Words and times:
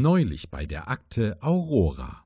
Neulich 0.00 0.48
bei 0.48 0.64
der 0.64 0.88
Akte 0.88 1.36
Aurora. 1.40 2.24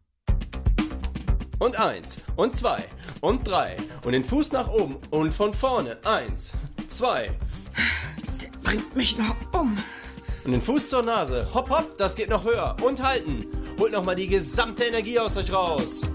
Und 1.58 1.80
eins, 1.80 2.20
und 2.36 2.54
zwei, 2.54 2.84
und 3.22 3.48
drei. 3.48 3.78
Und 4.04 4.12
den 4.12 4.24
Fuß 4.24 4.52
nach 4.52 4.68
oben 4.68 4.98
und 5.08 5.32
von 5.32 5.54
vorne. 5.54 5.96
Eins, 6.04 6.52
zwei. 6.88 7.34
Der 8.42 8.50
bringt 8.62 8.94
mich 8.94 9.16
noch 9.16 9.34
um. 9.58 9.78
Und 10.44 10.52
den 10.52 10.60
Fuß 10.60 10.90
zur 10.90 11.02
Nase. 11.02 11.48
Hopp, 11.54 11.70
hopp, 11.70 11.96
das 11.96 12.14
geht 12.14 12.28
noch 12.28 12.44
höher. 12.44 12.76
Und 12.82 13.02
halten. 13.02 13.46
Holt 13.80 13.92
nochmal 13.92 14.16
die 14.16 14.28
gesamte 14.28 14.84
Energie 14.84 15.18
aus 15.18 15.38
euch 15.38 15.50
raus. 15.50 16.10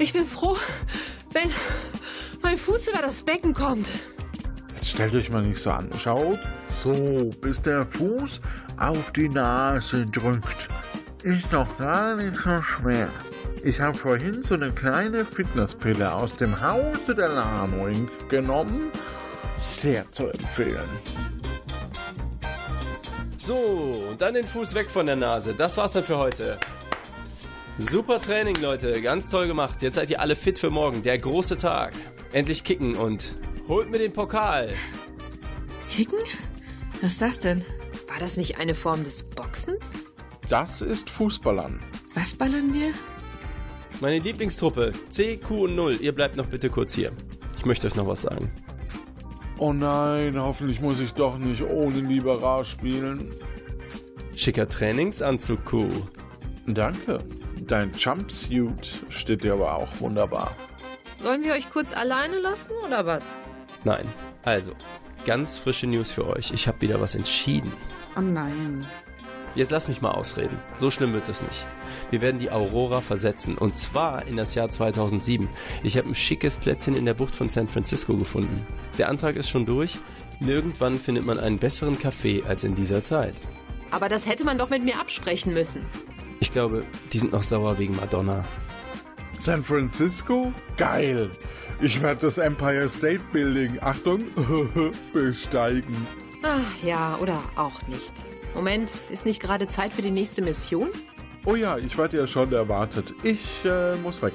Ich 0.00 0.12
bin 0.12 0.24
froh, 0.24 0.56
wenn 1.30 1.52
mein 2.42 2.56
Fuß 2.56 2.88
über 2.88 3.02
das 3.02 3.22
Becken 3.22 3.54
kommt. 3.54 3.92
Jetzt 4.74 4.88
stellt 4.88 5.14
euch 5.14 5.30
mal 5.30 5.42
nicht 5.42 5.60
so 5.60 5.70
an. 5.70 5.92
Schaut, 5.96 6.40
so, 6.82 7.30
bis 7.40 7.62
der 7.62 7.84
Fuß 7.84 8.40
auf 8.78 9.12
die 9.12 9.28
Nase 9.28 10.06
drückt. 10.06 10.68
Ist 11.22 11.52
doch 11.52 11.76
gar 11.78 12.14
nicht 12.16 12.36
so 12.36 12.62
schwer. 12.62 13.08
Ich 13.64 13.80
habe 13.80 13.96
vorhin 13.96 14.42
so 14.42 14.54
eine 14.54 14.70
kleine 14.70 15.24
Fitnesspille 15.24 16.12
aus 16.12 16.36
dem 16.36 16.60
Hause 16.60 17.14
der 17.14 17.28
Lamoing 17.28 18.08
genommen. 18.28 18.90
Sehr 19.60 20.10
zu 20.12 20.28
empfehlen. 20.28 20.88
So, 23.36 24.04
und 24.10 24.20
dann 24.20 24.34
den 24.34 24.46
Fuß 24.46 24.74
weg 24.74 24.88
von 24.90 25.06
der 25.06 25.16
Nase. 25.16 25.54
Das 25.54 25.76
war's 25.76 25.92
dann 25.92 26.04
für 26.04 26.18
heute. 26.18 26.58
Super 27.78 28.20
Training, 28.20 28.56
Leute. 28.60 29.00
Ganz 29.02 29.28
toll 29.28 29.46
gemacht. 29.46 29.82
Jetzt 29.82 29.96
seid 29.96 30.10
ihr 30.10 30.20
alle 30.20 30.36
fit 30.36 30.58
für 30.58 30.70
morgen. 30.70 31.02
Der 31.02 31.18
große 31.18 31.58
Tag. 31.58 31.92
Endlich 32.32 32.62
kicken 32.62 32.94
und 32.94 33.34
holt 33.66 33.90
mir 33.90 33.98
den 33.98 34.12
Pokal. 34.12 34.72
Kicken? 35.88 36.18
Was 37.00 37.12
ist 37.12 37.22
das 37.22 37.38
denn? 37.38 37.64
War 38.08 38.18
das 38.18 38.36
nicht 38.36 38.58
eine 38.58 38.74
Form 38.74 39.04
des 39.04 39.22
Boxens? 39.22 39.92
Das 40.48 40.80
ist 40.80 41.10
Fußballern. 41.10 41.78
Was 42.14 42.34
ballern 42.34 42.74
wir? 42.74 42.92
Meine 44.00 44.18
Lieblingstruppe, 44.18 44.92
C, 45.08 45.36
Q 45.36 45.64
und 45.64 45.76
0. 45.76 45.98
Ihr 46.00 46.14
bleibt 46.14 46.36
noch 46.36 46.46
bitte 46.46 46.70
kurz 46.70 46.94
hier. 46.94 47.12
Ich 47.56 47.64
möchte 47.64 47.86
euch 47.86 47.94
noch 47.94 48.06
was 48.06 48.22
sagen. 48.22 48.50
Oh 49.58 49.72
nein, 49.72 50.40
hoffentlich 50.40 50.80
muss 50.80 51.00
ich 51.00 51.12
doch 51.14 51.38
nicht 51.38 51.62
ohne 51.62 52.00
Libera 52.00 52.64
spielen. 52.64 53.32
Schicker 54.34 54.68
Trainingsanzug, 54.68 55.64
Q. 55.64 55.88
Danke. 56.66 57.18
Dein 57.60 57.92
Jumpsuit 57.92 59.04
steht 59.08 59.42
dir 59.42 59.54
aber 59.54 59.74
auch 59.76 59.88
wunderbar. 60.00 60.56
Sollen 61.20 61.42
wir 61.42 61.52
euch 61.52 61.70
kurz 61.70 61.92
alleine 61.92 62.38
lassen 62.38 62.72
oder 62.86 63.04
was? 63.04 63.34
Nein. 63.84 64.06
Also, 64.44 64.72
ganz 65.28 65.58
frische 65.58 65.86
News 65.86 66.10
für 66.10 66.26
euch. 66.26 66.52
Ich 66.52 66.66
habe 66.68 66.80
wieder 66.80 67.02
was 67.02 67.14
entschieden. 67.14 67.70
Oh 68.16 68.22
nein. 68.22 68.86
Jetzt 69.54 69.70
lass 69.70 69.86
mich 69.86 70.00
mal 70.00 70.12
ausreden. 70.12 70.58
So 70.78 70.90
schlimm 70.90 71.12
wird 71.12 71.28
es 71.28 71.42
nicht. 71.42 71.66
Wir 72.10 72.22
werden 72.22 72.38
die 72.38 72.50
Aurora 72.50 73.02
versetzen. 73.02 73.58
Und 73.58 73.76
zwar 73.76 74.26
in 74.26 74.38
das 74.38 74.54
Jahr 74.54 74.70
2007. 74.70 75.46
Ich 75.82 75.98
habe 75.98 76.08
ein 76.08 76.14
schickes 76.14 76.56
Plätzchen 76.56 76.96
in 76.96 77.04
der 77.04 77.12
Bucht 77.12 77.34
von 77.34 77.50
San 77.50 77.68
Francisco 77.68 78.16
gefunden. 78.16 78.66
Der 78.96 79.10
Antrag 79.10 79.36
ist 79.36 79.50
schon 79.50 79.66
durch. 79.66 79.98
Nirgendwann 80.40 80.98
findet 80.98 81.26
man 81.26 81.38
einen 81.38 81.58
besseren 81.58 81.98
Café 81.98 82.46
als 82.46 82.64
in 82.64 82.74
dieser 82.74 83.04
Zeit. 83.04 83.34
Aber 83.90 84.08
das 84.08 84.26
hätte 84.26 84.44
man 84.44 84.56
doch 84.56 84.70
mit 84.70 84.82
mir 84.82 84.98
absprechen 84.98 85.52
müssen. 85.52 85.84
Ich 86.40 86.52
glaube, 86.52 86.84
die 87.12 87.18
sind 87.18 87.34
noch 87.34 87.42
sauer 87.42 87.78
wegen 87.78 87.96
Madonna. 87.96 88.46
San 89.36 89.62
Francisco? 89.62 90.54
Geil. 90.78 91.30
Ich 91.80 92.02
werde 92.02 92.22
das 92.22 92.38
Empire 92.38 92.88
State 92.88 93.20
Building, 93.32 93.78
Achtung, 93.80 94.24
besteigen. 95.12 95.94
Ach 96.42 96.58
ja, 96.84 97.16
oder 97.20 97.40
auch 97.54 97.80
nicht. 97.86 98.10
Moment, 98.54 98.90
ist 99.10 99.24
nicht 99.24 99.40
gerade 99.40 99.68
Zeit 99.68 99.92
für 99.92 100.02
die 100.02 100.10
nächste 100.10 100.42
Mission? 100.42 100.88
Oh 101.44 101.54
ja, 101.54 101.78
ich 101.78 101.96
werde 101.96 102.16
ja 102.16 102.26
schon 102.26 102.52
erwartet. 102.52 103.14
Ich 103.22 103.64
äh, 103.64 103.94
muss 103.96 104.20
weg. 104.22 104.34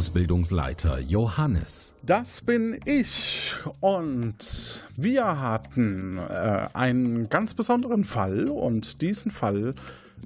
Ausbildungsleiter 0.00 0.98
Johannes. 0.98 1.92
Das 2.02 2.40
bin 2.40 2.80
ich. 2.86 3.52
Und 3.80 4.86
wir 4.96 5.42
hatten 5.42 6.16
äh, 6.16 6.68
einen 6.72 7.28
ganz 7.28 7.52
besonderen 7.52 8.04
Fall. 8.06 8.48
Und 8.48 9.02
diesen 9.02 9.30
Fall, 9.30 9.74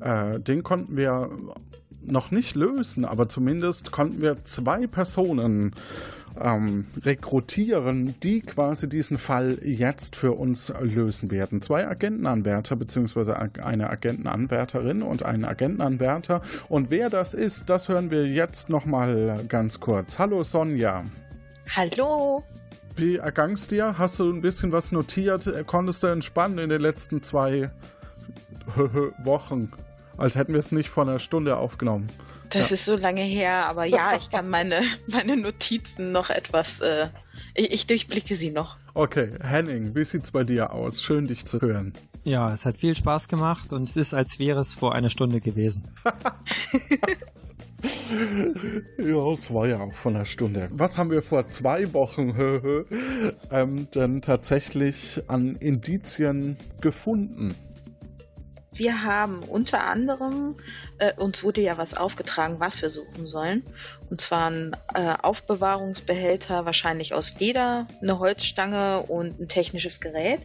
äh, 0.01 0.39
den 0.39 0.63
konnten 0.63 0.97
wir 0.97 1.29
noch 2.05 2.31
nicht 2.31 2.55
lösen, 2.55 3.05
aber 3.05 3.29
zumindest 3.29 3.91
konnten 3.91 4.23
wir 4.23 4.45
zwei 4.45 4.87
Personen 4.87 5.73
ähm, 6.41 6.87
rekrutieren, 7.03 8.15
die 8.23 8.41
quasi 8.41 8.89
diesen 8.89 9.19
Fall 9.19 9.59
jetzt 9.63 10.17
für 10.17 10.33
uns 10.33 10.73
lösen 10.81 11.31
werden. 11.31 11.63
Zwei 11.63 11.87
Agentenanwärter 11.87 12.77
beziehungsweise 12.77 13.37
eine 13.39 13.91
Agentenanwärterin 13.91 15.03
und 15.03 15.23
einen 15.25 15.45
Agentenanwärter. 15.45 16.43
Und 16.69 16.91
wer 16.91 17.11
das 17.11 17.35
ist, 17.35 17.71
das 17.71 17.89
hören 17.89 18.11
wir 18.11 18.27
jetzt 18.27 18.69
nochmal 18.69 19.45
ganz 19.49 19.81
kurz. 19.81 20.19
Hallo 20.19 20.43
Sonja. 20.43 21.05
Hallo. 21.75 22.43
Wie 22.97 23.17
ergang's 23.17 23.67
dir? 23.67 23.99
Hast 23.99 24.21
du 24.21 24.31
ein 24.31 24.41
bisschen 24.41 24.71
was 24.71 24.93
notiert? 24.93 25.53
Konntest 25.67 26.03
du 26.03 26.07
entspannen 26.09 26.59
in 26.59 26.69
den 26.69 26.81
letzten 26.81 27.23
zwei 27.23 27.71
Wochen? 29.25 29.73
Als 30.17 30.37
hätten 30.37 30.53
wir 30.53 30.61
es 30.61 30.71
nicht 30.71 30.89
vor 30.89 31.03
einer 31.03 31.19
Stunde 31.19 31.57
aufgenommen. 31.57 32.09
Das 32.51 32.71
ja. 32.71 32.75
ist 32.75 32.85
so 32.85 32.97
lange 32.97 33.23
her, 33.23 33.67
aber 33.67 33.85
ja, 33.85 34.17
ich 34.17 34.31
kann 34.31 34.49
meine, 34.49 34.81
meine 35.07 35.37
Notizen 35.37 36.13
noch 36.13 36.31
etwas, 36.31 36.81
äh, 36.81 37.09
ich, 37.55 37.73
ich, 37.73 37.87
durchblicke 37.87 38.37
sie 38.37 38.51
noch. 38.51 38.77
Okay, 38.95 39.31
Henning, 39.43 39.95
wie 39.95 40.05
sieht's 40.05 40.31
bei 40.31 40.45
dir 40.45 40.73
aus? 40.73 41.03
Schön, 41.03 41.27
dich 41.27 41.45
zu 41.45 41.61
hören. 41.61 41.93
Ja, 42.23 42.53
es 42.53 42.65
hat 42.65 42.79
viel 42.79 42.95
Spaß 42.95 43.29
gemacht 43.29 43.73
und 43.73 43.89
es 43.89 43.97
ist, 43.97 44.15
als 44.15 44.39
wäre 44.39 44.61
es 44.61 44.73
vor 44.75 44.95
einer 44.95 45.11
Stunde 45.11 45.41
gewesen. 45.41 45.85
ja, 48.99 49.33
es 49.33 49.53
war 49.53 49.67
ja 49.67 49.81
auch 49.81 49.93
von 49.93 50.17
einer 50.17 50.25
Stunde. 50.25 50.69
Was 50.73 50.97
haben 50.97 51.11
wir 51.11 51.23
vor 51.23 51.51
zwei 51.51 51.93
Wochen 51.93 52.35
ähm, 53.51 53.89
denn 53.95 54.23
tatsächlich 54.23 55.23
an 55.29 55.57
Indizien 55.57 56.57
gefunden? 56.81 57.55
Wir 58.75 59.05
haben 59.05 59.41
unter 59.45 59.85
anderem, 59.85 60.57
äh, 60.99 61.13
uns 61.15 61.45
wurde 61.45 61.61
ja 61.61 61.79
was 61.79 61.95
aufgetragen, 61.95 62.57
was 62.59 62.83
wir 62.83 62.89
suchen 62.89 63.25
sollen. 63.25 63.63
Und 64.11 64.21
zwar 64.21 64.51
ein 64.51 64.77
äh, 64.95 65.15
Aufbewahrungsbehälter, 65.23 66.65
wahrscheinlich 66.65 67.15
aus 67.15 67.39
Leder, 67.39 67.87
eine 68.03 68.19
Holzstange 68.19 69.01
und 69.01 69.41
ein 69.41 69.49
technisches 69.49 70.01
Gerät. 70.01 70.41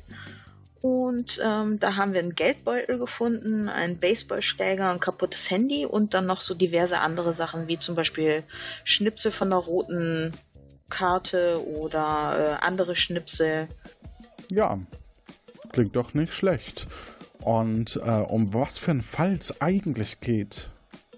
Und 0.81 1.41
ähm, 1.43 1.79
da 1.79 1.95
haben 1.95 2.13
wir 2.13 2.21
einen 2.21 2.35
Geldbeutel 2.35 2.99
gefunden, 2.99 3.67
einen 3.67 3.97
Baseballschläger, 3.97 4.89
ein 4.89 4.99
kaputtes 5.01 5.49
Handy 5.49 5.85
und 5.85 6.13
dann 6.13 6.25
noch 6.25 6.39
so 6.39 6.53
diverse 6.53 6.99
andere 6.99 7.33
Sachen, 7.33 7.67
wie 7.67 7.79
zum 7.79 7.95
Beispiel 7.95 8.43
Schnipsel 8.85 9.31
von 9.31 9.49
der 9.49 9.59
roten 9.59 10.33
Karte 10.87 11.61
oder 11.67 12.59
äh, 12.61 12.65
andere 12.65 12.95
Schnipsel. 12.95 13.67
Ja, 14.51 14.79
klingt 15.71 15.95
doch 15.95 16.13
nicht 16.13 16.31
schlecht. 16.31 16.87
Und 17.43 17.99
äh, 18.03 18.09
um 18.09 18.53
was 18.53 18.77
für 18.77 18.91
einen 18.91 19.03
Fall 19.03 19.33
es 19.33 19.61
eigentlich 19.61 20.19
geht, 20.19 20.69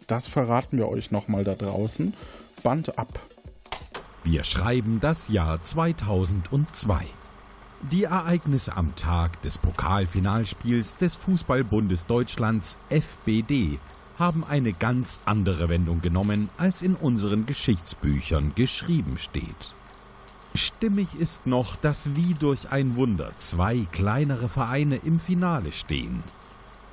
das 0.07 0.27
verraten 0.27 0.77
wir 0.77 0.89
euch 0.89 1.12
nochmal 1.12 1.44
da 1.44 1.56
draußen. 1.56 2.13
Band 2.63 2.97
ab. 2.97 3.19
Wir 4.23 4.44
schreiben 4.44 5.00
das 5.00 5.29
Jahr 5.29 5.63
2002. 5.63 7.06
Die 7.89 8.03
Ereignisse 8.03 8.77
am 8.77 8.95
Tag 8.95 9.41
des 9.41 9.57
Pokalfinalspiels 9.57 10.97
des 10.97 11.15
Fußballbundes 11.15 12.06
Deutschlands 12.06 12.77
FBD 12.89 13.79
haben 14.19 14.44
eine 14.44 14.74
ganz 14.74 15.19
andere 15.25 15.69
Wendung 15.69 16.01
genommen, 16.01 16.50
als 16.57 16.83
in 16.83 16.94
unseren 16.94 17.47
Geschichtsbüchern 17.47 18.51
geschrieben 18.53 19.17
steht. 19.17 19.74
Stimmig 20.53 21.15
ist 21.18 21.48
noch, 21.48 21.77
dass 21.77 22.15
wie 22.15 22.33
durch 22.33 22.71
ein 22.71 22.95
Wunder 22.95 23.31
zwei 23.38 23.88
kleinere 23.92 24.50
Vereine 24.50 24.98
im 24.98 25.19
Finale 25.19 25.71
stehen. 25.71 26.24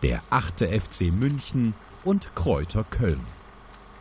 Der 0.02 0.22
8. 0.30 0.60
FC 0.60 1.12
München 1.12 1.74
und 2.04 2.34
Kräuter 2.36 2.84
Köln. 2.84 3.20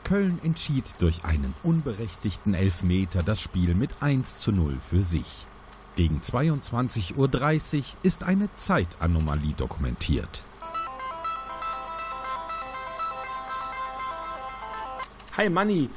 Köln 0.03 0.39
entschied 0.43 0.93
durch 0.99 1.25
einen 1.25 1.53
unberechtigten 1.63 2.53
Elfmeter 2.53 3.23
das 3.23 3.41
Spiel 3.41 3.73
mit 3.73 3.89
1 3.99 4.37
zu 4.37 4.51
0 4.51 4.77
für 4.79 5.03
sich. 5.03 5.25
Gegen 5.95 6.21
22.30 6.21 7.15
Uhr 7.17 7.83
ist 8.03 8.23
eine 8.23 8.49
Zeitanomalie 8.57 9.53
dokumentiert. 9.53 10.43
Hi 15.35 15.49
Manni, 15.49 15.89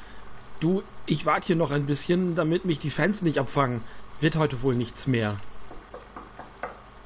du, 0.61 0.83
ich 1.07 1.27
warte 1.27 1.49
hier 1.49 1.57
noch 1.57 1.71
ein 1.71 1.87
bisschen, 1.87 2.35
damit 2.35 2.65
mich 2.65 2.79
die 2.79 2.91
Fans 2.91 3.23
nicht 3.23 3.39
abfangen. 3.39 3.83
Wird 4.21 4.37
heute 4.37 4.63
wohl 4.63 4.75
nichts 4.75 5.07
mehr. 5.07 5.37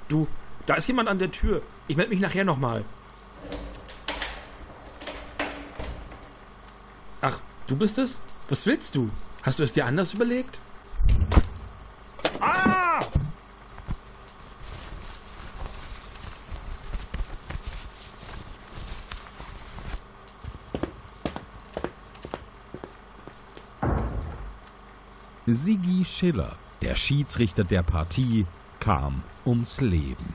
Du, 0.09 0.27
da 0.67 0.75
ist 0.75 0.89
jemand 0.89 1.09
an 1.09 1.19
der 1.19 1.31
Tür. 1.31 1.63
Ich 1.89 1.97
melde 1.97 2.11
mich 2.11 2.21
nachher 2.21 2.45
nochmal. 2.45 2.85
Ach, 7.21 7.41
du 7.67 7.77
bist 7.77 7.99
es? 7.99 8.21
Was 8.49 8.67
willst 8.67 8.95
du? 8.97 9.11
Hast 9.43 9.59
du 9.59 9.63
es 9.63 9.73
dir 9.73 9.87
anders 9.87 10.13
überlegt? 10.15 10.59
Sigi 25.55 26.05
Schiller, 26.05 26.57
der 26.83 26.97
Schiedsrichter 26.97 27.63
der 27.63 27.85
Partie, 27.85 28.45
kam 28.81 29.23
ums 29.47 29.81
Leben. 29.81 30.35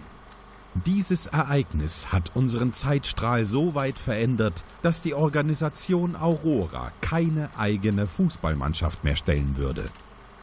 Dieses 0.85 1.25
Ereignis 1.25 2.13
hat 2.13 2.31
unseren 2.35 2.73
Zeitstrahl 2.73 3.43
so 3.43 3.75
weit 3.75 3.97
verändert, 3.97 4.63
dass 4.81 5.01
die 5.01 5.13
Organisation 5.13 6.15
Aurora 6.15 6.93
keine 7.01 7.49
eigene 7.57 8.07
Fußballmannschaft 8.07 9.03
mehr 9.03 9.17
stellen 9.17 9.57
würde. 9.57 9.83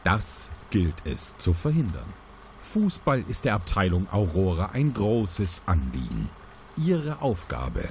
Das 0.03 0.51
gilt 0.69 0.95
es 1.05 1.33
zu 1.39 1.53
verhindern. 1.53 2.13
Fußball 2.61 3.23
ist 3.27 3.45
der 3.45 3.55
Abteilung 3.55 4.05
Aurora 4.11 4.69
ein 4.73 4.93
großes 4.93 5.63
Anliegen. 5.65 6.29
Ihre 6.77 7.21
Aufgabe. 7.21 7.85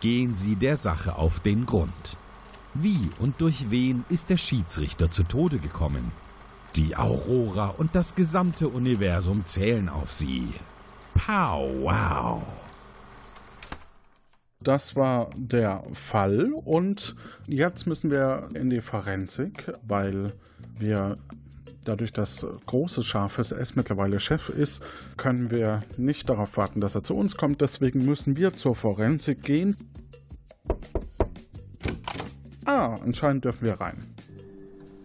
Gehen 0.00 0.36
Sie 0.36 0.56
der 0.56 0.76
Sache 0.76 1.16
auf 1.16 1.40
den 1.40 1.64
Grund. 1.64 2.16
Wie 2.74 3.08
und 3.20 3.40
durch 3.40 3.70
wen 3.70 4.04
ist 4.10 4.28
der 4.28 4.36
Schiedsrichter 4.36 5.10
zu 5.10 5.22
Tode 5.22 5.58
gekommen? 5.58 6.12
Die 6.76 6.94
Aurora 6.94 7.68
und 7.68 7.94
das 7.94 8.14
gesamte 8.14 8.68
Universum 8.68 9.46
zählen 9.46 9.88
auf 9.88 10.12
sie. 10.12 10.48
Pow, 11.14 11.70
wow. 11.80 12.42
Das 14.60 14.94
war 14.94 15.30
der 15.36 15.84
Fall 15.94 16.52
und 16.52 17.16
jetzt 17.46 17.86
müssen 17.86 18.10
wir 18.10 18.48
in 18.52 18.68
die 18.68 18.82
Forensik, 18.82 19.72
weil 19.86 20.34
wir 20.78 21.16
dadurch, 21.84 22.12
dass 22.12 22.46
großes 22.66 23.06
scharfes 23.06 23.52
S 23.52 23.74
mittlerweile 23.74 24.20
Chef 24.20 24.50
ist, 24.50 24.82
können 25.16 25.50
wir 25.50 25.82
nicht 25.96 26.28
darauf 26.28 26.58
warten, 26.58 26.82
dass 26.82 26.94
er 26.94 27.02
zu 27.02 27.16
uns 27.16 27.38
kommt. 27.38 27.62
Deswegen 27.62 28.04
müssen 28.04 28.36
wir 28.36 28.54
zur 28.54 28.74
Forensik 28.74 29.42
gehen. 29.42 29.76
Ah, 32.66 32.96
anscheinend 33.02 33.46
dürfen 33.46 33.64
wir 33.64 33.80
rein. 33.80 34.15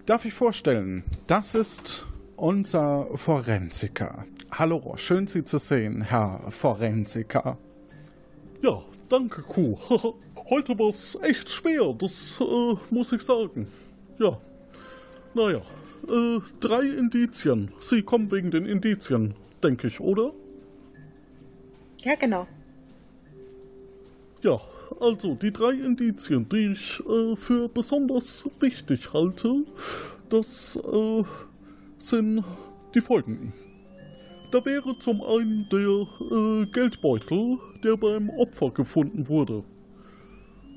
Darf 0.05 0.25
ich 0.25 0.33
vorstellen, 0.33 1.03
das 1.27 1.53
ist 1.53 2.07
unser 2.35 3.07
Forensiker. 3.15 4.25
Hallo, 4.51 4.93
schön 4.97 5.27
Sie 5.27 5.43
zu 5.43 5.59
sehen, 5.59 6.01
Herr 6.01 6.41
Forensiker. 6.49 7.59
Ja, 8.63 8.81
danke, 9.09 9.43
Kuh. 9.43 9.77
Heute 10.49 10.77
war 10.79 10.87
es 10.87 11.19
echt 11.21 11.49
schwer, 11.49 11.93
das 11.93 12.41
äh, 12.41 12.75
muss 12.89 13.11
ich 13.11 13.21
sagen. 13.21 13.67
Ja, 14.17 14.39
naja, 15.35 15.61
äh, 16.07 16.39
drei 16.59 16.81
Indizien. 16.81 17.71
Sie 17.79 18.01
kommen 18.01 18.31
wegen 18.31 18.49
den 18.49 18.65
Indizien, 18.65 19.35
denke 19.63 19.85
ich, 19.85 19.99
oder? 19.99 20.33
Ja, 21.99 22.15
genau. 22.15 22.47
Ja, 24.41 24.59
also 24.99 25.35
die 25.35 25.51
drei 25.51 25.71
Indizien, 25.71 26.47
die 26.49 26.73
ich 26.73 26.99
äh, 27.07 27.35
für 27.35 27.69
besonders 27.69 28.49
wichtig 28.59 29.13
halte, 29.13 29.63
das 30.29 30.79
äh, 30.91 31.23
sind 31.97 32.43
die 32.93 33.01
folgenden. 33.01 33.53
Da 34.51 34.63
wäre 34.65 34.97
zum 34.99 35.21
einen 35.21 35.67
der 35.71 36.07
äh, 36.31 36.65
Geldbeutel, 36.65 37.57
der 37.83 37.95
beim 37.95 38.29
Opfer 38.31 38.71
gefunden 38.71 39.27
wurde. 39.29 39.63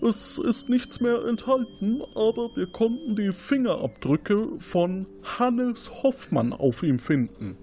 Es 0.01 0.39
ist 0.39 0.69
nichts 0.69 1.01
mehr 1.01 1.25
enthalten, 1.25 2.03
aber 2.15 2.55
wir 2.55 2.67
konnten 2.67 3.17
die 3.17 3.33
Fingerabdrücke 3.33 4.49
von 4.59 5.07
Hannes 5.39 6.03
Hoffmann 6.03 6.53
auf 6.53 6.83
ihm 6.83 6.99
finden. 6.99 7.57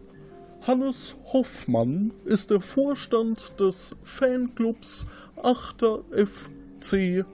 Hannes 0.68 1.18
Hoffmann 1.34 2.14
ist 2.24 2.52
der 2.52 2.62
Vorstand 2.62 3.60
des 3.60 3.96
Fanclubs 4.04 5.08
8. 5.42 5.84
FC 6.12 7.26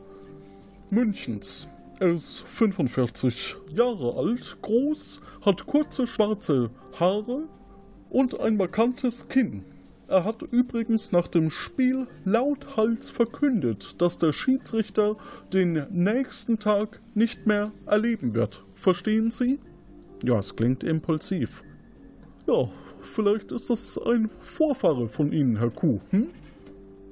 Münchens. 0.89 1.68
Er 2.00 2.13
ist 2.13 2.39
45 2.47 3.57
Jahre 3.75 4.15
alt, 4.15 4.57
groß, 4.62 5.19
hat 5.45 5.68
kurze 5.68 6.07
schwarze 6.07 6.69
Haare 6.97 7.50
und 8.09 8.39
ein 8.39 8.56
markantes 8.56 9.27
Kinn. 9.27 9.65
Er 10.07 10.23
hat 10.23 10.44
übrigens 10.44 11.12
nach 11.12 11.27
dem 11.27 11.50
Spiel 11.50 12.07
lauthals 12.23 13.09
verkündet, 13.09 14.01
dass 14.01 14.19
der 14.19 14.31
Schiedsrichter 14.31 15.18
den 15.51 15.85
nächsten 15.89 16.59
Tag 16.59 17.01
nicht 17.13 17.45
mehr 17.45 17.73
erleben 17.88 18.35
wird. 18.35 18.63
Verstehen 18.73 19.31
Sie? 19.31 19.59
Ja, 20.23 20.39
es 20.39 20.56
klingt 20.56 20.85
impulsiv. 20.85 21.62
Ja, 22.47 22.69
vielleicht 23.07 23.51
ist 23.51 23.69
das 23.69 24.00
ein 24.06 24.30
Vorfahre 24.39 25.07
von 25.07 25.31
Ihnen, 25.31 25.57
Herr 25.57 25.69
Kuh. 25.69 26.00
Hm? 26.12 26.27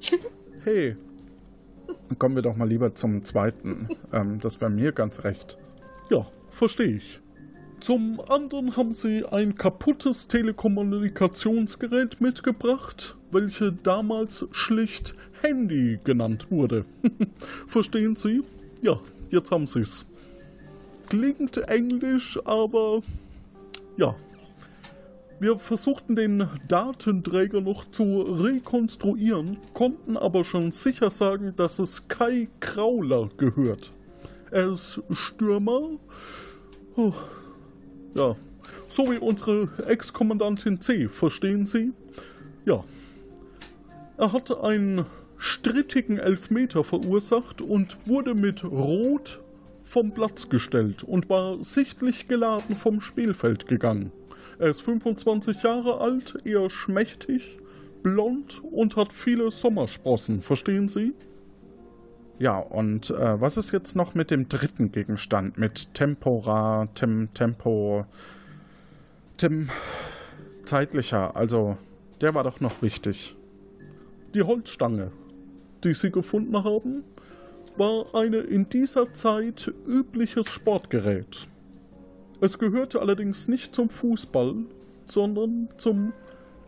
Hey, 0.64 0.96
kommen 2.18 2.34
wir 2.34 2.42
doch 2.42 2.56
mal 2.56 2.68
lieber 2.68 2.92
zum 2.92 3.22
zweiten. 3.22 3.88
Ähm, 4.12 4.40
das 4.40 4.60
wäre 4.60 4.70
mir 4.70 4.90
ganz 4.90 5.22
recht. 5.22 5.58
Ja, 6.10 6.26
verstehe 6.50 6.96
ich. 6.96 7.20
Zum 7.78 8.20
anderen 8.28 8.76
haben 8.76 8.94
sie 8.94 9.24
ein 9.24 9.54
kaputtes 9.54 10.28
Telekommunikationsgerät 10.28 12.20
mitgebracht, 12.20 13.16
welche 13.30 13.70
damals 13.72 14.46
schlicht 14.50 15.14
Handy 15.42 16.00
genannt 16.02 16.50
wurde. 16.50 16.86
Verstehen 17.66 18.16
Sie? 18.16 18.42
Ja, 18.82 18.98
jetzt 19.30 19.50
haben 19.50 19.66
sie 19.66 19.80
es. 19.80 20.06
Klingt 21.08 21.58
englisch, 21.68 22.40
aber 22.44 23.02
ja. 23.96 24.16
Wir 25.38 25.58
versuchten 25.58 26.16
den 26.16 26.48
Datenträger 26.66 27.60
noch 27.60 27.90
zu 27.90 28.22
rekonstruieren, 28.22 29.58
konnten 29.74 30.16
aber 30.16 30.44
schon 30.44 30.72
sicher 30.72 31.10
sagen, 31.10 31.52
dass 31.56 31.78
es 31.78 32.08
Kai 32.08 32.48
Krauler 32.60 33.28
gehört. 33.36 33.92
Er 34.50 34.72
ist 34.72 35.02
Stürmer. 35.10 35.90
Ja, 38.14 38.34
so 38.88 39.10
wie 39.12 39.18
unsere 39.18 39.68
Ex-Kommandantin 39.86 40.80
C, 40.80 41.08
verstehen 41.08 41.66
Sie? 41.66 41.92
Ja. 42.64 42.82
Er 44.16 44.32
hatte 44.32 44.64
einen 44.64 45.04
strittigen 45.36 46.16
Elfmeter 46.16 46.82
verursacht 46.82 47.60
und 47.60 48.08
wurde 48.08 48.34
mit 48.34 48.64
Rot 48.64 49.42
vom 49.82 50.12
Platz 50.12 50.48
gestellt 50.48 51.04
und 51.04 51.28
war 51.28 51.62
sichtlich 51.62 52.26
geladen 52.26 52.74
vom 52.74 53.02
Spielfeld 53.02 53.66
gegangen. 53.66 54.12
Er 54.58 54.68
ist 54.68 54.82
25 54.82 55.62
Jahre 55.62 56.00
alt, 56.00 56.38
eher 56.44 56.70
schmächtig, 56.70 57.58
blond 58.02 58.62
und 58.64 58.96
hat 58.96 59.12
viele 59.12 59.50
Sommersprossen, 59.50 60.40
verstehen 60.40 60.88
Sie? 60.88 61.14
Ja, 62.38 62.58
und 62.58 63.10
äh, 63.10 63.40
was 63.40 63.56
ist 63.56 63.72
jetzt 63.72 63.96
noch 63.96 64.14
mit 64.14 64.30
dem 64.30 64.48
dritten 64.48 64.92
Gegenstand? 64.92 65.56
Mit 65.56 65.94
Tempora, 65.94 66.86
Tem, 66.94 67.28
Tempo, 67.32 68.04
Tem, 69.36 69.70
zeitlicher. 70.64 71.34
Also, 71.34 71.78
der 72.20 72.34
war 72.34 72.44
doch 72.44 72.60
noch 72.60 72.82
wichtig. 72.82 73.36
Die 74.34 74.42
Holzstange, 74.42 75.12
die 75.82 75.94
Sie 75.94 76.10
gefunden 76.10 76.62
haben, 76.62 77.04
war 77.78 78.14
eine 78.14 78.38
in 78.38 78.68
dieser 78.68 79.12
Zeit 79.14 79.72
übliches 79.86 80.50
Sportgerät. 80.50 81.48
Es 82.40 82.58
gehörte 82.58 83.00
allerdings 83.00 83.48
nicht 83.48 83.74
zum 83.74 83.88
Fußball, 83.88 84.56
sondern 85.06 85.68
zum 85.78 86.12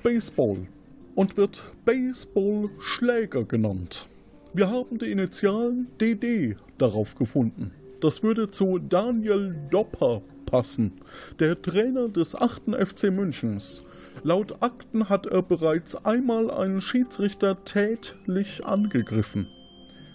Baseball 0.02 0.66
und 1.14 1.36
wird 1.36 1.74
Baseballschläger 1.84 3.44
genannt. 3.44 4.08
Wir 4.54 4.70
haben 4.70 4.98
die 4.98 5.10
Initialen 5.10 5.88
DD 6.00 6.56
darauf 6.78 7.16
gefunden. 7.16 7.72
Das 8.00 8.22
würde 8.22 8.50
zu 8.50 8.78
Daniel 8.78 9.54
Dopper 9.70 10.22
passen, 10.46 10.92
der 11.38 11.60
Trainer 11.60 12.08
des 12.08 12.34
8. 12.34 12.62
FC 12.74 13.10
Münchens. 13.10 13.84
Laut 14.22 14.62
Akten 14.62 15.08
hat 15.08 15.26
er 15.26 15.42
bereits 15.42 16.02
einmal 16.06 16.50
einen 16.50 16.80
Schiedsrichter 16.80 17.62
tätlich 17.64 18.64
angegriffen. 18.64 19.48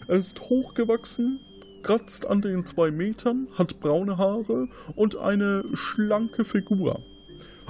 Er 0.07 0.15
ist 0.15 0.41
hochgewachsen, 0.41 1.39
kratzt 1.83 2.25
an 2.25 2.41
den 2.41 2.65
zwei 2.65 2.91
Metern, 2.91 3.47
hat 3.57 3.79
braune 3.79 4.17
Haare 4.17 4.67
und 4.95 5.17
eine 5.17 5.63
schlanke 5.73 6.45
Figur. 6.45 7.01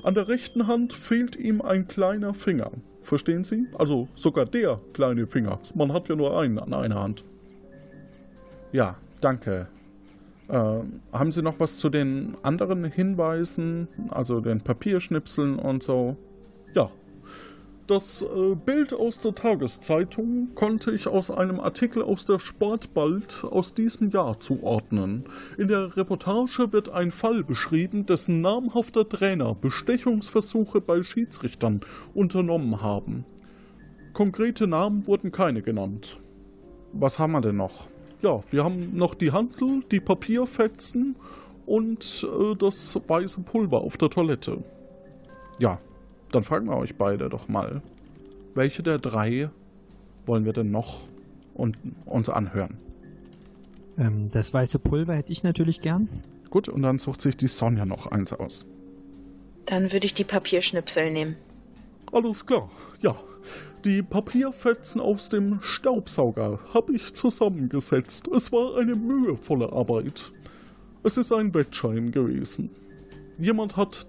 An 0.04 0.14
der 0.14 0.28
rechten 0.28 0.68
Hand 0.68 0.94
fehlt 0.94 1.36
ihm 1.36 1.62
ein 1.62 1.88
kleiner 1.88 2.34
Finger. 2.34 2.72
Verstehen 3.02 3.44
Sie? 3.44 3.68
Also 3.78 4.08
sogar 4.16 4.46
der 4.46 4.78
kleine 4.94 5.28
Finger. 5.28 5.60
Man 5.76 5.92
hat 5.94 6.08
ja 6.10 6.16
nur 6.16 6.40
einen 6.40 6.60
an 6.60 6.74
einer 6.74 7.02
Hand. 7.02 7.26
Ja, 8.72 8.98
danke. 9.22 9.68
Äh, 10.48 10.80
haben 11.12 11.32
Sie 11.32 11.42
noch 11.42 11.60
was 11.60 11.78
zu 11.78 11.90
den 11.90 12.36
anderen 12.44 12.86
Hinweisen, 12.86 13.88
also 14.10 14.40
den 14.42 14.62
Papierschnipseln 14.62 15.58
und 15.60 15.84
so? 15.84 16.18
Ja. 16.74 16.90
Das 17.88 18.22
äh, 18.22 18.56
Bild 18.56 18.94
aus 18.94 19.20
der 19.20 19.36
Tageszeitung 19.36 20.56
konnte 20.56 20.92
ich 20.92 21.08
aus 21.08 21.30
einem 21.30 21.60
Artikel 21.60 22.02
aus 22.02 22.24
der 22.24 22.40
Sportbald 22.40 23.44
aus 23.44 23.74
diesem 23.74 24.10
Jahr 24.10 24.40
zuordnen. 24.40 25.26
In 25.58 25.68
der 25.68 25.98
Reportage 25.98 26.72
wird 26.72 26.90
ein 26.90 27.12
Fall 27.12 27.44
beschrieben, 27.44 28.06
dessen 28.06 28.40
namhafter 28.40 29.08
Trainer 29.10 29.54
Bestechungsversuche 29.54 30.80
bei 30.80 31.04
Schiedsrichtern 31.04 31.82
unternommen 32.14 32.82
haben. 32.82 33.26
Konkrete 34.14 34.66
Namen 34.66 35.06
wurden 35.06 35.34
keine 35.34 35.62
genannt. 35.62 36.20
Was 36.94 37.20
haben 37.20 37.34
wir 37.34 37.42
denn 37.42 37.58
noch? 37.58 37.88
Ja, 38.22 38.40
wir 38.50 38.64
haben 38.64 38.96
noch 38.96 39.14
die 39.14 39.34
Handel, 39.34 39.84
die 39.92 40.00
Papierfetzen 40.00 41.18
und 41.66 42.26
äh, 42.32 42.56
das 42.56 42.98
weiße 43.08 43.42
Pulver 43.42 43.82
auf 43.82 43.98
der 43.98 44.10
Toilette. 44.10 44.64
Ja, 45.60 45.80
dann 46.34 46.44
fragen 46.44 46.68
wir 46.68 46.78
euch 46.78 46.96
beide 46.96 47.30
doch 47.30 47.48
mal, 47.48 47.82
welche 48.56 48.84
der 48.84 48.98
drei 48.98 49.50
wollen 50.26 50.46
wir 50.46 50.54
denn 50.54 50.72
noch 50.72 51.02
und, 51.54 51.78
uns 52.06 52.30
anhören? 52.30 52.78
Ähm, 53.98 54.30
das 54.32 54.54
weiße 54.54 54.80
Pulver 54.80 55.16
hätte 55.16 55.32
ich 55.32 55.44
natürlich 55.44 55.82
gern. 55.82 56.10
Gut, 56.50 56.70
und 56.70 56.82
dann 56.82 57.00
sucht 57.00 57.22
sich 57.22 57.38
die 57.38 57.48
Sonja 57.48 57.86
noch 57.86 58.08
eins 58.08 58.34
aus. 58.34 58.66
Dann 59.66 59.92
würde 59.92 60.06
ich 60.06 60.14
die 60.14 60.24
Papierschnipsel 60.24 61.12
nehmen. 61.12 61.36
Alles 62.12 62.46
klar, 62.46 62.70
ja. 63.02 63.16
Die 63.86 64.02
Papierfetzen 64.02 65.02
aus 65.02 65.30
dem 65.30 65.60
Staubsauger 65.62 66.60
habe 66.74 66.94
ich 66.94 67.14
zusammengesetzt. 67.14 68.30
Es 68.34 68.52
war 68.52 68.78
eine 68.78 68.96
mühevolle 68.96 69.72
Arbeit. 69.74 70.32
Es 71.04 71.18
ist 71.18 71.34
ein 71.34 71.54
Wettschein 71.54 72.12
gewesen. 72.12 72.70
Jemand 73.38 73.76
hat 73.76 74.08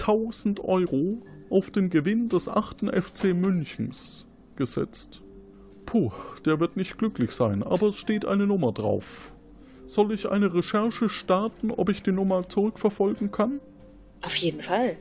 10.000 0.00 0.64
Euro 0.64 1.20
auf 1.50 1.70
den 1.70 1.90
Gewinn 1.90 2.30
des 2.30 2.48
8. 2.48 2.86
FC 2.90 3.34
Münchens 3.34 4.26
gesetzt. 4.56 5.22
Puh, 5.84 6.10
der 6.46 6.58
wird 6.58 6.76
nicht 6.76 6.96
glücklich 6.96 7.32
sein, 7.32 7.62
aber 7.62 7.88
es 7.88 7.96
steht 7.96 8.24
eine 8.24 8.46
Nummer 8.46 8.72
drauf. 8.72 9.30
Soll 9.86 10.12
ich 10.12 10.30
eine 10.30 10.54
Recherche 10.54 11.10
starten, 11.10 11.70
ob 11.70 11.90
ich 11.90 12.02
die 12.02 12.12
Nummer 12.12 12.48
zurückverfolgen 12.48 13.30
kann? 13.30 13.60
Auf 14.22 14.36
jeden 14.36 14.62
Fall. 14.62 14.96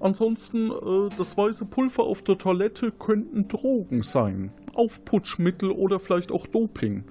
Ansonsten, 0.00 0.70
äh, 0.70 1.08
das 1.16 1.36
weiße 1.36 1.64
Pulver 1.64 2.04
auf 2.04 2.22
der 2.22 2.38
Toilette 2.38 2.92
könnten 2.92 3.48
Drogen 3.48 4.04
sein. 4.04 4.52
Aufputschmittel 4.74 5.72
oder 5.72 5.98
vielleicht 5.98 6.30
auch 6.30 6.46
Doping. 6.46 7.02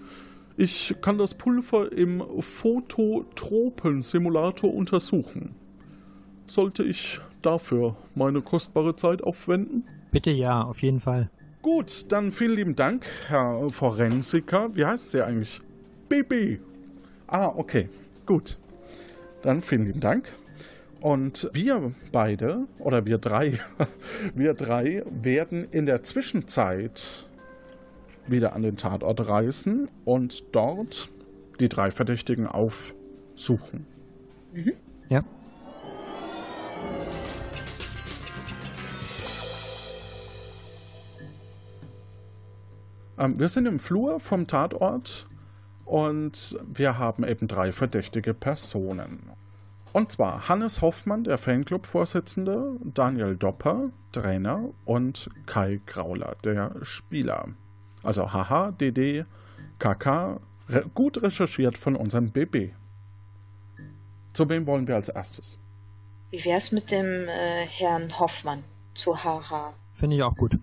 Ich 0.55 0.95
kann 1.01 1.17
das 1.17 1.33
Pulver 1.33 1.91
im 1.91 2.23
Phototropen-Simulator 2.39 4.73
untersuchen. 4.73 5.66
Sollte 6.47 6.83
ich 6.83 7.19
dafür 7.41 7.95
meine 8.15 8.41
kostbare 8.41 8.95
Zeit 8.95 9.23
aufwenden? 9.23 9.83
Bitte 10.11 10.31
ja, 10.31 10.63
auf 10.63 10.81
jeden 10.81 10.99
Fall. 10.99 11.29
Gut, 11.61 12.05
dann 12.11 12.31
vielen 12.31 12.55
lieben 12.55 12.75
Dank, 12.75 13.05
Herr 13.27 13.69
Forensiker. 13.69 14.75
Wie 14.75 14.85
heißt 14.85 15.11
Sie 15.11 15.21
eigentlich? 15.21 15.61
BB. 16.07 16.59
Ah, 17.27 17.51
okay. 17.55 17.89
Gut. 18.25 18.57
Dann 19.41 19.61
vielen 19.61 19.85
lieben 19.85 19.99
Dank. 19.99 20.31
Und 21.01 21.49
wir 21.53 21.91
beide, 22.11 22.65
oder 22.79 23.05
wir 23.05 23.17
drei, 23.17 23.59
wir 24.35 24.53
drei 24.53 25.03
werden 25.09 25.67
in 25.71 25.85
der 25.85 26.03
Zwischenzeit 26.03 27.29
wieder 28.27 28.53
an 28.53 28.61
den 28.61 28.77
Tatort 28.77 29.27
reisen 29.27 29.89
und 30.05 30.43
dort 30.53 31.09
die 31.59 31.69
drei 31.69 31.91
Verdächtigen 31.91 32.47
aufsuchen. 32.47 33.85
Mhm. 34.53 34.73
Ja. 35.09 35.23
Ähm, 43.17 43.39
wir 43.39 43.47
sind 43.47 43.65
im 43.65 43.79
Flur 43.79 44.19
vom 44.19 44.47
Tatort 44.47 45.27
und 45.85 46.57
wir 46.67 46.97
haben 46.97 47.23
eben 47.23 47.47
drei 47.47 47.71
verdächtige 47.71 48.33
Personen. 48.33 49.31
Und 49.93 50.11
zwar 50.11 50.47
Hannes 50.47 50.81
Hoffmann, 50.81 51.23
der 51.23 51.37
Fanclub-Vorsitzende, 51.37 52.75
Daniel 52.83 53.35
Dopper, 53.35 53.89
Trainer 54.11 54.69
und 54.85 55.29
Kai 55.45 55.79
Grauler, 55.85 56.35
der 56.43 56.75
Spieler. 56.83 57.47
Also 58.03 58.31
haha, 58.31 58.71
DD, 58.71 59.25
KK, 59.79 60.39
re 60.69 60.85
gut 60.93 61.21
recherchiert 61.21 61.77
von 61.77 61.95
unserem 61.95 62.29
BB. 62.29 62.73
Zu 64.33 64.49
wem 64.49 64.67
wollen 64.67 64.87
wir 64.87 64.95
als 64.95 65.09
erstes? 65.09 65.57
Wie 66.29 66.43
wär's 66.45 66.71
mit 66.71 66.91
dem 66.91 67.27
äh, 67.27 67.65
Herrn 67.65 68.19
Hoffmann 68.19 68.63
zu 68.93 69.15
HH? 69.15 69.73
Finde 69.93 70.17
ich 70.17 70.23
auch 70.23 70.35
gut. 70.35 70.59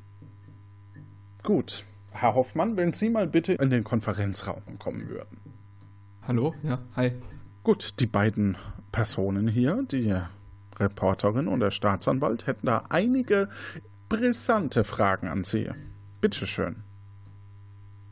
Gut. 1.42 1.84
Herr 2.14 2.34
Hoffmann, 2.34 2.76
wenn 2.76 2.92
Sie 2.92 3.10
mal 3.10 3.26
bitte 3.26 3.54
in 3.54 3.70
den 3.70 3.82
Konferenzraum 3.82 4.78
kommen 4.78 5.08
würden. 5.08 5.38
Hallo, 6.22 6.54
ja, 6.62 6.78
hi. 6.94 7.12
Gut, 7.64 8.00
die 8.00 8.06
beiden 8.06 8.56
Personen 8.92 9.48
hier, 9.48 9.84
die 9.90 10.14
Reporterin 10.78 11.48
und 11.48 11.60
der 11.60 11.72
Staatsanwalt, 11.72 12.46
hätten 12.46 12.66
da 12.66 12.84
einige 12.88 13.48
brisante 14.08 14.84
Fragen 14.84 15.28
an 15.28 15.42
Sie. 15.42 15.68
Bitteschön. 16.20 16.84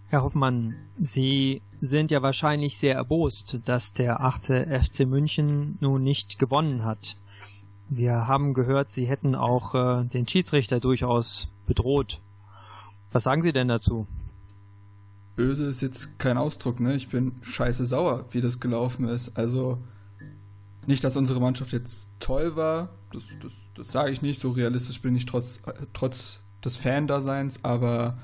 Herr 0.09 0.25
Hoffmann, 0.25 0.75
Sie 0.99 1.63
sind 1.81 2.11
ja 2.11 2.23
wahrscheinlich 2.23 2.79
sehr 2.79 2.97
erbost, 2.97 3.61
dass 3.65 3.93
der 3.93 4.21
8. 4.21 4.47
FC 4.85 5.07
München 5.07 5.79
nun 5.81 6.03
nicht 6.03 6.39
gewonnen 6.39 6.85
hat. 6.85 7.17
Wir 7.89 8.27
haben 8.27 8.53
gehört, 8.53 8.91
Sie 8.91 9.07
hätten 9.07 9.35
auch 9.35 9.75
äh, 9.75 10.05
den 10.05 10.27
Schiedsrichter 10.27 10.81
durchaus 10.81 11.51
bedroht. 11.67 12.21
Was 13.13 13.25
sagen 13.25 13.43
Sie 13.43 13.53
denn 13.53 13.69
dazu? 13.69 14.07
Böse 15.37 15.67
ist 15.67 15.81
jetzt 15.81 16.19
kein 16.19 16.37
Ausdruck, 16.37 16.81
ne? 16.81 16.95
Ich 16.95 17.09
bin 17.09 17.33
scheiße 17.43 17.85
sauer, 17.85 18.27
wie 18.31 18.41
das 18.41 18.61
gelaufen 18.61 19.09
ist. 19.09 19.37
Also 19.37 19.79
nicht, 20.87 21.05
dass 21.05 21.17
unsere 21.17 21.41
Mannschaft 21.41 21.73
jetzt 21.73 22.11
toll 22.19 22.57
war, 22.57 22.91
das, 23.13 23.25
das, 23.43 23.53
das 23.75 23.93
sage 23.93 24.11
ich 24.11 24.23
nicht, 24.23 24.41
so 24.41 24.51
realistisch 24.51 25.01
bin 25.01 25.15
ich 25.15 25.27
trotz, 25.27 25.61
äh, 25.67 25.73
trotz 25.93 26.41
des 26.65 26.77
Fan-Daseins, 26.77 27.65
aber 27.65 28.19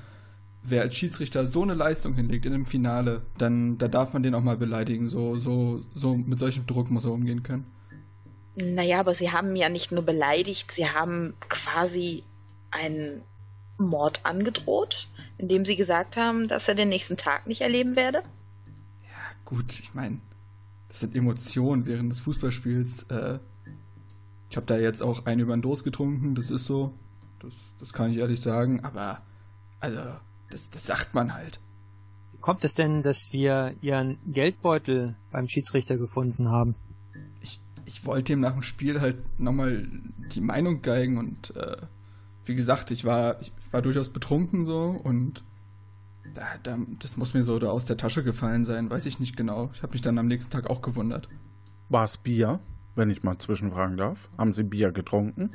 wer 0.63 0.81
als 0.81 0.95
Schiedsrichter 0.95 1.45
so 1.45 1.63
eine 1.63 1.73
Leistung 1.73 2.13
hinlegt 2.13 2.45
in 2.45 2.53
einem 2.53 2.65
Finale, 2.65 3.21
dann 3.37 3.77
da 3.77 3.87
darf 3.87 4.13
man 4.13 4.23
den 4.23 4.35
auch 4.35 4.43
mal 4.43 4.57
beleidigen. 4.57 5.07
So, 5.07 5.37
so, 5.37 5.81
so 5.95 6.15
mit 6.15 6.39
solchem 6.39 6.65
Druck 6.65 6.89
muss 6.89 7.05
er 7.05 7.11
umgehen 7.11 7.43
können. 7.43 7.65
Naja, 8.55 8.99
aber 8.99 9.13
sie 9.13 9.31
haben 9.31 9.55
ja 9.55 9.69
nicht 9.69 9.91
nur 9.91 10.03
beleidigt, 10.03 10.71
sie 10.71 10.89
haben 10.89 11.33
quasi 11.47 12.23
einen 12.71 13.21
Mord 13.79 14.25
angedroht, 14.25 15.07
indem 15.37 15.65
sie 15.65 15.75
gesagt 15.75 16.17
haben, 16.17 16.47
dass 16.47 16.67
er 16.67 16.75
den 16.75 16.89
nächsten 16.89 17.17
Tag 17.17 17.47
nicht 17.47 17.61
erleben 17.61 17.95
werde. 17.95 18.19
Ja, 19.03 19.19
gut, 19.45 19.79
ich 19.79 19.93
meine, 19.93 20.19
das 20.89 20.99
sind 20.99 21.15
Emotionen 21.15 21.85
während 21.85 22.11
des 22.11 22.19
Fußballspiels. 22.19 23.03
Äh, 23.03 23.39
ich 24.49 24.57
habe 24.57 24.65
da 24.65 24.77
jetzt 24.77 25.01
auch 25.01 25.25
einen 25.25 25.41
über 25.41 25.55
den 25.55 25.61
Dos 25.61 25.83
getrunken, 25.83 26.35
das 26.35 26.49
ist 26.49 26.65
so. 26.65 26.93
Das, 27.39 27.53
das 27.79 27.93
kann 27.93 28.11
ich 28.11 28.17
ehrlich 28.17 28.41
sagen, 28.41 28.83
aber 28.83 29.21
also, 29.79 29.99
das, 30.49 30.69
das 30.69 30.85
sagt 30.85 31.13
man 31.13 31.33
halt. 31.33 31.59
Wie 32.33 32.39
kommt 32.39 32.65
es 32.65 32.73
denn, 32.73 33.01
dass 33.01 33.31
wir 33.31 33.75
Ihren 33.81 34.17
Geldbeutel 34.25 35.15
beim 35.31 35.47
Schiedsrichter 35.47 35.97
gefunden 35.97 36.49
haben? 36.49 36.75
Ich, 37.41 37.61
ich 37.85 38.05
wollte 38.05 38.33
ihm 38.33 38.41
nach 38.41 38.53
dem 38.53 38.63
Spiel 38.63 38.99
halt 38.99 39.39
nochmal 39.39 39.87
die 40.33 40.41
Meinung 40.41 40.81
geigen 40.81 41.17
und 41.17 41.55
äh, 41.55 41.77
wie 42.45 42.55
gesagt, 42.55 42.91
ich 42.91 43.05
war, 43.05 43.39
ich 43.41 43.51
war 43.73 43.81
durchaus 43.81 44.09
betrunken 44.09 44.65
so 44.65 44.99
und 45.03 45.43
da, 46.33 46.43
da, 46.63 46.77
das 46.99 47.17
muss 47.17 47.33
mir 47.33 47.43
so 47.43 47.59
da 47.59 47.69
aus 47.69 47.85
der 47.85 47.97
Tasche 47.97 48.23
gefallen 48.23 48.65
sein, 48.65 48.89
weiß 48.89 49.05
ich 49.05 49.19
nicht 49.19 49.35
genau. 49.35 49.71
Ich 49.73 49.81
habe 49.81 49.93
mich 49.93 50.01
dann 50.01 50.17
am 50.17 50.27
nächsten 50.27 50.51
Tag 50.51 50.69
auch 50.69 50.81
gewundert. 50.81 51.27
War 51.89 52.03
es 52.03 52.17
Bier, 52.17 52.59
wenn 52.95 53.09
ich 53.09 53.23
mal 53.23 53.37
zwischenfragen 53.37 53.97
darf? 53.97 54.29
Haben 54.37 54.53
Sie 54.53 54.63
Bier 54.63 54.91
getrunken? 54.91 55.51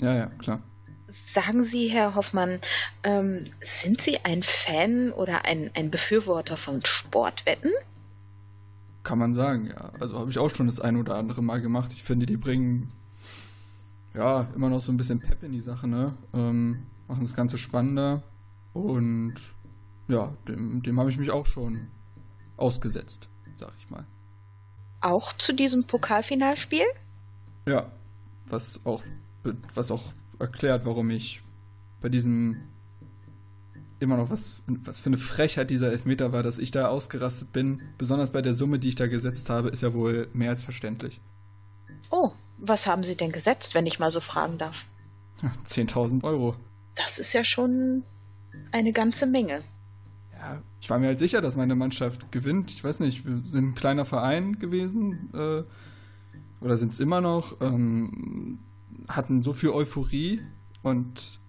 Ja, 0.00 0.14
ja, 0.14 0.26
klar. 0.26 0.62
Sagen 1.08 1.62
Sie, 1.62 1.88
Herr 1.88 2.14
Hoffmann, 2.14 2.58
ähm, 3.02 3.42
sind 3.62 4.00
Sie 4.00 4.24
ein 4.24 4.42
Fan 4.42 5.12
oder 5.12 5.44
ein, 5.44 5.70
ein 5.76 5.90
Befürworter 5.90 6.56
von 6.56 6.82
Sportwetten? 6.84 7.70
Kann 9.02 9.18
man 9.18 9.34
sagen, 9.34 9.66
ja. 9.66 9.92
Also 10.00 10.18
habe 10.18 10.30
ich 10.30 10.38
auch 10.38 10.48
schon 10.48 10.66
das 10.66 10.80
ein 10.80 10.96
oder 10.96 11.16
andere 11.16 11.42
Mal 11.42 11.60
gemacht. 11.60 11.92
Ich 11.92 12.02
finde, 12.02 12.24
die 12.24 12.38
bringen 12.38 12.88
ja 14.14 14.46
immer 14.54 14.68
noch 14.68 14.80
so 14.80 14.92
ein 14.92 14.96
bisschen 14.96 15.20
Pep 15.20 15.42
in 15.42 15.52
die 15.52 15.60
Sache, 15.60 15.86
ne? 15.88 16.14
Ähm, 16.32 16.86
machen 17.08 17.22
das 17.22 17.34
Ganze 17.34 17.58
spannender 17.58 18.22
und 18.72 19.34
ja, 20.08 20.34
dem, 20.48 20.82
dem 20.82 20.98
habe 20.98 21.10
ich 21.10 21.18
mich 21.18 21.30
auch 21.30 21.46
schon 21.46 21.88
ausgesetzt, 22.56 23.28
sag 23.56 23.72
ich 23.78 23.90
mal. 23.90 24.06
Auch 25.00 25.32
zu 25.32 25.52
diesem 25.52 25.84
Pokalfinalspiel? 25.84 26.84
Ja, 27.66 27.90
was 28.46 28.84
auch, 28.84 29.02
was 29.74 29.90
auch 29.90 30.12
erklärt, 30.38 30.84
warum 30.84 31.10
ich 31.10 31.42
bei 32.00 32.08
diesem 32.08 32.56
immer 34.02 34.16
noch 34.16 34.30
was, 34.30 34.56
was 34.66 34.98
für 34.98 35.10
eine 35.10 35.16
Frechheit 35.16 35.70
dieser 35.70 35.92
Elfmeter 35.92 36.32
war, 36.32 36.42
dass 36.42 36.58
ich 36.58 36.72
da 36.72 36.88
ausgerastet 36.88 37.52
bin. 37.52 37.80
Besonders 37.98 38.32
bei 38.32 38.42
der 38.42 38.54
Summe, 38.54 38.80
die 38.80 38.88
ich 38.88 38.96
da 38.96 39.06
gesetzt 39.06 39.48
habe, 39.48 39.68
ist 39.68 39.82
ja 39.82 39.94
wohl 39.94 40.28
mehr 40.32 40.50
als 40.50 40.64
verständlich. 40.64 41.20
Oh, 42.10 42.32
was 42.62 42.86
haben 42.86 43.02
Sie 43.02 43.16
denn 43.16 43.32
gesetzt, 43.32 43.74
wenn 43.74 43.86
ich 43.86 43.98
mal 43.98 44.10
so 44.10 44.20
fragen 44.20 44.56
darf? 44.56 44.86
10.000 45.66 46.22
Euro. 46.22 46.54
Das 46.94 47.18
ist 47.18 47.32
ja 47.32 47.42
schon 47.42 48.04
eine 48.70 48.92
ganze 48.92 49.26
Menge. 49.26 49.62
Ja, 50.32 50.62
ich 50.80 50.88
war 50.88 50.98
mir 50.98 51.08
halt 51.08 51.18
sicher, 51.18 51.40
dass 51.40 51.56
meine 51.56 51.74
Mannschaft 51.74 52.30
gewinnt. 52.30 52.70
Ich 52.70 52.84
weiß 52.84 53.00
nicht, 53.00 53.26
wir 53.26 53.42
sind 53.46 53.70
ein 53.70 53.74
kleiner 53.74 54.04
Verein 54.04 54.58
gewesen 54.58 55.30
äh, 55.34 56.64
oder 56.64 56.76
sind 56.76 56.92
es 56.92 57.00
immer 57.00 57.20
noch. 57.20 57.60
Ähm, 57.60 58.60
hatten 59.08 59.42
so 59.42 59.52
viel 59.52 59.70
Euphorie 59.70 60.40
und 60.82 61.40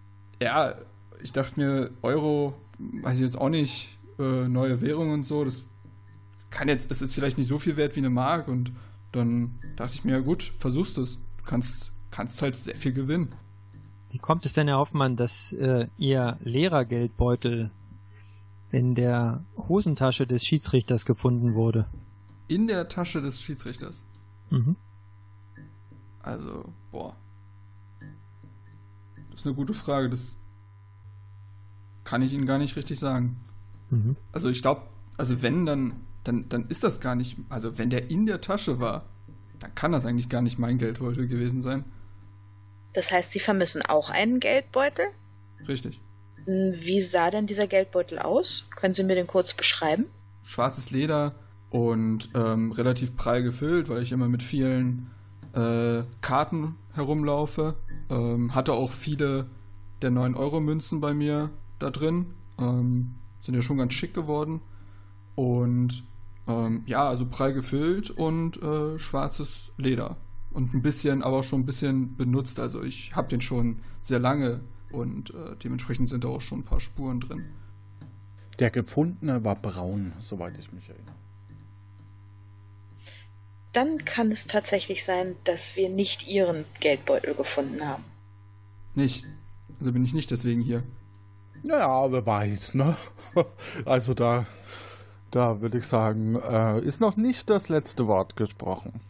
ja, 0.41 0.75
ich 1.21 1.31
dachte 1.31 1.59
mir, 1.59 1.91
Euro, 2.01 2.55
weiß 2.79 3.15
ich 3.15 3.25
jetzt 3.25 3.37
auch 3.37 3.49
nicht, 3.49 3.99
äh, 4.17 4.47
neue 4.47 4.81
Währung 4.81 5.11
und 5.11 5.25
so, 5.25 5.45
das 5.45 5.63
kann 6.49 6.67
jetzt, 6.67 6.89
es 6.89 7.01
ist 7.01 7.13
vielleicht 7.13 7.37
nicht 7.37 7.47
so 7.47 7.59
viel 7.59 7.77
wert 7.77 7.95
wie 7.95 7.99
eine 7.99 8.09
Mark 8.09 8.47
und 8.47 8.71
dann 9.15 9.59
dachte 9.75 9.95
ich 9.95 10.03
mir, 10.03 10.13
ja 10.13 10.19
gut, 10.19 10.43
versuchst 10.43 10.97
es. 10.97 11.19
Du 11.37 11.43
kannst, 11.45 11.91
kannst 12.11 12.41
halt 12.41 12.55
sehr 12.55 12.75
viel 12.75 12.93
gewinnen. 12.93 13.33
Wie 14.09 14.17
kommt 14.19 14.45
es 14.45 14.53
denn, 14.53 14.67
Herr 14.67 14.77
Hoffmann, 14.77 15.15
dass 15.15 15.53
äh, 15.53 15.87
Ihr 15.97 16.37
Lehrergeldbeutel 16.43 17.71
in 18.71 18.95
der 18.95 19.43
Hosentasche 19.57 20.27
des 20.27 20.45
Schiedsrichters 20.45 21.05
gefunden 21.05 21.55
wurde? 21.55 21.87
In 22.47 22.67
der 22.67 22.89
Tasche 22.89 23.21
des 23.21 23.41
Schiedsrichters? 23.41 24.03
Mhm. 24.49 24.75
Also, 26.19 26.65
boah. 26.91 27.15
Das 29.31 29.41
ist 29.41 29.47
eine 29.47 29.55
gute 29.55 29.73
Frage. 29.73 30.09
Das 30.09 30.37
kann 32.03 32.21
ich 32.21 32.33
Ihnen 32.33 32.45
gar 32.45 32.57
nicht 32.57 32.75
richtig 32.75 32.99
sagen. 32.99 33.37
Mhm. 33.89 34.15
Also 34.31 34.49
ich 34.49 34.61
glaube, 34.61 34.83
also 35.17 35.41
wenn, 35.41 35.65
dann, 35.65 36.01
dann, 36.23 36.47
dann 36.49 36.67
ist 36.67 36.83
das 36.83 36.99
gar 36.99 37.15
nicht, 37.15 37.37
also 37.49 37.77
wenn 37.77 37.89
der 37.89 38.09
in 38.09 38.25
der 38.25 38.41
Tasche 38.41 38.79
war, 38.79 39.05
dann 39.59 39.73
kann 39.75 39.91
das 39.91 40.05
eigentlich 40.05 40.29
gar 40.29 40.41
nicht 40.41 40.59
mein 40.59 40.77
Geldbeutel 40.77 41.27
gewesen 41.27 41.61
sein. 41.61 41.85
Das 42.93 43.11
heißt, 43.11 43.31
Sie 43.31 43.39
vermissen 43.39 43.81
auch 43.81 44.09
einen 44.09 44.39
Geldbeutel? 44.39 45.05
Richtig. 45.67 45.99
Wie 46.45 47.01
sah 47.01 47.31
denn 47.31 47.47
dieser 47.47 47.67
Geldbeutel 47.67 48.19
aus? 48.19 48.65
Können 48.75 48.93
Sie 48.93 49.03
mir 49.03 49.15
den 49.15 49.27
kurz 49.27 49.53
beschreiben? 49.53 50.05
Schwarzes 50.43 50.91
Leder 50.91 51.35
und 51.69 52.29
ähm, 52.35 52.71
relativ 52.71 53.15
prall 53.15 53.41
gefüllt, 53.41 53.89
weil 53.89 54.03
ich 54.03 54.11
immer 54.11 54.27
mit 54.27 54.43
vielen 54.43 55.09
äh, 55.53 56.03
Karten 56.21 56.75
herumlaufe. 56.93 57.75
Ähm, 58.09 58.53
hatte 58.53 58.73
auch 58.73 58.91
viele 58.91 59.47
der 60.01 60.11
9-Euro-Münzen 60.11 60.99
bei 60.99 61.13
mir 61.13 61.49
da 61.79 61.89
drin. 61.89 62.33
Ähm, 62.59 63.15
sind 63.41 63.55
ja 63.55 63.61
schon 63.61 63.77
ganz 63.77 63.93
schick 63.93 64.13
geworden. 64.13 64.61
Und 65.35 66.03
ähm, 66.47 66.83
ja, 66.85 67.07
also 67.07 67.25
prall 67.25 67.53
gefüllt 67.53 68.09
und 68.09 68.61
äh, 68.61 68.99
schwarzes 68.99 69.71
Leder. 69.77 70.17
Und 70.51 70.73
ein 70.73 70.81
bisschen, 70.81 71.23
aber 71.23 71.41
schon 71.43 71.61
ein 71.61 71.65
bisschen 71.65 72.15
benutzt. 72.15 72.59
Also 72.59 72.83
ich 72.83 73.15
habe 73.15 73.27
den 73.27 73.41
schon 73.41 73.79
sehr 74.01 74.19
lange 74.19 74.61
und 74.91 75.31
äh, 75.31 75.55
dementsprechend 75.63 76.09
sind 76.09 76.23
da 76.23 76.27
auch 76.27 76.41
schon 76.41 76.59
ein 76.59 76.65
paar 76.65 76.79
Spuren 76.79 77.19
drin. 77.19 77.45
Der 78.59 78.69
gefundene 78.69 79.43
war 79.43 79.55
braun, 79.55 80.13
soweit 80.19 80.57
ich 80.59 80.71
mich 80.71 80.87
erinnere. 80.89 81.15
Dann 83.71 84.05
kann 84.05 84.31
es 84.31 84.45
tatsächlich 84.45 85.03
sein, 85.03 85.35
dass 85.45 85.75
wir 85.75 85.89
nicht 85.89 86.27
Ihren 86.27 86.65
Geldbeutel 86.79 87.33
gefunden 87.33 87.87
haben. 87.87 88.03
Nicht. 88.93 89.25
Also 89.79 89.91
bin 89.91 90.05
ich 90.05 90.13
nicht 90.13 90.29
deswegen 90.29 90.61
hier. 90.61 90.83
Ja, 91.63 92.11
wer 92.11 92.25
weiß, 92.25 92.75
ne? 92.75 92.95
Also 93.85 94.13
da, 94.13 94.45
da 95.33 95.61
würde 95.61 95.79
ich 95.79 95.87
sagen, 95.87 96.35
äh, 96.35 96.79
ist 96.81 97.01
noch 97.01 97.15
nicht 97.17 97.49
das 97.49 97.67
letzte 97.67 98.05
Wort 98.07 98.35
gesprochen. 98.35 99.01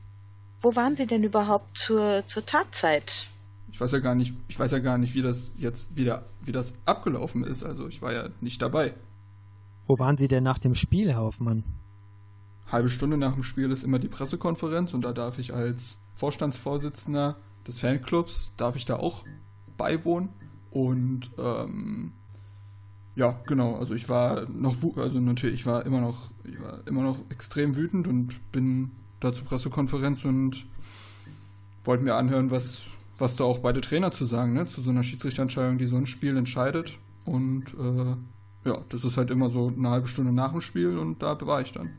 Wo 0.62 0.74
waren 0.76 0.96
Sie 0.96 1.06
denn 1.06 1.24
überhaupt 1.24 1.78
zur, 1.78 2.26
zur 2.26 2.46
Tatzeit? 2.46 3.28
Ich 3.72 3.82
weiß 3.82 3.92
ja 3.92 4.00
gar 4.00 4.16
nicht, 4.16 4.36
ich 4.48 4.58
weiß 4.58 4.72
ja 4.72 4.80
gar 4.80 4.98
nicht, 4.98 5.16
wie 5.16 5.22
das 5.22 5.54
jetzt 5.58 5.98
wieder, 5.98 6.26
wie 6.42 6.54
das 6.54 6.74
abgelaufen 6.86 7.44
ist. 7.44 7.64
Also 7.64 7.88
ich 7.88 8.02
war 8.02 8.14
ja 8.14 8.30
nicht 8.40 8.62
dabei. 8.62 8.94
Wo 9.86 10.00
waren 10.00 10.16
Sie 10.16 10.30
denn 10.30 10.44
nach 10.44 10.60
dem 10.60 10.76
Spiel, 10.76 11.12
Herr 11.12 11.22
Hoffmann? 11.22 11.64
Halbe 12.72 12.88
Stunde 12.88 13.18
nach 13.18 13.34
dem 13.34 13.44
Spiel 13.44 13.70
ist 13.72 13.84
immer 13.84 14.00
die 14.00 14.08
Pressekonferenz 14.08 14.94
und 14.94 15.02
da 15.02 15.12
darf 15.12 15.40
ich 15.40 15.54
als 15.54 16.00
Vorstandsvorsitzender 16.14 17.36
des 17.68 17.82
Fanclubs, 17.82 18.56
darf 18.56 18.78
ich 18.78 18.86
da 18.86 18.96
auch 18.96 19.26
beiwohnen. 19.76 20.30
Und 20.72 21.32
ähm, 21.38 22.14
ja, 23.16 23.40
genau, 23.46 23.76
also 23.76 23.94
ich 23.94 24.10
war 24.10 24.48
noch, 24.50 24.76
also 24.98 25.20
natürlich, 25.20 25.62
ich 25.62 25.66
war 25.66 25.86
immer 25.86 26.02
noch, 26.02 26.32
ich 26.44 26.60
war 26.62 26.80
immer 26.88 27.04
noch 27.04 27.20
extrem 27.30 27.76
wütend 27.76 28.08
und 28.08 28.52
bin 28.52 28.92
da 29.20 29.34
zur 29.34 29.46
Pressekonferenz 29.46 30.26
und 30.26 30.66
wollte 31.84 32.04
mir 32.04 32.16
anhören, 32.16 32.50
was, 32.50 32.88
was 33.18 33.36
da 33.36 33.44
auch 33.44 33.60
beide 33.60 33.82
Trainer 33.82 34.12
zu 34.12 34.26
sagen, 34.26 34.54
ne, 34.54 34.68
zu 34.68 34.82
so 34.82 34.90
einer 34.90 35.04
Schiedsrichterentscheidung, 35.04 35.78
die 35.78 35.86
so 35.86 35.96
ein 35.96 36.08
Spiel 36.08 36.38
entscheidet. 36.38 36.98
Und 37.26 37.74
äh, 37.80 38.70
ja, 38.70 38.82
das 38.90 39.06
ist 39.06 39.18
halt 39.18 39.30
immer 39.30 39.50
so 39.50 39.68
eine 39.68 39.90
halbe 39.90 40.08
Stunde 40.08 40.32
nach 40.32 40.52
dem 40.52 40.62
Spiel 40.62 40.98
und 40.98 41.22
da 41.22 41.40
war 41.42 41.62
ich 41.62 41.72
dann. 41.72 41.92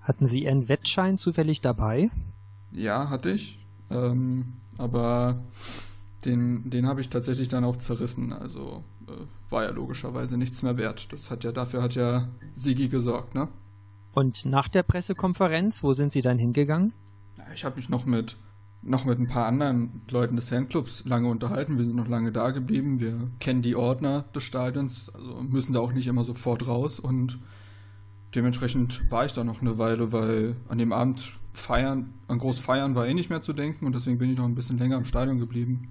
Hatten 0.00 0.26
Sie 0.26 0.44
Ihren 0.44 0.68
Wettschein 0.68 1.18
zufällig 1.18 1.60
dabei? 1.60 2.10
Ja, 2.72 3.10
hatte 3.10 3.30
ich. 3.30 3.58
Ähm, 3.90 4.54
aber 4.78 5.42
den, 6.24 6.68
den 6.68 6.86
habe 6.86 7.00
ich 7.00 7.08
tatsächlich 7.08 7.48
dann 7.48 7.64
auch 7.64 7.76
zerrissen. 7.76 8.32
Also 8.32 8.84
äh, 9.06 9.12
war 9.50 9.64
ja 9.64 9.70
logischerweise 9.70 10.36
nichts 10.36 10.62
mehr 10.62 10.76
wert. 10.76 11.12
Das 11.12 11.30
hat 11.30 11.44
ja, 11.44 11.52
dafür 11.52 11.82
hat 11.82 11.94
ja 11.94 12.28
Sigi 12.54 12.88
gesorgt, 12.88 13.34
ne? 13.34 13.48
Und 14.12 14.44
nach 14.44 14.68
der 14.68 14.82
Pressekonferenz, 14.82 15.82
wo 15.82 15.92
sind 15.92 16.12
Sie 16.12 16.20
dann 16.20 16.38
hingegangen? 16.38 16.92
Ich 17.54 17.64
habe 17.64 17.76
mich 17.76 17.88
noch 17.88 18.06
mit, 18.06 18.36
noch 18.82 19.04
mit 19.04 19.18
ein 19.18 19.28
paar 19.28 19.46
anderen 19.46 20.02
Leuten 20.10 20.36
des 20.36 20.48
Fanclubs 20.48 21.04
lange 21.04 21.28
unterhalten. 21.28 21.78
Wir 21.78 21.84
sind 21.84 21.96
noch 21.96 22.08
lange 22.08 22.32
da 22.32 22.50
geblieben. 22.50 22.98
Wir 22.98 23.30
kennen 23.38 23.62
die 23.62 23.76
Ordner 23.76 24.24
des 24.34 24.42
Stadions, 24.42 25.10
also 25.14 25.42
müssen 25.42 25.72
da 25.72 25.80
auch 25.80 25.92
nicht 25.92 26.08
immer 26.08 26.24
sofort 26.24 26.66
raus. 26.66 26.98
Und 26.98 27.38
dementsprechend 28.34 29.10
war 29.10 29.24
ich 29.24 29.32
da 29.32 29.44
noch 29.44 29.60
eine 29.60 29.78
Weile, 29.78 30.12
weil 30.12 30.56
an 30.68 30.78
dem 30.78 30.92
Abend 30.92 31.38
feiern, 31.52 32.14
an 32.26 32.38
groß 32.38 32.58
feiern 32.58 32.94
war 32.94 33.06
eh 33.06 33.14
nicht 33.14 33.30
mehr 33.30 33.42
zu 33.42 33.52
denken 33.52 33.86
und 33.86 33.94
deswegen 33.94 34.18
bin 34.18 34.30
ich 34.30 34.38
noch 34.38 34.44
ein 34.44 34.54
bisschen 34.54 34.78
länger 34.78 34.96
im 34.96 35.04
Stadion 35.04 35.40
geblieben 35.40 35.88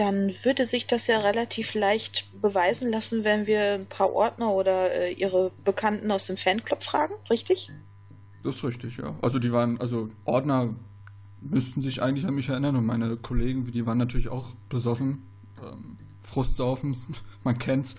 dann 0.00 0.32
würde 0.44 0.64
sich 0.64 0.86
das 0.86 1.06
ja 1.08 1.18
relativ 1.18 1.74
leicht 1.74 2.40
beweisen 2.40 2.90
lassen, 2.90 3.22
wenn 3.22 3.46
wir 3.46 3.74
ein 3.74 3.86
paar 3.86 4.10
Ordner 4.14 4.50
oder 4.50 4.92
äh, 4.92 5.12
ihre 5.12 5.52
Bekannten 5.62 6.10
aus 6.10 6.26
dem 6.26 6.38
Fanclub 6.38 6.82
fragen, 6.82 7.12
richtig? 7.28 7.70
Das 8.42 8.56
ist 8.56 8.64
richtig, 8.64 8.96
ja. 8.96 9.14
Also 9.20 9.38
die 9.38 9.52
waren, 9.52 9.78
also 9.78 10.08
Ordner 10.24 10.74
müssten 11.42 11.82
sich 11.82 12.00
eigentlich 12.00 12.26
an 12.26 12.34
mich 12.34 12.48
erinnern 12.48 12.76
und 12.76 12.86
meine 12.86 13.18
Kollegen, 13.18 13.70
die 13.70 13.84
waren 13.84 13.98
natürlich 13.98 14.30
auch 14.30 14.54
besoffen, 14.70 15.22
ähm, 15.62 15.98
Frustsaufen, 16.20 16.96
man 17.44 17.58
kennt's. 17.58 17.96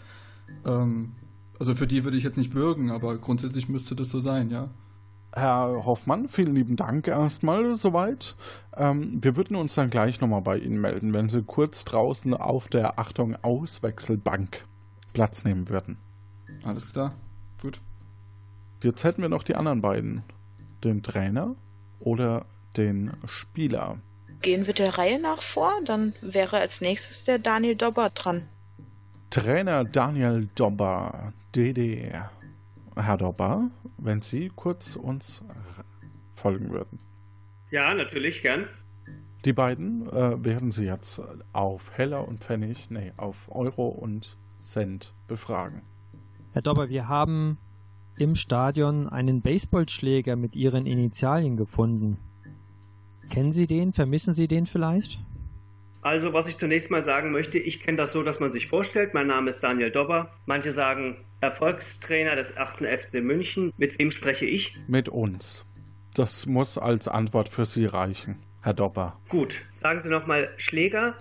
Ähm, 0.66 1.12
also 1.60 1.76
für 1.76 1.86
die 1.86 2.04
würde 2.04 2.18
ich 2.18 2.24
jetzt 2.24 2.38
nicht 2.38 2.52
bürgen, 2.52 2.90
aber 2.90 3.16
grundsätzlich 3.20 3.70
müsste 3.70 3.96
das 3.96 4.10
so 4.10 4.20
sein, 4.20 4.50
ja. 4.50 4.72
Herr 5.34 5.86
Hoffmann, 5.86 6.28
vielen 6.28 6.56
lieben 6.56 6.76
Dank 6.76 7.08
erstmal 7.08 7.76
soweit. 7.76 8.36
Ähm, 8.76 9.24
wir 9.24 9.38
würden 9.38 9.56
uns 9.56 9.76
dann 9.76 9.90
gleich 9.90 10.20
nochmal 10.20 10.42
bei 10.42 10.58
Ihnen 10.58 10.80
melden, 10.82 11.14
wenn 11.14 11.30
Sie 11.30 11.42
kurz 11.42 11.86
draußen 11.86 12.34
auf 12.34 12.68
der 12.68 13.00
Achtung 13.00 13.38
Auswechselbank 13.42 14.66
Platz 15.14 15.46
nehmen 15.46 15.70
würden. 15.70 15.98
Alles 16.64 16.92
klar, 16.92 17.16
gut. 17.62 17.80
Jetzt 18.84 19.04
hätten 19.04 19.22
wir 19.22 19.30
noch 19.30 19.44
die 19.44 19.56
anderen 19.56 19.82
beiden. 19.82 20.24
Den 20.84 21.04
Trainer 21.04 21.56
oder 22.00 22.46
den 22.76 23.12
Spieler. 23.26 24.00
Gehen 24.42 24.66
wir 24.66 24.74
der 24.74 24.98
Reihe 24.98 25.20
nach 25.20 25.42
vor, 25.42 25.72
dann 25.86 26.14
wäre 26.22 26.58
als 26.58 26.82
nächstes 26.82 27.24
der 27.24 27.40
Daniel 27.40 27.76
Dobber 27.76 28.10
dran. 28.10 28.48
Trainer 29.30 29.86
Daniel 29.86 30.50
Dobber, 30.56 31.32
DD. 31.56 32.12
Herr 32.96 33.18
Dobber, 33.18 33.72
wenn 33.98 34.22
Sie 34.22 34.52
kurz 34.56 34.96
uns 34.96 35.44
folgen 36.36 36.72
würden. 36.72 37.00
Ja, 37.70 37.94
natürlich, 37.94 38.42
gern. 38.42 38.68
Die 39.46 39.54
beiden 39.54 40.08
äh, 40.10 40.44
werden 40.44 40.72
Sie 40.72 40.86
jetzt 40.86 41.22
auf 41.54 41.98
Heller 41.98 42.28
und 42.28 42.44
Pfennig, 42.44 42.92
nee, 42.92 43.14
auf 43.18 43.50
Euro 43.50 43.88
und 43.88 44.38
Cent 44.62 45.14
befragen. 45.28 45.82
Herr 46.52 46.62
Dobber, 46.62 46.90
wir 46.90 47.08
haben 47.08 47.58
im 48.18 48.36
Stadion 48.36 49.08
einen 49.10 49.42
Baseballschläger 49.42 50.36
mit 50.36 50.56
Ihren 50.56 50.86
Initialien 50.86 51.58
gefunden. 51.58 52.18
Kennen 53.30 53.52
Sie 53.52 53.66
den? 53.66 53.94
Vermissen 53.94 54.34
Sie 54.34 54.48
den 54.48 54.66
vielleicht? 54.66 55.20
Also, 56.04 56.34
was 56.34 56.48
ich 56.48 56.58
zunächst 56.58 56.90
mal 56.90 57.06
sagen 57.06 57.32
möchte, 57.32 57.60
ich 57.60 57.80
kenne 57.80 57.98
das 57.98 58.12
so, 58.12 58.24
dass 58.24 58.40
man 58.40 58.52
sich 58.52 58.68
vorstellt, 58.68 59.14
mein 59.14 59.28
Name 59.28 59.52
ist 59.52 59.60
Daniel 59.60 59.92
Dobber. 59.92 60.32
Manche 60.48 60.72
sagen 60.72 61.24
Erfolgstrainer 61.42 62.36
des 62.36 62.58
8. 62.58 62.78
FC 62.78 63.22
München. 63.22 63.72
Mit 63.78 64.00
wem 64.00 64.10
spreche 64.10 64.48
ich? 64.48 64.76
Mit 64.88 65.10
uns. 65.10 65.64
Das 66.16 66.48
muss 66.48 66.80
als 66.80 67.08
Antwort 67.08 67.50
für 67.50 67.66
Sie 67.66 67.86
reichen. 67.86 68.38
Herr 68.64 68.74
Dopper. 68.74 69.20
Gut, 69.30 69.62
sagen 69.74 70.00
Sie 70.00 70.10
nochmal 70.10 70.50
Schläger, 70.58 71.16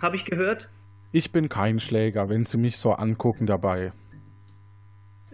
habe 0.00 0.16
ich 0.16 0.24
gehört? 0.24 0.70
Ich 1.12 1.30
bin 1.30 1.50
kein 1.50 1.78
Schläger, 1.78 2.30
wenn 2.30 2.46
Sie 2.46 2.56
mich 2.56 2.78
so 2.78 2.92
angucken 2.92 3.46
dabei. 3.46 3.92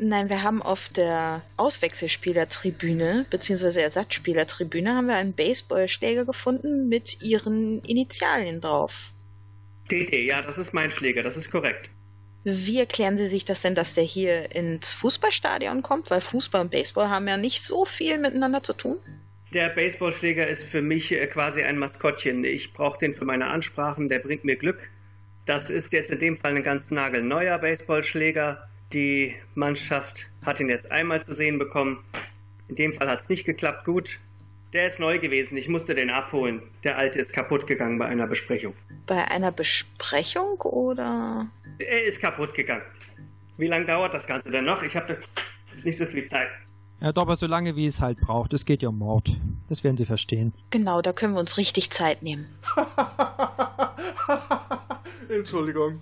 Nein, 0.01 0.29
wir 0.29 0.45
haben 0.45 0.63
auf 0.63 0.89
der 0.89 1.43
Auswechselspielertribüne 1.57 3.27
bzw. 3.31 3.81
Ersatzspielertribüne 3.81 4.95
haben 4.95 5.09
wir 5.09 5.17
einen 5.17 5.33
Baseballschläger 5.33 6.25
gefunden 6.25 6.89
mit 6.89 7.21
ihren 7.21 7.83
Initialien 7.83 8.61
drauf. 8.61 9.11
DD, 9.91 10.25
ja, 10.25 10.41
das 10.41 10.57
ist 10.57 10.73
mein 10.73 10.93
Schläger, 10.93 11.25
das 11.25 11.37
ist 11.37 11.51
korrekt. 11.51 11.91
Wie 12.45 12.79
erklären 12.79 13.17
Sie 13.17 13.27
sich 13.27 13.45
das 13.45 13.63
denn, 13.63 13.75
dass 13.75 13.95
der 13.95 14.05
hier 14.05 14.55
ins 14.55 14.93
Fußballstadion 14.93 15.83
kommt? 15.83 16.11
Weil 16.11 16.21
Fußball 16.21 16.61
und 16.61 16.71
Baseball 16.71 17.09
haben 17.09 17.27
ja 17.27 17.37
nicht 17.37 17.63
so 17.63 17.85
viel 17.85 18.19
miteinander 18.19 18.63
zu 18.63 18.75
tun. 18.75 18.99
Der 19.53 19.71
Baseballschläger 19.71 20.47
ist 20.47 20.63
für 20.63 20.81
mich 20.81 21.11
äh, 21.11 21.27
quasi 21.27 21.63
ein 21.63 21.77
Maskottchen. 21.77 22.45
Ich 22.45 22.73
brauche 22.73 22.99
den 22.99 23.15
für 23.15 23.25
meine 23.25 23.49
Ansprachen, 23.49 24.09
der 24.09 24.21
bringt 24.21 24.45
mir 24.45 24.57
Glück. 24.57 24.79
Das 25.45 25.71
ist 25.71 25.93
jetzt 25.93 26.13
in 26.13 26.21
dem 26.21 26.37
Fall 26.37 26.55
ein 26.55 26.63
ganz 26.63 26.91
nagelneuer 26.93 27.59
Baseballschläger. 27.59 28.69
Die 28.93 29.35
Mannschaft 29.55 30.31
hat 30.45 30.61
ihn 30.61 30.71
jetzt 30.71 30.91
einmal 30.91 31.23
zu 31.23 31.35
sehen 31.35 31.59
bekommen. 31.59 32.03
In 32.69 32.77
dem 32.77 32.95
Fall 32.95 33.09
hat 33.09 33.21
es 33.21 33.29
nicht 33.29 33.45
geklappt. 33.45 33.85
Gut, 33.85 34.19
der 34.73 34.87
ist 34.87 34.99
neu 34.99 35.19
gewesen. 35.19 35.57
Ich 35.57 35.69
musste 35.69 35.95
den 35.95 36.11
abholen. 36.11 36.63
Der 36.85 36.97
alte 36.97 37.19
ist 37.19 37.33
kaputt 37.33 37.67
gegangen 37.67 37.99
bei 37.99 38.07
einer 38.07 38.27
Besprechung. 38.27 38.75
Bei 39.07 39.31
einer 39.31 39.53
Besprechung 39.53 40.61
oder? 40.63 41.49
Er 41.79 42.05
ist 42.05 42.21
kaputt 42.21 42.55
gegangen. 42.55 42.85
Wie 43.59 43.67
lange 43.67 43.87
dauert 43.87 44.15
das 44.15 44.27
Ganze 44.27 44.51
denn 44.51 44.65
noch? 44.65 44.83
Ich 44.83 44.97
habe 44.97 45.19
nicht 45.85 45.99
so 45.99 46.07
viel 46.07 46.25
Zeit. 46.25 46.49
Ja, 47.01 47.13
doch, 47.13 47.23
aber 47.23 47.37
so 47.37 47.47
lange 47.47 47.77
wie 47.77 47.87
es 47.87 48.01
halt 48.01 48.19
braucht. 48.21 48.53
Es 48.53 48.65
geht 48.65 48.83
ja 48.83 48.89
um 48.89 48.99
Mord. 48.99 49.37
Das 49.69 49.85
werden 49.85 49.97
Sie 49.97 50.07
verstehen. 50.07 50.53
Genau, 50.71 51.03
da 51.03 51.13
können 51.13 51.35
wir 51.35 51.41
uns 51.41 51.57
richtig 51.57 51.91
Zeit 51.91 52.23
nehmen. 52.23 52.47
Entschuldigung. 55.29 56.01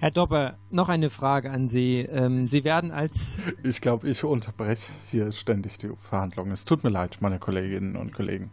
Herr 0.00 0.12
Dobber, 0.12 0.58
noch 0.70 0.88
eine 0.88 1.10
Frage 1.10 1.50
an 1.50 1.66
Sie. 1.66 1.98
Ähm, 1.98 2.46
Sie 2.46 2.62
werden 2.62 2.92
als. 2.92 3.40
Ich 3.64 3.80
glaube, 3.80 4.08
ich 4.08 4.22
unterbreche 4.22 4.92
hier 5.10 5.32
ständig 5.32 5.76
die 5.78 5.90
Verhandlungen. 5.96 6.52
Es 6.52 6.64
tut 6.64 6.84
mir 6.84 6.90
leid, 6.90 7.18
meine 7.20 7.40
Kolleginnen 7.40 7.96
und 7.96 8.12
Kollegen. 8.12 8.52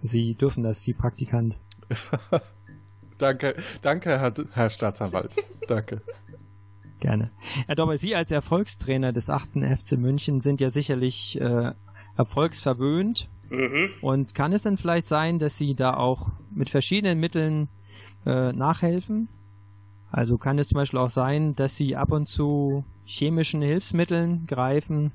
Sie 0.00 0.36
dürfen 0.36 0.62
das, 0.62 0.84
Sie 0.84 0.94
Praktikant. 0.94 1.58
danke, 3.18 3.56
danke, 3.82 4.20
Herr, 4.20 4.32
Herr 4.52 4.70
Staatsanwalt. 4.70 5.34
danke. 5.66 6.00
Gerne. 7.00 7.32
Herr 7.66 7.74
Dobber, 7.74 7.98
Sie 7.98 8.14
als 8.14 8.30
Erfolgstrainer 8.30 9.12
des 9.12 9.30
8. 9.30 9.64
FC 9.76 9.98
München 9.98 10.40
sind 10.40 10.60
ja 10.60 10.70
sicherlich 10.70 11.40
äh, 11.40 11.72
erfolgsverwöhnt. 12.16 13.28
Mhm. 13.50 13.90
Und 14.00 14.36
kann 14.36 14.52
es 14.52 14.62
denn 14.62 14.76
vielleicht 14.76 15.08
sein, 15.08 15.40
dass 15.40 15.58
Sie 15.58 15.74
da 15.74 15.94
auch 15.94 16.30
mit 16.52 16.70
verschiedenen 16.70 17.18
Mitteln 17.18 17.68
äh, 18.24 18.52
nachhelfen? 18.52 19.28
Also 20.14 20.38
kann 20.38 20.60
es 20.60 20.68
zum 20.68 20.76
Beispiel 20.76 21.00
auch 21.00 21.10
sein, 21.10 21.56
dass 21.56 21.74
Sie 21.74 21.96
ab 21.96 22.12
und 22.12 22.26
zu 22.26 22.84
chemischen 23.04 23.62
Hilfsmitteln 23.62 24.46
greifen, 24.46 25.10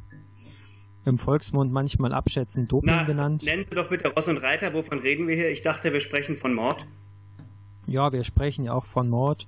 im 1.05 1.17
Volksmund 1.17 1.71
manchmal 1.71 2.13
abschätzen, 2.13 2.67
Doping 2.67 2.91
Na, 2.91 3.03
genannt. 3.03 3.43
Nennen 3.43 3.63
Sie 3.63 3.75
doch 3.75 3.87
bitte 3.87 4.09
Ross 4.09 4.27
und 4.27 4.39
Reiter, 4.39 4.73
wovon 4.73 4.99
reden 4.99 5.29
wir 5.29 5.37
hier? 5.37 5.49
Ich 5.51 5.61
dachte, 5.61 5.93
wir 5.93 6.01
sprechen 6.01 6.35
von 6.35 6.53
Mord. 6.53 6.85
Ja, 7.87 8.11
wir 8.11 8.25
sprechen 8.25 8.65
ja 8.65 8.73
auch 8.73 8.83
von 8.83 9.09
Mord. 9.09 9.47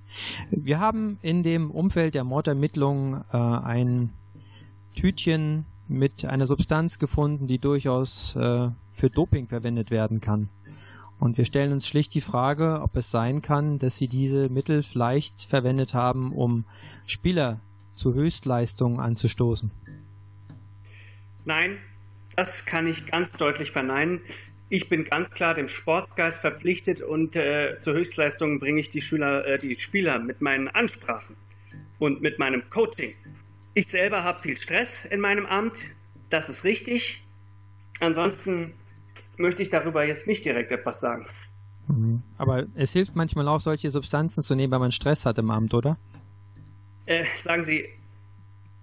Wir 0.51 0.79
haben 0.79 1.19
in 1.21 1.43
dem 1.43 1.69
Umfeld 1.69 2.15
der 2.15 2.23
Mordermittlungen 2.23 3.21
äh, 3.33 3.37
ein 3.37 4.11
Tütchen 4.95 5.65
mit 5.89 6.23
einer 6.23 6.45
Substanz 6.45 6.97
gefunden, 6.97 7.47
die 7.47 7.59
durchaus 7.59 8.37
äh, 8.37 8.69
für 8.93 9.09
Doping 9.09 9.49
verwendet 9.49 9.91
werden 9.91 10.21
kann. 10.21 10.47
Und 11.21 11.37
wir 11.37 11.45
stellen 11.45 11.71
uns 11.71 11.87
schlicht 11.87 12.15
die 12.15 12.19
Frage, 12.19 12.81
ob 12.81 12.95
es 12.95 13.11
sein 13.11 13.43
kann, 13.43 13.77
dass 13.77 13.95
sie 13.95 14.07
diese 14.07 14.49
Mittel 14.49 14.81
vielleicht 14.81 15.43
verwendet 15.43 15.93
haben, 15.93 16.33
um 16.33 16.65
Spieler 17.05 17.59
zu 17.93 18.15
Höchstleistungen 18.15 18.99
anzustoßen. 18.99 19.69
Nein, 21.45 21.77
das 22.35 22.65
kann 22.65 22.87
ich 22.87 23.05
ganz 23.05 23.33
deutlich 23.33 23.69
verneinen. 23.69 24.21
Ich 24.69 24.89
bin 24.89 25.05
ganz 25.05 25.29
klar 25.29 25.53
dem 25.53 25.67
Sportsgeist 25.67 26.41
verpflichtet 26.41 27.01
und 27.01 27.35
äh, 27.35 27.77
zur 27.77 27.93
Höchstleistung 27.93 28.59
bringe 28.59 28.79
ich 28.79 28.89
die 28.89 29.01
Schüler, 29.01 29.45
äh, 29.45 29.59
die 29.59 29.75
Spieler 29.75 30.17
mit 30.17 30.41
meinen 30.41 30.69
Ansprachen 30.69 31.35
und 31.99 32.23
mit 32.23 32.39
meinem 32.39 32.67
Coaching. 32.71 33.13
Ich 33.75 33.89
selber 33.91 34.23
habe 34.23 34.41
viel 34.41 34.57
Stress 34.57 35.05
in 35.05 35.19
meinem 35.19 35.45
Amt, 35.45 35.81
das 36.31 36.49
ist 36.49 36.63
richtig. 36.63 37.23
Ansonsten 37.99 38.73
möchte 39.37 39.61
ich 39.61 39.69
darüber 39.69 40.05
jetzt 40.05 40.27
nicht 40.27 40.45
direkt 40.45 40.71
etwas 40.71 40.99
sagen. 40.99 41.27
Mhm. 41.87 42.21
Aber 42.37 42.65
es 42.75 42.91
hilft 42.93 43.15
manchmal 43.15 43.47
auch, 43.47 43.59
solche 43.59 43.91
Substanzen 43.91 44.43
zu 44.43 44.55
nehmen, 44.55 44.71
wenn 44.71 44.79
man 44.79 44.91
Stress 44.91 45.25
hat 45.25 45.37
im 45.37 45.51
Amt, 45.51 45.73
oder? 45.73 45.97
Äh, 47.05 47.25
sagen 47.43 47.63
Sie, 47.63 47.87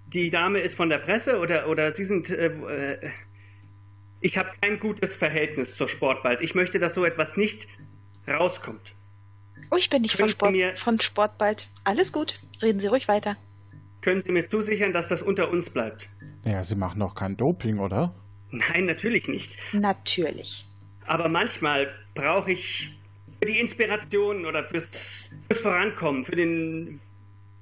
die 0.07 0.31
Dame 0.31 0.61
ist 0.61 0.75
von 0.75 0.89
der 0.89 0.99
Presse 0.99 1.39
oder, 1.39 1.69
oder 1.69 1.95
Sie 1.95 2.05
sind. 2.05 2.31
Äh, 2.31 2.47
äh, 2.47 3.11
ich 4.21 4.37
habe 4.37 4.51
kein 4.61 4.81
gutes 4.81 5.15
Verhältnis 5.15 5.77
zur 5.77 5.89
Sportwald. 5.89 6.41
Ich 6.41 6.55
möchte, 6.55 6.79
dass 6.79 6.95
so 6.95 7.05
etwas 7.05 7.37
nicht 7.37 7.69
rauskommt. 8.27 8.97
Oh, 9.71 9.77
ich 9.77 9.91
bin 9.91 10.03
nicht 10.03 10.17
von, 10.17 10.29
Sport, 10.29 10.79
von 10.79 11.01
Sportbald. 11.01 11.69
Alles 11.85 12.13
gut. 12.13 12.41
Reden 12.61 12.81
Sie 12.81 12.87
ruhig 12.89 13.07
weiter. 13.07 13.37
Können 14.01 14.21
Sie 14.21 14.33
mir 14.33 14.49
zusichern, 14.49 14.93
dass 14.93 15.09
das 15.09 15.23
unter 15.23 15.51
uns 15.51 15.71
bleibt? 15.71 16.09
Ja, 16.47 16.65
Sie 16.65 16.75
machen 16.75 17.01
doch 17.01 17.15
kein 17.15 17.37
Doping, 17.37 17.79
oder? 17.79 18.15
Nein, 18.51 18.87
natürlich 18.87 19.29
nicht. 19.29 19.59
Natürlich. 19.73 20.67
Aber 21.07 21.29
manchmal 21.29 21.95
brauche 22.15 22.53
ich 22.53 22.93
für 23.41 23.47
die 23.47 23.59
Inspiration 23.61 24.47
oder 24.47 24.65
fürs, 24.65 25.25
fürs 25.47 25.61
Vorankommen, 25.61 26.25
für 26.25 26.37
den, 26.37 27.01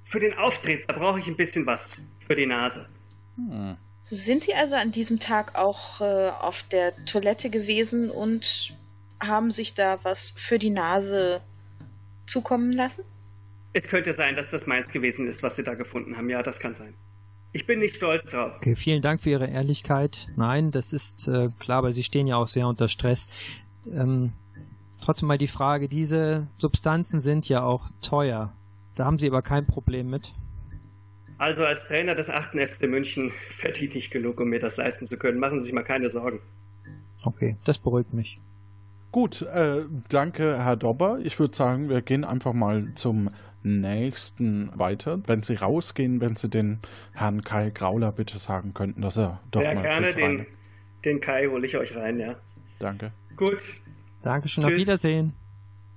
für 0.05 0.21
den 0.21 0.35
Auftritt, 0.35 0.85
da 0.89 0.95
brauche 0.95 1.21
ich 1.21 1.27
ein 1.27 1.37
bisschen 1.37 1.67
was 1.67 2.05
für 2.27 2.35
die 2.35 2.47
Nase. 2.47 2.89
Hm. 3.37 3.77
Sind 4.09 4.45
Sie 4.45 4.55
also 4.55 4.77
an 4.77 4.93
diesem 4.93 5.19
Tag 5.19 5.57
auch 5.57 6.01
äh, 6.01 6.29
auf 6.29 6.63
der 6.63 6.95
Toilette 7.07 7.51
gewesen 7.51 8.11
und 8.11 8.77
haben 9.21 9.51
sich 9.51 9.75
da 9.75 9.99
was 10.05 10.31
für 10.37 10.59
die 10.59 10.71
Nase 10.71 11.41
zukommen 12.27 12.73
lassen? 12.73 13.03
Es 13.73 13.89
könnte 13.89 14.13
sein, 14.13 14.37
dass 14.37 14.51
das 14.51 14.67
meins 14.67 14.91
gewesen 14.91 15.27
ist, 15.27 15.43
was 15.43 15.57
Sie 15.57 15.65
da 15.65 15.75
gefunden 15.75 16.17
haben. 16.17 16.31
Ja, 16.31 16.43
das 16.43 16.61
kann 16.61 16.75
sein. 16.75 16.95
Ich 17.57 17.65
bin 17.65 17.79
nicht 17.79 17.97
stolz 17.97 18.31
drauf. 18.31 18.53
Okay, 18.57 18.77
vielen 18.77 19.01
Dank 19.01 19.23
für 19.23 19.31
Ihre 19.31 19.47
Ehrlichkeit. 19.47 20.29
Nein, 20.37 20.73
das 20.73 20.93
ist 20.93 21.27
äh, 21.27 21.49
klar, 21.59 21.83
weil 21.83 21.93
Sie 21.93 22.03
stehen 22.03 22.27
ja 22.27 22.37
auch 22.37 22.49
sehr 22.49 22.69
unter 22.69 22.87
Stress. 22.87 23.31
Ähm, 23.91 24.33
trotzdem 25.01 25.27
mal 25.27 25.39
die 25.39 25.47
Frage, 25.47 25.89
diese 25.89 26.49
Substanzen 26.59 27.23
sind 27.23 27.49
ja 27.49 27.63
auch 27.63 27.89
teuer. 28.03 28.53
Da 28.95 29.07
haben 29.07 29.19
Sie 29.19 29.27
aber 29.27 29.41
kein 29.41 29.65
Problem 29.65 30.11
mit. 30.11 30.35
Also 31.39 31.65
als 31.65 31.89
Trainer 31.89 32.15
des 32.15 32.29
8. 32.29 32.59
FC 32.59 32.91
München 32.91 33.31
verdiene 33.31 33.95
ich 33.95 34.11
genug, 34.11 34.39
um 34.39 34.51
mir 34.51 34.61
das 34.61 34.77
leisten 34.77 35.07
zu 35.07 35.19
können. 35.19 35.41
Machen 35.41 35.59
Sie 35.59 35.65
sich 35.65 35.73
mal 35.73 35.83
keine 35.83 36.11
Sorgen. 36.11 36.41
Okay, 37.25 37.57
das 37.65 37.79
beruhigt 37.79 38.13
mich. 38.13 38.39
Gut, 39.17 39.41
äh, 39.41 39.85
danke 40.11 40.63
Herr 40.63 40.77
Dobber. 40.77 41.21
Ich 41.23 41.39
würde 41.39 41.57
sagen, 41.57 41.89
wir 41.89 42.03
gehen 42.03 42.23
einfach 42.27 42.53
mal 42.53 42.93
zum 42.97 43.31
nächsten 43.63 44.71
weiter. 44.79 45.21
Wenn 45.27 45.43
Sie 45.43 45.55
rausgehen, 45.55 46.21
wenn 46.21 46.37
Sie 46.37 46.51
den 46.51 46.81
Herrn 47.15 47.41
Kai 47.43 47.71
Grauler 47.71 48.13
bitte 48.13 48.39
sagen 48.39 48.75
könnten, 48.75 49.01
dass 49.01 49.17
er 49.17 49.41
doch 49.53 49.63
Sehr 49.63 49.75
mal 49.75 49.81
gerne, 49.81 50.09
den, 50.09 50.47
den 51.07 51.23
Kai 51.23 51.47
hole 51.47 51.65
ich 51.65 51.79
euch 51.79 51.97
rein, 51.97 52.21
ja. 52.21 52.35
Danke. 52.79 53.11
Gut, 53.37 53.63
Dankeschön, 54.21 54.67
auf. 54.67 54.71
Wiedersehen. 54.73 55.33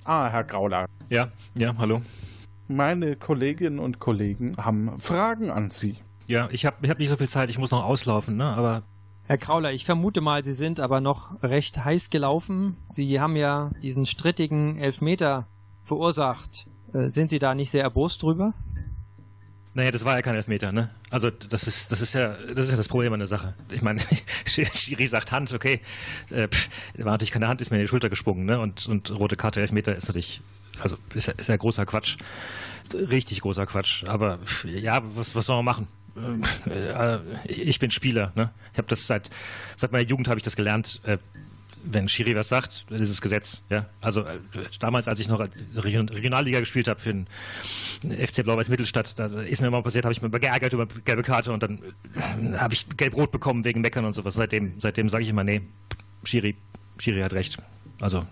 Ah, 0.06 0.30
Herr 0.30 0.46
Grauler. 0.46 0.86
Ja, 1.10 1.30
ja, 1.56 1.76
hallo. 1.78 2.02
Meine 2.70 3.18
Kolleginnen 3.18 3.80
und 3.80 4.00
Kollegen 4.00 4.56
haben 4.56 4.98
Fragen 4.98 5.52
an 5.52 5.72
Sie. 5.72 5.98
Ja, 6.28 6.48
ich 6.54 6.66
habe 6.66 6.78
ich 6.84 6.90
hab 6.90 7.00
nicht 7.00 7.10
so 7.10 7.18
viel 7.18 7.28
Zeit, 7.28 7.50
ich 7.50 7.58
muss 7.58 7.72
noch 7.72 7.84
auslaufen, 7.84 8.38
ne? 8.38 8.46
Aber 8.46 8.84
Herr 9.30 9.38
Krauler, 9.38 9.72
ich 9.72 9.86
vermute 9.86 10.22
mal, 10.22 10.44
Sie 10.44 10.54
sind 10.54 10.80
aber 10.80 11.02
noch 11.02 11.44
recht 11.44 11.86
heiß 11.86 12.10
gelaufen. 12.10 12.78
Sie 12.90 13.20
haben 13.20 13.36
ja 13.36 13.70
diesen 13.84 14.08
strittigen 14.08 14.80
Elfmeter 14.80 15.46
verursacht. 15.84 16.66
Äh, 16.96 17.10
sind 17.10 17.30
Sie 17.30 17.38
da 17.38 17.54
nicht 17.54 17.70
sehr 17.70 17.84
erbost 17.84 18.24
drüber? 18.24 18.56
naja, 19.76 19.92
das 19.92 20.04
war 20.04 20.16
ja 20.16 20.24
kein 20.24 20.34
Elfmeter, 20.34 20.72
ne? 20.72 20.90
Also 21.12 21.30
das 21.30 21.68
ist, 21.68 21.92
das 21.92 22.02
ist 22.02 22.16
ja, 22.16 22.30
das 22.56 22.66
ist 22.66 22.72
ja 22.72 22.78
das 22.78 22.88
Problem 22.88 23.14
an 23.14 23.20
der 23.20 23.28
Sache. 23.28 23.54
Ich 23.72 23.84
meine, 23.84 24.02
Schiri 24.46 25.06
sagt 25.06 25.32
Hand, 25.32 25.54
okay. 25.54 25.80
Äh, 26.32 26.48
pff, 26.48 26.68
war 26.98 27.12
natürlich 27.12 27.32
keine 27.32 27.48
Hand, 27.48 27.62
ist 27.62 27.70
mir 27.70 27.78
in 27.78 27.84
die 27.84 27.88
Schulter 27.88 28.10
gesprungen, 28.10 28.46
ne? 28.46 28.60
Und, 28.60 28.88
und 28.88 29.12
rote 29.12 29.36
Karte, 29.36 29.62
Elfmeter 29.62 29.96
ist 29.96 30.08
natürlich, 30.08 30.42
also 30.82 30.98
ist 31.14 31.28
ja, 31.28 31.34
ist 31.38 31.50
ja 31.50 31.56
großer 31.56 31.86
Quatsch. 31.86 32.18
Richtig 32.94 33.42
großer 33.42 33.68
Quatsch. 33.68 34.06
Aber 34.06 34.40
ja, 34.66 35.02
was, 35.16 35.36
was 35.36 35.46
soll 35.46 35.58
man 35.58 35.66
machen? 35.66 35.88
Äh, 36.70 37.20
ich 37.48 37.80
bin 37.80 37.92
Spieler, 37.92 38.32
ne? 38.36 38.52
Ich 38.74 38.78
habe 38.78 38.88
das 38.88 39.08
seit, 39.08 39.30
seit 39.76 39.92
meiner 39.92 40.04
Jugend 40.08 40.28
habe 40.28 40.38
ich 40.38 40.44
das 40.44 40.56
gelernt. 40.56 41.02
Äh, 41.04 41.18
wenn 41.82 42.10
Schiri 42.10 42.36
was 42.36 42.50
sagt, 42.50 42.86
dann 42.90 43.00
ist 43.00 43.10
es 43.10 43.22
Gesetz. 43.22 43.64
Ja? 43.70 43.86
Also 44.02 44.22
äh, 44.24 44.40
damals, 44.80 45.08
als 45.08 45.20
ich 45.22 45.30
noch 45.30 45.40
Region- 45.76 46.10
Regionalliga 46.10 46.60
gespielt 46.60 46.90
habe 46.90 47.00
für 47.00 47.14
den 47.14 47.28
FC 48.04 48.44
Blau-Weiß 48.44 48.68
Mittelstadt, 48.68 49.18
da 49.18 49.28
ist 49.28 49.62
mir 49.62 49.72
mal 49.72 49.82
passiert, 49.82 50.04
habe 50.04 50.12
ich 50.12 50.22
mich 50.22 50.30
geärgert 50.30 50.74
über 50.74 50.88
gelbe 50.88 51.24
Karte 51.24 51.54
und 51.54 51.64
dann 51.64 51.80
äh, 52.16 52.58
habe 52.58 52.74
ich 52.74 52.86
gelb-rot 52.98 53.32
bekommen 53.32 53.64
wegen 53.64 53.80
Meckern 53.82 54.04
und 54.04 54.12
sowas. 54.14 54.34
Seitdem, 54.34 54.74
seitdem 54.80 55.08
sage 55.08 55.24
ich 55.24 55.30
immer, 55.30 55.46
nee, 55.46 55.62
Schiri, 56.26 56.56
Schiri 56.98 57.22
hat 57.22 57.32
recht. 57.34 57.58
Also 58.02 58.26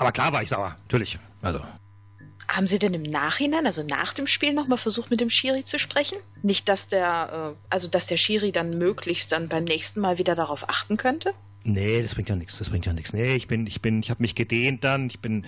aber 0.00 0.12
klar 0.12 0.32
war 0.32 0.42
ich 0.42 0.48
sauer, 0.48 0.74
natürlich. 0.84 1.18
Also. 1.42 1.60
Haben 2.50 2.66
Sie 2.66 2.80
denn 2.80 2.94
im 2.94 3.02
Nachhinein, 3.02 3.64
also 3.64 3.84
nach 3.84 4.12
dem 4.12 4.26
Spiel, 4.26 4.52
nochmal 4.52 4.76
versucht, 4.76 5.08
mit 5.08 5.20
dem 5.20 5.30
Schiri 5.30 5.64
zu 5.64 5.78
sprechen? 5.78 6.18
Nicht, 6.42 6.68
dass 6.68 6.88
der, 6.88 7.54
äh, 7.54 7.64
also 7.70 7.86
dass 7.86 8.06
der 8.06 8.16
Schiri 8.16 8.50
dann 8.50 8.76
möglichst 8.76 9.30
dann 9.30 9.48
beim 9.48 9.62
nächsten 9.62 10.00
Mal 10.00 10.18
wieder 10.18 10.34
darauf 10.34 10.68
achten 10.68 10.96
könnte? 10.96 11.32
Nee, 11.62 12.02
das 12.02 12.16
bringt 12.16 12.28
ja 12.28 12.34
nichts, 12.34 12.58
das 12.58 12.70
bringt 12.70 12.86
ja 12.86 12.92
nichts. 12.92 13.12
Nee, 13.12 13.36
ich 13.36 13.46
bin, 13.46 13.68
ich 13.68 13.80
bin, 13.80 14.00
ich 14.00 14.10
habe 14.10 14.20
mich 14.20 14.34
gedehnt 14.34 14.82
dann, 14.82 15.06
ich 15.06 15.20
bin, 15.20 15.46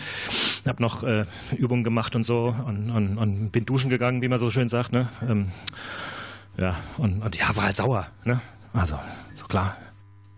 habe 0.65 0.81
noch 0.81 1.03
äh, 1.03 1.25
Übungen 1.57 1.83
gemacht 1.83 2.15
und 2.15 2.23
so 2.23 2.55
und, 2.67 2.91
und, 2.91 3.19
und 3.19 3.51
bin 3.51 3.65
duschen 3.65 3.91
gegangen, 3.91 4.23
wie 4.23 4.29
man 4.29 4.39
so 4.39 4.53
schön 4.53 4.69
sagt, 4.69 4.93
ne? 4.93 5.09
Ähm, 5.29 5.51
ja, 6.57 6.79
und, 6.99 7.21
und 7.23 7.37
ja, 7.37 7.57
war 7.57 7.65
halt 7.65 7.77
sauer, 7.77 8.07
ne? 8.25 8.41
Also, 8.75 8.97
so 9.35 9.47
klar. 9.47 9.77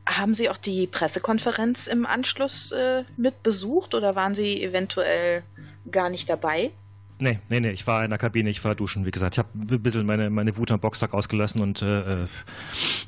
Haben 0.06 0.32
Sie 0.32 0.48
auch 0.48 0.56
die 0.56 0.86
Pressekonferenz 0.86 1.88
im 1.88 2.06
Anschluss 2.06 2.72
äh, 2.72 3.04
mit 3.18 3.42
besucht 3.42 3.94
oder 3.94 4.14
waren 4.14 4.34
Sie 4.34 4.62
eventuell 4.62 5.42
gar 5.90 6.10
nicht 6.10 6.28
dabei? 6.28 6.72
Nee, 7.20 7.38
nee, 7.48 7.60
nee, 7.60 7.70
ich 7.70 7.86
war 7.86 8.04
in 8.04 8.10
der 8.10 8.18
Kabine, 8.18 8.50
ich 8.50 8.64
war 8.64 8.74
duschen, 8.74 9.06
wie 9.06 9.12
gesagt. 9.12 9.36
Ich 9.36 9.38
habe 9.38 9.48
ein 9.54 9.80
bisschen 9.80 10.04
meine, 10.04 10.30
meine 10.30 10.56
Wut 10.56 10.72
am 10.72 10.80
Boxsack 10.80 11.14
ausgelassen 11.14 11.60
und 11.60 11.80
äh, 11.80 12.26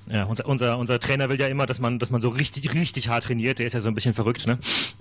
ja, 0.08 0.24
unser, 0.24 0.46
unser, 0.46 0.78
unser 0.78 1.00
Trainer 1.00 1.28
will 1.28 1.40
ja 1.40 1.48
immer, 1.48 1.66
dass 1.66 1.80
man, 1.80 1.98
dass 1.98 2.10
man 2.10 2.20
so 2.20 2.28
richtig, 2.28 2.72
richtig 2.72 3.08
hart 3.08 3.24
trainiert. 3.24 3.58
Der 3.58 3.66
ist 3.66 3.72
ja 3.72 3.80
so 3.80 3.88
ein 3.88 3.94
bisschen 3.94 4.14
verrückt, 4.14 4.46
ne? 4.46 4.58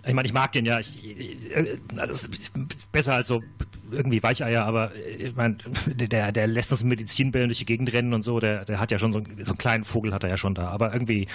Ich 0.07 0.13
meine, 0.15 0.25
ich 0.25 0.33
mag 0.33 0.51
den 0.53 0.65
ja. 0.65 0.79
Ich, 0.79 1.55
äh, 1.55 1.77
das 1.95 2.23
ist 2.23 2.91
besser 2.91 3.13
als 3.13 3.27
so 3.27 3.43
irgendwie 3.91 4.23
Weicheier, 4.23 4.65
aber 4.65 4.91
ich 4.95 5.35
meine, 5.35 5.57
der, 5.85 6.31
der 6.31 6.47
lässt 6.47 6.71
uns 6.71 6.83
Medizinbällen 6.83 7.49
durch 7.49 7.59
die 7.59 7.65
Gegend 7.65 7.93
rennen 7.93 8.13
und 8.13 8.23
so. 8.23 8.39
Der, 8.39 8.65
der 8.65 8.79
hat 8.79 8.91
ja 8.91 8.97
schon 8.97 9.13
so, 9.13 9.19
so 9.19 9.51
einen 9.51 9.57
kleinen 9.59 9.83
Vogel 9.83 10.13
hat 10.13 10.23
er 10.23 10.31
ja 10.31 10.37
schon 10.37 10.55
da. 10.55 10.69
Aber 10.69 10.91
irgendwie, 10.93 11.27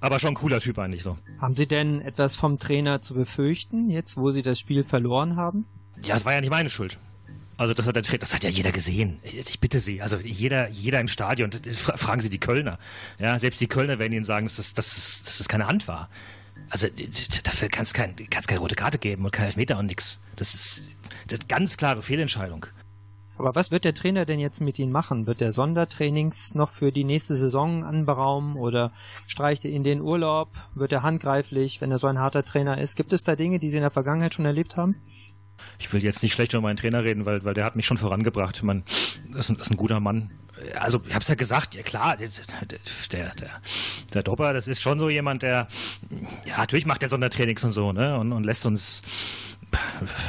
aber 0.00 0.18
schon 0.18 0.32
ein 0.32 0.34
cooler 0.34 0.60
Typ 0.60 0.78
eigentlich 0.78 1.02
so. 1.02 1.16
Haben 1.40 1.56
Sie 1.56 1.66
denn 1.66 2.02
etwas 2.02 2.36
vom 2.36 2.58
Trainer 2.58 3.00
zu 3.00 3.14
befürchten, 3.14 3.88
jetzt 3.88 4.18
wo 4.18 4.30
Sie 4.32 4.42
das 4.42 4.60
Spiel 4.60 4.84
verloren 4.84 5.36
haben? 5.36 5.64
Ja, 6.04 6.16
es 6.16 6.24
war 6.24 6.34
ja 6.34 6.40
nicht 6.40 6.50
meine 6.50 6.70
Schuld. 6.70 6.98
Also 7.58 7.72
das 7.72 7.86
hat, 7.86 7.96
der, 7.96 8.18
das 8.18 8.34
hat 8.34 8.44
ja 8.44 8.50
jeder 8.50 8.70
gesehen. 8.70 9.18
Ich 9.22 9.60
bitte 9.60 9.80
Sie, 9.80 10.02
also 10.02 10.18
jeder, 10.18 10.68
jeder 10.68 11.00
im 11.00 11.08
Stadion, 11.08 11.50
fragen 11.70 12.20
Sie 12.20 12.28
die 12.28 12.38
Kölner. 12.38 12.78
Ja, 13.18 13.38
selbst 13.38 13.60
die 13.60 13.66
Kölner 13.66 13.98
werden 13.98 14.12
Ihnen 14.12 14.24
sagen, 14.24 14.46
dass 14.46 14.56
das, 14.56 14.74
dass 14.74 14.94
das, 14.94 15.22
dass 15.24 15.38
das 15.38 15.48
keine 15.48 15.66
Hand 15.66 15.88
war. 15.88 16.10
Also 16.68 16.88
dafür 17.44 17.68
kann 17.68 17.84
es 17.84 17.94
kein, 17.94 18.14
keine 18.16 18.60
rote 18.60 18.74
Karte 18.74 18.98
geben 18.98 19.24
und 19.24 19.30
kein 19.30 19.46
Elfmeter 19.46 19.78
und 19.78 19.86
nix. 19.86 20.20
Das 20.36 20.54
ist, 20.54 20.96
ist 21.30 21.48
ganz 21.48 21.76
klare 21.76 22.02
Fehlentscheidung. 22.02 22.66
Aber 23.38 23.54
was 23.54 23.70
wird 23.70 23.84
der 23.84 23.94
Trainer 23.94 24.24
denn 24.24 24.40
jetzt 24.40 24.60
mit 24.60 24.78
Ihnen 24.78 24.92
machen? 24.92 25.26
Wird 25.26 25.42
er 25.42 25.52
Sondertrainings 25.52 26.54
noch 26.54 26.70
für 26.70 26.90
die 26.90 27.04
nächste 27.04 27.36
Saison 27.36 27.84
anberaumen 27.84 28.56
oder 28.56 28.92
streicht 29.26 29.64
er 29.64 29.70
in 29.72 29.84
den 29.84 30.00
Urlaub? 30.00 30.48
Wird 30.74 30.92
er 30.92 31.02
handgreiflich, 31.02 31.80
wenn 31.80 31.90
er 31.90 31.98
so 31.98 32.06
ein 32.06 32.18
harter 32.18 32.44
Trainer 32.44 32.78
ist? 32.78 32.96
Gibt 32.96 33.12
es 33.12 33.22
da 33.22 33.36
Dinge, 33.36 33.58
die 33.58 33.68
Sie 33.68 33.76
in 33.76 33.82
der 33.82 33.90
Vergangenheit 33.90 34.32
schon 34.32 34.46
erlebt 34.46 34.76
haben? 34.76 34.96
Ich 35.78 35.92
will 35.92 36.02
jetzt 36.02 36.22
nicht 36.22 36.32
schlecht 36.32 36.52
über 36.52 36.62
meinen 36.62 36.76
Trainer 36.76 37.04
reden, 37.04 37.26
weil, 37.26 37.44
weil 37.44 37.54
der 37.54 37.64
hat 37.64 37.76
mich 37.76 37.86
schon 37.86 37.96
vorangebracht. 37.96 38.62
Man, 38.62 38.84
das, 39.30 39.50
ist, 39.50 39.60
ist 39.60 39.70
ein 39.70 39.76
guter 39.76 40.00
Mann. 40.00 40.30
Also, 40.78 41.02
ich 41.06 41.14
habe 41.14 41.22
es 41.22 41.28
ja 41.28 41.34
gesagt, 41.34 41.74
ja 41.74 41.82
klar, 41.82 42.16
der, 42.16 42.30
der, 43.12 43.34
der, 43.34 43.50
der 44.14 44.22
Dopper, 44.22 44.52
das 44.54 44.68
ist 44.68 44.80
schon 44.80 44.98
so 44.98 45.10
jemand, 45.10 45.42
der, 45.42 45.68
ja, 46.46 46.56
natürlich 46.56 46.86
macht 46.86 47.02
er 47.02 47.10
Sondertrainings 47.10 47.62
und 47.62 47.72
so, 47.72 47.92
ne, 47.92 48.18
und, 48.18 48.32
und 48.32 48.44
lässt 48.44 48.64
uns 48.64 49.02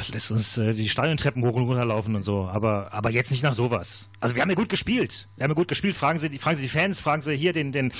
lässt 0.08 0.30
uns 0.30 0.58
äh, 0.58 0.72
die 0.72 0.88
Stadiontreppen 0.88 1.42
hoch 1.44 1.54
und 1.54 1.64
runter 1.64 1.84
laufen 1.84 2.14
und 2.14 2.22
so, 2.22 2.46
aber, 2.46 2.92
aber 2.92 3.10
jetzt 3.10 3.30
nicht 3.30 3.42
nach 3.42 3.54
sowas. 3.54 4.10
Also 4.20 4.34
wir 4.34 4.42
haben 4.42 4.48
ja 4.48 4.54
gut 4.54 4.68
gespielt. 4.68 5.28
Wir 5.36 5.44
haben 5.44 5.50
ja 5.50 5.54
gut 5.54 5.68
gespielt. 5.68 5.94
Fragen 5.94 6.18
Sie, 6.18 6.38
fragen 6.38 6.56
Sie 6.56 6.62
die 6.62 6.68
Fans, 6.68 7.00
fragen 7.00 7.22
Sie 7.22 7.36
hier 7.36 7.52
den, 7.52 7.72
den, 7.72 7.92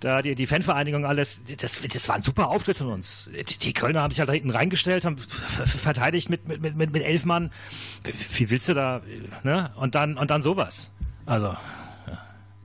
da 0.00 0.22
die, 0.22 0.34
die 0.34 0.46
Fanvereinigung 0.46 1.06
alles. 1.06 1.42
Das, 1.58 1.80
das 1.80 2.08
war 2.08 2.16
ein 2.16 2.22
super 2.22 2.48
Auftritt 2.48 2.78
von 2.78 2.88
uns. 2.88 3.30
Die, 3.48 3.58
die 3.58 3.72
Kölner 3.72 4.02
haben 4.02 4.10
sich 4.10 4.20
halt 4.20 4.28
da 4.28 4.32
hinten 4.32 4.50
reingestellt, 4.50 5.04
haben 5.04 5.18
verteidigt 5.18 6.28
mit, 6.30 6.46
mit, 6.48 6.60
mit, 6.60 6.76
mit 6.76 7.02
elf 7.02 7.24
Mann. 7.24 7.52
Wie, 8.34 8.50
willst 8.50 8.68
du 8.68 8.74
da, 8.74 9.02
ne? 9.42 9.72
Und 9.76 9.94
dann, 9.94 10.18
und 10.18 10.30
dann 10.30 10.42
sowas. 10.42 10.90
Also. 11.26 11.56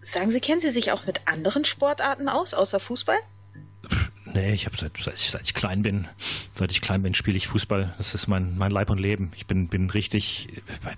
Sagen 0.01 0.31
Sie, 0.31 0.39
kennen 0.39 0.59
Sie 0.59 0.69
sich 0.69 0.91
auch 0.91 1.05
mit 1.05 1.21
anderen 1.25 1.65
Sportarten 1.65 2.29
aus, 2.29 2.53
außer 2.53 2.79
Fußball? 2.79 3.17
Nee, 4.33 4.53
ich 4.53 4.65
habe 4.65 4.77
seit, 4.77 4.97
seit, 4.97 5.17
seit, 5.17 5.43
ich 5.43 5.53
klein 5.53 5.81
bin, 5.81 6.07
seit 6.53 6.71
ich 6.71 6.81
klein 6.81 7.01
bin, 7.01 7.13
spiele 7.13 7.37
ich 7.37 7.47
Fußball. 7.47 7.93
Das 7.97 8.13
ist 8.13 8.27
mein, 8.27 8.57
mein 8.57 8.71
Leib 8.71 8.89
und 8.89 8.97
Leben. 8.97 9.31
Ich 9.35 9.47
bin, 9.47 9.67
bin 9.67 9.89
richtig, 9.89 10.49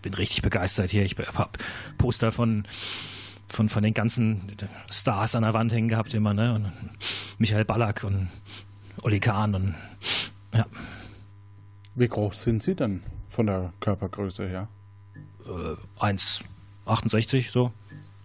bin 0.02 0.14
richtig 0.14 0.42
begeistert 0.42 0.90
hier. 0.90 1.04
Ich 1.04 1.16
habe 1.18 1.50
Poster 1.98 2.32
von, 2.32 2.66
von, 3.48 3.70
von 3.70 3.84
den 3.84 3.94
ganzen 3.94 4.52
Stars 4.90 5.36
an 5.36 5.44
der 5.44 5.54
Wand 5.54 5.72
hängen 5.72 5.88
gehabt 5.90 6.14
immer, 6.14 6.34
ne? 6.34 6.54
Und 6.54 6.72
Michael 7.38 7.66
Ballack 7.66 8.04
und 8.04 8.30
Oli 9.02 9.20
Kahn 9.20 9.56
und 9.56 9.76
ja. 10.54 10.66
Wie 11.96 12.08
groß 12.08 12.44
sind 12.44 12.64
Sie 12.64 12.76
denn 12.76 13.04
von 13.30 13.48
der 13.48 13.74
Körpergröße 13.80 14.48
her? 14.48 14.68
Äh, 15.46 16.04
1,68 16.04 17.52
so. 17.52 17.72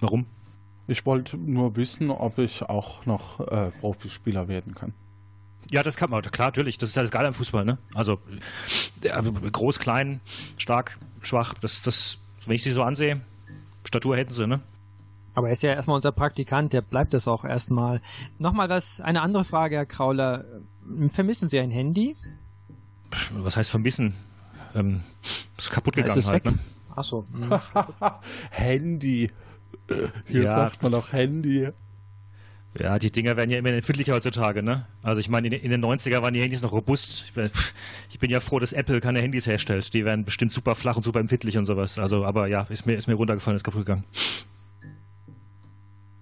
Warum? 0.00 0.26
Ich 0.86 1.06
wollte 1.06 1.36
nur 1.36 1.76
wissen, 1.76 2.10
ob 2.10 2.38
ich 2.38 2.62
auch 2.62 3.06
noch 3.06 3.40
äh, 3.40 3.70
Profispieler 3.80 4.48
werden 4.48 4.74
kann. 4.74 4.92
Ja, 5.70 5.82
das 5.82 5.96
kann 5.96 6.10
man, 6.10 6.22
klar, 6.22 6.48
natürlich. 6.48 6.76
Das 6.76 6.90
ist 6.90 6.94
ja 6.94 7.02
das 7.02 7.10
Geile 7.10 7.28
am 7.28 7.34
Fußball, 7.34 7.64
ne? 7.64 7.78
Also, 7.94 8.18
also 9.10 9.32
groß, 9.32 9.78
klein, 9.78 10.20
stark, 10.58 10.98
schwach, 11.22 11.54
das, 11.54 11.82
das, 11.82 12.18
wenn 12.46 12.56
ich 12.56 12.62
sie 12.62 12.72
so 12.72 12.82
ansehe, 12.82 13.22
Statur 13.84 14.16
hätten 14.16 14.34
sie, 14.34 14.46
ne? 14.46 14.60
Aber 15.34 15.48
er 15.48 15.54
ist 15.54 15.62
ja 15.62 15.72
erstmal 15.72 15.96
unser 15.96 16.12
Praktikant, 16.12 16.72
der 16.72 16.82
bleibt 16.82 17.12
das 17.12 17.26
auch 17.26 17.44
erstmal. 17.44 18.00
Nochmal 18.38 18.68
was, 18.68 19.00
eine 19.00 19.20
andere 19.20 19.44
Frage, 19.44 19.76
Herr 19.76 19.86
Krauler. 19.86 20.44
Vermissen 21.08 21.48
Sie 21.48 21.58
ein 21.58 21.70
Handy? 21.70 22.16
Was 23.32 23.56
heißt 23.56 23.70
vermissen? 23.70 24.14
Ähm, 24.74 25.02
ist 25.56 25.70
kaputt 25.70 25.96
gegangen 25.96 26.18
ist 26.18 26.28
halt, 26.28 26.44
weg? 26.44 26.52
ne? 26.52 26.58
Achso. 26.94 27.26
Handy. 28.50 29.28
Hier 30.26 30.42
ja. 30.44 30.50
sagt 30.50 30.82
man 30.82 30.94
auch 30.94 31.12
Handy. 31.12 31.68
Ja, 32.78 32.98
die 32.98 33.12
Dinger 33.12 33.36
werden 33.36 33.50
ja 33.50 33.58
immer 33.58 33.70
empfindlicher 33.70 34.14
heutzutage, 34.14 34.62
ne? 34.62 34.86
Also 35.00 35.20
ich 35.20 35.28
meine, 35.28 35.46
in, 35.48 35.70
den 35.70 35.84
90er 35.84 36.22
waren 36.22 36.34
die 36.34 36.40
Handys 36.40 36.60
noch 36.60 36.72
robust. 36.72 37.24
Ich 37.26 37.32
bin, 37.32 37.48
ich 38.10 38.18
bin, 38.18 38.30
ja 38.30 38.40
froh, 38.40 38.58
dass 38.58 38.72
Apple 38.72 39.00
keine 39.00 39.20
Handys 39.20 39.46
herstellt. 39.46 39.94
Die 39.94 40.04
werden 40.04 40.24
bestimmt 40.24 40.50
super 40.50 40.74
flach 40.74 40.96
und 40.96 41.04
super 41.04 41.20
empfindlich 41.20 41.56
und 41.56 41.66
sowas. 41.66 41.98
Also, 41.98 42.24
aber 42.24 42.48
ja, 42.48 42.62
ist 42.70 42.84
mir, 42.84 42.94
ist 42.94 43.06
mir 43.06 43.14
runtergefallen, 43.14 43.56
ist 43.56 43.62
kaputt 43.62 43.86
gegangen. 43.86 44.04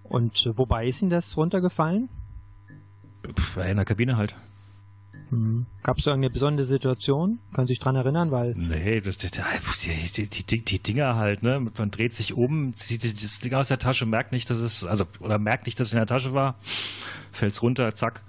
Und 0.02 0.44
äh, 0.44 0.58
wobei 0.58 0.86
ist 0.86 1.00
Ihnen 1.00 1.10
das 1.10 1.38
runtergefallen? 1.38 2.10
In 3.56 3.76
der 3.76 3.84
Kabine 3.86 4.18
halt. 4.18 4.36
Mhm. 5.32 5.64
Gab 5.82 5.96
es 5.96 6.04
da 6.04 6.10
irgendeine 6.10 6.30
besondere 6.30 6.66
Situation? 6.66 7.38
Können 7.54 7.66
Sie 7.66 7.72
sich 7.72 7.78
dran 7.78 7.96
erinnern? 7.96 8.30
Weil 8.30 8.54
nee, 8.54 9.00
das, 9.00 9.16
die, 9.16 9.30
die, 9.30 10.44
die, 10.44 10.64
die, 10.64 10.78
Dinger 10.78 11.16
halt, 11.16 11.42
ne? 11.42 11.58
Man 11.58 11.90
dreht 11.90 12.12
sich 12.12 12.34
um, 12.34 12.74
zieht 12.74 13.02
das 13.02 13.40
Ding 13.40 13.54
aus 13.54 13.68
der 13.68 13.78
Tasche, 13.78 14.04
merkt 14.04 14.32
nicht, 14.32 14.50
dass 14.50 14.58
es, 14.58 14.84
also, 14.84 15.06
oder 15.20 15.38
merkt 15.38 15.64
nicht, 15.64 15.80
dass 15.80 15.88
es 15.88 15.92
in 15.94 15.98
der 15.98 16.06
Tasche 16.06 16.34
war, 16.34 16.56
fällt 17.32 17.52
es 17.52 17.62
runter, 17.62 17.94
zack. 17.94 18.22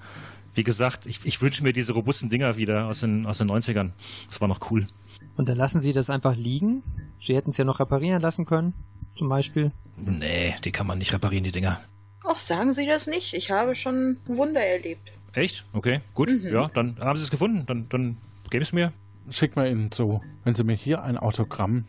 Wie 0.56 0.64
gesagt, 0.64 1.06
ich, 1.06 1.26
ich 1.26 1.42
wünsche 1.42 1.64
mir 1.64 1.74
diese 1.74 1.92
robusten 1.92 2.30
Dinger 2.30 2.56
wieder 2.56 2.86
aus 2.86 3.02
den, 3.02 3.26
aus 3.26 3.40
den 3.40 3.52
90ern. 3.52 3.90
Das 4.30 4.40
war 4.40 4.48
noch 4.48 4.72
cool. 4.72 4.88
Und 5.36 5.50
dann 5.50 5.58
lassen 5.58 5.82
Sie 5.82 5.92
das 5.92 6.10
einfach 6.10 6.38
liegen? 6.38 6.84
Sie 7.20 7.36
hätten 7.36 7.50
es 7.50 7.58
ja 7.58 7.66
noch 7.66 7.82
reparieren 7.82 8.22
lassen 8.22 8.46
können, 8.46 8.74
zum 9.16 9.28
Beispiel? 9.28 9.72
Nee, 9.98 10.56
die 10.64 10.72
kann 10.72 10.88
man 10.88 11.00
nicht 11.00 11.12
reparieren, 11.12 11.44
die 11.44 11.52
Dinger. 11.52 11.82
Ach, 12.24 12.40
sagen 12.40 12.74
Sie 12.74 12.86
das 12.86 13.08
nicht. 13.08 13.34
Ich 13.34 13.52
habe 13.52 13.76
schon 13.76 14.18
Wunder 14.26 14.62
erlebt. 14.62 15.12
Echt? 15.34 15.66
Okay, 15.74 16.02
gut. 16.14 16.32
Mhm. 16.32 16.48
Ja, 16.48 16.70
dann 16.74 16.98
haben 17.00 17.18
Sie 17.18 17.24
es 17.24 17.32
gefunden. 17.32 17.66
Dann, 17.66 17.90
dann 17.90 18.18
geben 18.50 18.64
Sie 18.64 18.70
es 18.70 18.74
mir. 18.74 18.94
Schick 19.30 19.56
mal 19.56 19.70
Ihnen 19.70 19.92
zu. 19.92 20.22
Wenn 20.44 20.56
Sie 20.56 20.64
mir 20.64 20.76
hier 20.76 21.04
ein 21.04 21.18
Autogramm. 21.18 21.86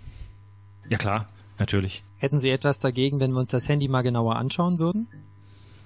Ja, 0.90 0.98
klar, 0.98 1.26
natürlich. 1.58 2.02
Hätten 2.18 2.38
Sie 2.38 2.50
etwas 2.50 2.78
dagegen, 2.78 3.20
wenn 3.20 3.32
wir 3.32 3.40
uns 3.40 3.50
das 3.50 3.68
Handy 3.68 3.88
mal 3.88 4.02
genauer 4.02 4.36
anschauen 4.36 4.78
würden? 4.78 5.08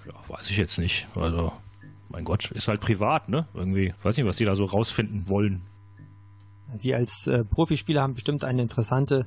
Ja, 0.06 0.14
weiß 0.28 0.50
ich 0.50 0.56
jetzt 0.56 0.78
nicht. 0.78 1.06
Also, 1.14 1.52
mein 2.08 2.24
Gott, 2.24 2.50
ist 2.52 2.68
halt 2.68 2.80
privat, 2.80 3.28
ne? 3.28 3.46
Irgendwie, 3.54 3.94
weiß 4.02 4.16
nicht, 4.16 4.26
was 4.26 4.36
die 4.36 4.44
da 4.44 4.56
so 4.56 4.64
rausfinden 4.64 5.28
wollen. 5.28 5.62
Sie 6.72 6.94
als 6.94 7.26
äh, 7.26 7.44
Profispieler 7.44 8.02
haben 8.02 8.14
bestimmt 8.14 8.44
eine 8.44 8.62
interessante, 8.62 9.26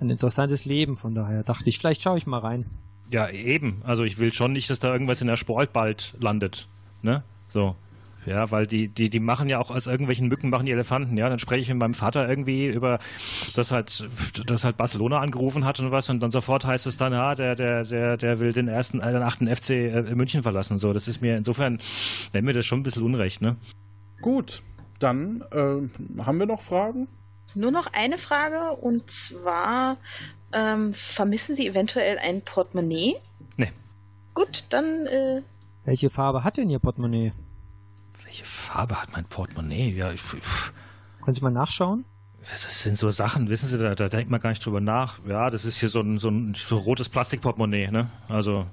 ein 0.00 0.10
interessantes 0.10 0.64
Leben, 0.64 0.96
von 0.96 1.14
daher 1.14 1.42
dachte 1.42 1.68
ich, 1.68 1.78
vielleicht 1.78 2.02
schaue 2.02 2.18
ich 2.18 2.26
mal 2.26 2.38
rein. 2.38 2.66
Ja, 3.10 3.28
eben. 3.28 3.82
Also 3.84 4.04
ich 4.04 4.18
will 4.18 4.32
schon 4.32 4.52
nicht, 4.52 4.70
dass 4.70 4.78
da 4.78 4.92
irgendwas 4.92 5.20
in 5.20 5.26
der 5.26 5.36
Sport 5.36 5.72
bald 5.72 6.14
landet. 6.18 6.68
Ne? 7.02 7.22
So. 7.48 7.76
Ja, 8.24 8.50
weil 8.52 8.66
die, 8.66 8.88
die, 8.88 9.10
die 9.10 9.20
machen 9.20 9.48
ja 9.48 9.58
auch 9.58 9.70
aus 9.70 9.88
irgendwelchen 9.88 10.28
Mücken 10.28 10.48
machen 10.48 10.66
die 10.66 10.72
Elefanten, 10.72 11.16
ja. 11.16 11.28
Dann 11.28 11.40
spreche 11.40 11.60
ich 11.60 11.68
mit 11.68 11.78
meinem 11.78 11.94
Vater 11.94 12.28
irgendwie 12.28 12.66
über, 12.66 13.00
dass 13.56 13.72
halt, 13.72 14.08
dass 14.46 14.64
halt 14.64 14.76
Barcelona 14.76 15.18
angerufen 15.18 15.64
hat 15.64 15.80
und 15.80 15.90
was 15.90 16.08
und 16.08 16.20
dann 16.20 16.30
sofort 16.30 16.64
heißt 16.64 16.86
es 16.86 16.96
dann, 16.96 17.12
ja, 17.12 17.34
der, 17.34 17.56
der, 17.56 17.84
der, 17.84 18.16
der 18.16 18.38
will 18.38 18.52
den 18.52 18.68
ersten, 18.68 19.00
äh, 19.00 19.12
den 19.12 19.22
achten 19.22 19.52
FC 19.52 19.70
äh, 19.70 20.14
München 20.14 20.44
verlassen. 20.44 20.78
So, 20.78 20.92
das 20.92 21.08
ist 21.08 21.20
mir 21.20 21.36
insofern, 21.36 21.80
nennt 22.32 22.46
mir 22.46 22.52
das 22.52 22.64
schon 22.64 22.80
ein 22.80 22.82
bisschen 22.84 23.02
unrecht, 23.02 23.42
ne? 23.42 23.56
Gut, 24.20 24.62
dann 25.00 25.42
äh, 25.50 26.22
haben 26.22 26.38
wir 26.38 26.46
noch 26.46 26.62
Fragen? 26.62 27.08
Nur 27.54 27.72
noch 27.72 27.88
eine 27.92 28.18
Frage 28.18 28.76
und 28.76 29.10
zwar 29.10 29.96
ähm, 30.52 30.94
vermissen 30.94 31.56
Sie 31.56 31.66
eventuell 31.66 32.18
ein 32.18 32.42
Portemonnaie? 32.42 33.16
Nee. 33.56 33.70
Gut, 34.34 34.64
dann 34.70 35.06
äh, 35.06 35.42
welche 35.84 36.10
Farbe 36.10 36.44
hat 36.44 36.56
denn 36.56 36.70
Ihr 36.70 36.78
Portemonnaie? 36.78 37.32
Welche 38.24 38.44
Farbe 38.44 39.00
hat 39.00 39.12
mein 39.12 39.24
Portemonnaie? 39.24 39.90
Ja, 39.90 40.12
ich, 40.12 40.22
Können 41.22 41.34
Sie 41.34 41.40
mal 41.40 41.50
nachschauen? 41.50 42.04
Das 42.40 42.82
sind 42.82 42.98
so 42.98 43.10
Sachen, 43.10 43.48
wissen 43.48 43.68
Sie, 43.68 43.78
da, 43.78 43.94
da 43.94 44.08
denkt 44.08 44.30
man 44.30 44.40
gar 44.40 44.50
nicht 44.50 44.64
drüber 44.64 44.80
nach. 44.80 45.20
Ja, 45.26 45.50
das 45.50 45.64
ist 45.64 45.78
hier 45.78 45.88
so 45.88 46.00
ein, 46.00 46.18
so 46.18 46.28
ein, 46.28 46.54
so 46.54 46.76
ein 46.76 46.82
rotes 46.82 47.08
Plastikportemonnaie, 47.08 47.90
ne? 47.90 48.10
Also, 48.28 48.66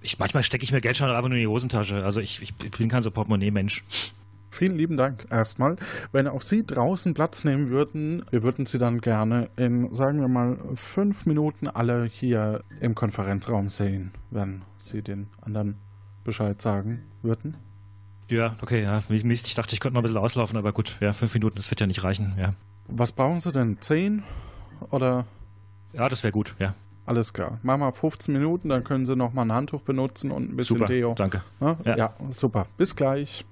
ich, 0.00 0.18
manchmal 0.18 0.42
stecke 0.42 0.64
ich 0.64 0.72
mir 0.72 0.80
Geld 0.80 0.96
schon 0.96 1.08
einfach 1.08 1.28
nur 1.28 1.36
in 1.36 1.42
die 1.42 1.46
Hosentasche. 1.46 2.04
Also, 2.04 2.20
ich, 2.20 2.42
ich 2.42 2.54
bin 2.54 2.88
kein 2.88 3.02
so 3.02 3.10
Portemonnaie-Mensch. 3.10 3.84
Vielen 4.56 4.78
lieben 4.78 4.96
Dank 4.96 5.26
erstmal. 5.30 5.76
Wenn 6.12 6.26
auch 6.26 6.40
Sie 6.40 6.64
draußen 6.64 7.12
Platz 7.12 7.44
nehmen 7.44 7.68
würden, 7.68 8.24
wir 8.30 8.42
würden 8.42 8.64
Sie 8.64 8.78
dann 8.78 9.02
gerne 9.02 9.50
in, 9.56 9.92
sagen 9.92 10.18
wir 10.20 10.28
mal, 10.28 10.56
fünf 10.74 11.26
Minuten 11.26 11.68
alle 11.68 12.04
hier 12.06 12.64
im 12.80 12.94
Konferenzraum 12.94 13.68
sehen, 13.68 14.12
wenn 14.30 14.62
Sie 14.78 15.02
den 15.02 15.28
anderen 15.42 15.76
Bescheid 16.24 16.62
sagen 16.62 17.02
würden. 17.20 17.58
Ja, 18.28 18.56
okay, 18.62 18.82
ja. 18.82 19.02
Mist, 19.08 19.46
ich 19.46 19.54
dachte, 19.54 19.74
ich 19.74 19.80
könnte 19.80 19.92
mal 19.92 20.00
ein 20.00 20.04
bisschen 20.04 20.16
auslaufen, 20.16 20.56
aber 20.56 20.72
gut, 20.72 20.96
ja, 21.00 21.12
fünf 21.12 21.34
Minuten, 21.34 21.56
das 21.56 21.70
wird 21.70 21.80
ja 21.82 21.86
nicht 21.86 22.02
reichen, 22.02 22.34
ja. 22.40 22.54
Was 22.88 23.12
brauchen 23.12 23.40
Sie 23.40 23.52
denn? 23.52 23.76
Zehn? 23.80 24.22
Oder? 24.90 25.26
Ja, 25.92 26.08
das 26.08 26.22
wäre 26.22 26.32
gut, 26.32 26.54
ja. 26.58 26.74
Alles 27.04 27.34
klar. 27.34 27.60
Machen 27.62 27.80
wir 27.82 27.92
15 27.92 28.32
Minuten, 28.32 28.70
dann 28.70 28.84
können 28.84 29.04
Sie 29.04 29.16
nochmal 29.16 29.44
ein 29.44 29.52
Handtuch 29.52 29.82
benutzen 29.82 30.30
und 30.30 30.50
ein 30.50 30.56
bisschen 30.56 30.78
super, 30.78 30.86
Deo. 30.86 31.12
danke. 31.14 31.42
Ja? 31.60 31.76
Ja. 31.84 31.96
ja, 31.96 32.14
super. 32.30 32.66
Bis 32.78 32.96
gleich. 32.96 33.44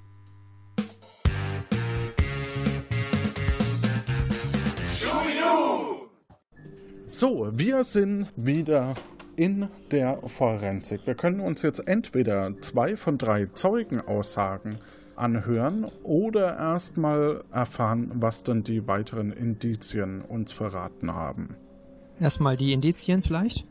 So, 7.16 7.48
wir 7.52 7.84
sind 7.84 8.26
wieder 8.34 8.96
in 9.36 9.68
der 9.92 10.18
Forensik. 10.26 11.02
Wir 11.04 11.14
können 11.14 11.38
uns 11.38 11.62
jetzt 11.62 11.78
entweder 11.86 12.60
zwei 12.60 12.96
von 12.96 13.18
drei 13.18 13.46
Zeugenaussagen 13.46 14.78
anhören 15.14 15.84
oder 16.02 16.56
erstmal 16.58 17.44
erfahren, 17.52 18.10
was 18.14 18.42
denn 18.42 18.64
die 18.64 18.88
weiteren 18.88 19.30
Indizien 19.30 20.22
uns 20.22 20.50
verraten 20.50 21.14
haben. 21.14 21.54
Erstmal 22.18 22.56
die 22.56 22.72
Indizien 22.72 23.22
vielleicht? 23.22 23.64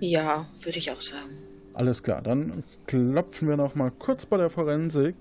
Ja, 0.00 0.48
würde 0.64 0.78
ich 0.78 0.90
auch 0.90 1.00
sagen. 1.00 1.38
Alles 1.74 2.02
klar, 2.02 2.20
dann 2.20 2.64
klopfen 2.88 3.46
wir 3.46 3.56
noch 3.56 3.76
mal 3.76 3.92
kurz 3.92 4.26
bei 4.26 4.38
der 4.38 4.50
Forensik. 4.50 5.14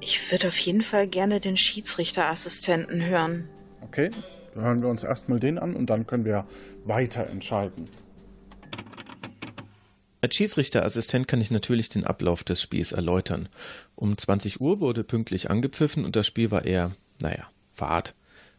Ich 0.00 0.30
würde 0.30 0.48
auf 0.48 0.58
jeden 0.58 0.82
Fall 0.82 1.06
gerne 1.08 1.40
den 1.40 1.56
Schiedsrichterassistenten 1.56 3.04
hören. 3.04 3.48
Okay, 3.80 4.10
dann 4.54 4.64
hören 4.64 4.82
wir 4.82 4.88
uns 4.88 5.04
erstmal 5.04 5.40
den 5.40 5.58
an 5.58 5.74
und 5.74 5.90
dann 5.90 6.06
können 6.06 6.24
wir 6.24 6.44
weiter 6.84 7.26
entscheiden. 7.26 7.88
Als 10.20 10.34
Schiedsrichterassistent 10.34 11.28
kann 11.28 11.40
ich 11.40 11.50
natürlich 11.50 11.88
den 11.88 12.04
Ablauf 12.04 12.42
des 12.42 12.60
Spiels 12.62 12.92
erläutern. 12.92 13.48
Um 13.94 14.16
20 14.16 14.60
Uhr 14.60 14.80
wurde 14.80 15.04
pünktlich 15.04 15.50
angepfiffen 15.50 16.04
und 16.04 16.16
das 16.16 16.26
Spiel 16.26 16.50
war 16.50 16.64
eher, 16.64 16.92
naja, 17.20 17.50
Fahrt. 17.72 18.14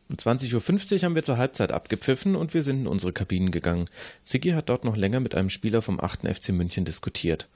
Um 0.09 0.15
20.50 0.15 0.93
Uhr 0.93 1.01
haben 1.01 1.15
wir 1.15 1.23
zur 1.23 1.37
Halbzeit 1.37 1.71
abgepfiffen 1.71 2.35
und 2.35 2.53
wir 2.53 2.61
sind 2.61 2.81
in 2.81 2.87
unsere 2.87 3.11
Kabinen 3.11 3.51
gegangen. 3.51 3.89
Sigi 4.23 4.51
hat 4.51 4.69
dort 4.69 4.85
noch 4.85 4.95
länger 4.95 5.19
mit 5.19 5.35
einem 5.35 5.49
Spieler 5.49 5.81
vom 5.81 5.99
8. 5.99 6.21
FC 6.27 6.49
München 6.49 6.85
diskutiert. 6.85 7.49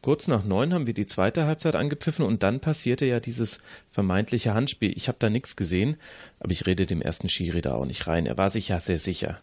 Kurz 0.00 0.28
nach 0.28 0.44
neun 0.44 0.72
haben 0.72 0.86
wir 0.86 0.94
die 0.94 1.06
zweite 1.06 1.44
Halbzeit 1.44 1.76
angepfiffen 1.76 2.24
und 2.24 2.42
dann 2.42 2.60
passierte 2.60 3.04
ja 3.04 3.20
dieses 3.20 3.58
vermeintliche 3.90 4.54
Handspiel. 4.54 4.96
Ich 4.96 5.08
habe 5.08 5.18
da 5.20 5.28
nichts 5.28 5.56
gesehen, 5.56 5.98
aber 6.38 6.52
ich 6.52 6.66
rede 6.66 6.86
dem 6.86 7.02
ersten 7.02 7.28
Schiri 7.28 7.60
da 7.60 7.74
auch 7.74 7.84
nicht 7.84 8.06
rein. 8.06 8.24
Er 8.24 8.38
war 8.38 8.48
sich 8.48 8.68
ja 8.68 8.80
sehr 8.80 8.98
sicher. 8.98 9.42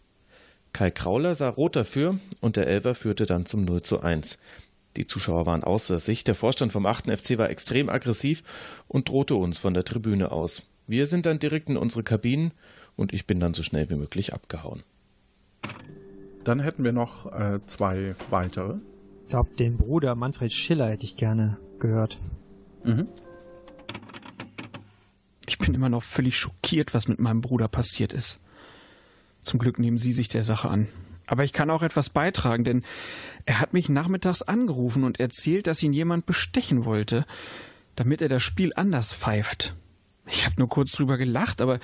Kai 0.72 0.90
Krauler 0.90 1.34
sah 1.34 1.48
rot 1.48 1.76
dafür 1.76 2.18
und 2.40 2.56
der 2.56 2.66
Elfer 2.66 2.94
führte 2.94 3.26
dann 3.26 3.46
zum 3.46 3.64
0 3.64 3.82
zu 3.82 4.00
1. 4.00 4.38
Die 4.96 5.06
Zuschauer 5.06 5.46
waren 5.46 5.64
außer 5.64 5.98
sich, 5.98 6.24
der 6.24 6.34
Vorstand 6.34 6.72
vom 6.72 6.86
8. 6.86 7.10
FC 7.10 7.38
war 7.38 7.50
extrem 7.50 7.88
aggressiv 7.88 8.42
und 8.88 9.08
drohte 9.08 9.34
uns 9.36 9.58
von 9.58 9.74
der 9.74 9.84
Tribüne 9.84 10.32
aus. 10.32 10.66
Wir 10.86 11.06
sind 11.06 11.26
dann 11.26 11.38
direkt 11.38 11.68
in 11.68 11.76
unsere 11.76 12.02
Kabinen 12.02 12.52
und 12.96 13.12
ich 13.12 13.26
bin 13.26 13.40
dann 13.40 13.54
so 13.54 13.62
schnell 13.62 13.88
wie 13.90 13.94
möglich 13.94 14.34
abgehauen. 14.34 14.82
Dann 16.44 16.60
hätten 16.60 16.82
wir 16.82 16.92
noch 16.92 17.32
äh, 17.32 17.60
zwei 17.66 18.14
weitere. 18.30 18.76
Ich 19.24 19.30
glaube, 19.30 19.50
den 19.56 19.76
Bruder 19.76 20.14
Manfred 20.14 20.52
Schiller 20.52 20.88
hätte 20.88 21.04
ich 21.04 21.16
gerne 21.16 21.58
gehört. 21.78 22.18
Mhm. 22.84 23.06
Ich 25.46 25.58
bin 25.58 25.74
immer 25.74 25.90
noch 25.90 26.02
völlig 26.02 26.38
schockiert, 26.38 26.94
was 26.94 27.06
mit 27.08 27.18
meinem 27.18 27.40
Bruder 27.40 27.68
passiert 27.68 28.12
ist. 28.12 28.40
Zum 29.48 29.58
Glück 29.58 29.78
nehmen 29.78 29.96
Sie 29.96 30.12
sich 30.12 30.28
der 30.28 30.42
Sache 30.42 30.68
an. 30.68 30.88
Aber 31.26 31.42
ich 31.42 31.54
kann 31.54 31.70
auch 31.70 31.82
etwas 31.82 32.10
beitragen, 32.10 32.64
denn 32.64 32.84
er 33.46 33.60
hat 33.60 33.72
mich 33.72 33.88
nachmittags 33.88 34.42
angerufen 34.42 35.04
und 35.04 35.20
erzählt, 35.20 35.66
dass 35.66 35.82
ihn 35.82 35.94
jemand 35.94 36.26
bestechen 36.26 36.84
wollte, 36.84 37.24
damit 37.96 38.20
er 38.20 38.28
das 38.28 38.42
Spiel 38.42 38.74
anders 38.76 39.14
pfeift. 39.14 39.74
Ich 40.26 40.44
habe 40.44 40.56
nur 40.58 40.68
kurz 40.68 40.92
drüber 40.92 41.16
gelacht, 41.16 41.62
aber 41.62 41.78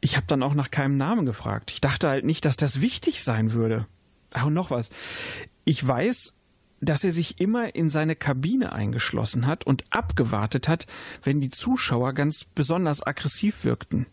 ich 0.00 0.16
habe 0.16 0.26
dann 0.26 0.42
auch 0.42 0.54
nach 0.54 0.72
keinem 0.72 0.96
Namen 0.96 1.26
gefragt. 1.26 1.70
Ich 1.70 1.80
dachte 1.80 2.08
halt 2.08 2.24
nicht, 2.24 2.44
dass 2.44 2.56
das 2.56 2.80
wichtig 2.80 3.22
sein 3.22 3.52
würde. 3.52 3.86
Ach, 4.34 4.46
und 4.46 4.54
noch 4.54 4.72
was. 4.72 4.90
Ich 5.64 5.86
weiß, 5.86 6.34
dass 6.80 7.04
er 7.04 7.12
sich 7.12 7.40
immer 7.40 7.76
in 7.76 7.88
seine 7.88 8.16
Kabine 8.16 8.72
eingeschlossen 8.72 9.46
hat 9.46 9.64
und 9.64 9.84
abgewartet 9.90 10.66
hat, 10.66 10.86
wenn 11.22 11.40
die 11.40 11.50
Zuschauer 11.50 12.14
ganz 12.14 12.44
besonders 12.44 13.06
aggressiv 13.06 13.62
wirkten. 13.62 14.06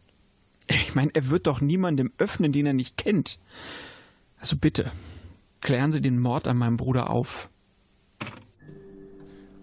Ich 0.67 0.95
meine, 0.95 1.11
er 1.13 1.29
wird 1.29 1.47
doch 1.47 1.61
niemandem 1.61 2.11
öffnen, 2.17 2.51
den 2.51 2.65
er 2.65 2.73
nicht 2.73 2.97
kennt. 2.97 3.39
Also 4.37 4.57
bitte, 4.57 4.91
klären 5.61 5.91
Sie 5.91 6.01
den 6.01 6.19
Mord 6.19 6.47
an 6.47 6.57
meinem 6.57 6.77
Bruder 6.77 7.09
auf. 7.09 7.49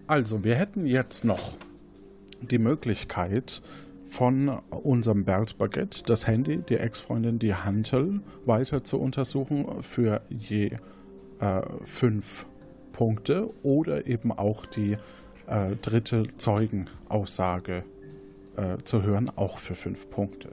Also, 0.07 0.43
wir 0.43 0.55
hätten 0.55 0.85
jetzt 0.85 1.23
noch 1.23 1.57
die 2.41 2.57
Möglichkeit, 2.57 3.61
von 4.11 4.49
unserem 4.69 5.23
Bert 5.23 5.57
Baguette 5.57 6.03
das 6.03 6.27
Handy, 6.27 6.57
die 6.57 6.75
Ex-Freundin, 6.75 7.39
die 7.39 7.55
Hantel 7.55 8.19
weiter 8.45 8.83
zu 8.83 8.99
untersuchen 8.99 9.81
für 9.83 10.21
je 10.29 10.77
äh, 11.39 11.61
fünf 11.85 12.45
Punkte 12.91 13.49
oder 13.63 14.07
eben 14.07 14.33
auch 14.33 14.65
die 14.65 14.97
äh, 15.47 15.77
dritte 15.81 16.25
Zeugenaussage 16.35 17.85
äh, 18.57 18.83
zu 18.83 19.01
hören, 19.01 19.31
auch 19.35 19.59
für 19.59 19.75
fünf 19.75 20.09
Punkte. 20.09 20.51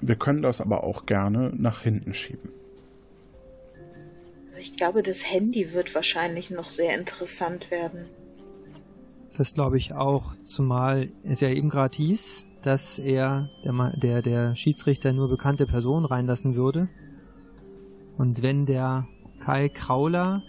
Wir 0.00 0.16
können 0.16 0.42
das 0.42 0.60
aber 0.60 0.84
auch 0.84 1.06
gerne 1.06 1.52
nach 1.56 1.82
hinten 1.82 2.14
schieben. 2.14 2.50
Also 4.48 4.60
ich 4.60 4.76
glaube, 4.76 5.02
das 5.02 5.30
Handy 5.30 5.72
wird 5.72 5.94
wahrscheinlich 5.94 6.50
noch 6.50 6.70
sehr 6.70 6.96
interessant 6.96 7.70
werden. 7.70 8.06
Das 9.36 9.54
glaube 9.54 9.76
ich 9.76 9.92
auch, 9.92 10.34
zumal 10.44 11.10
es 11.24 11.40
ja 11.40 11.48
eben 11.48 11.68
gerade 11.68 11.96
hieß, 11.96 12.46
dass 12.62 12.98
er, 12.98 13.48
der, 13.64 13.92
der, 13.96 14.22
der 14.22 14.54
Schiedsrichter 14.56 15.12
nur 15.12 15.28
bekannte 15.28 15.66
Personen 15.66 16.04
reinlassen 16.04 16.56
würde. 16.56 16.88
Und 18.18 18.42
wenn 18.42 18.66
der 18.66 19.06
Kai 19.38 19.68
Krauler 19.68 20.42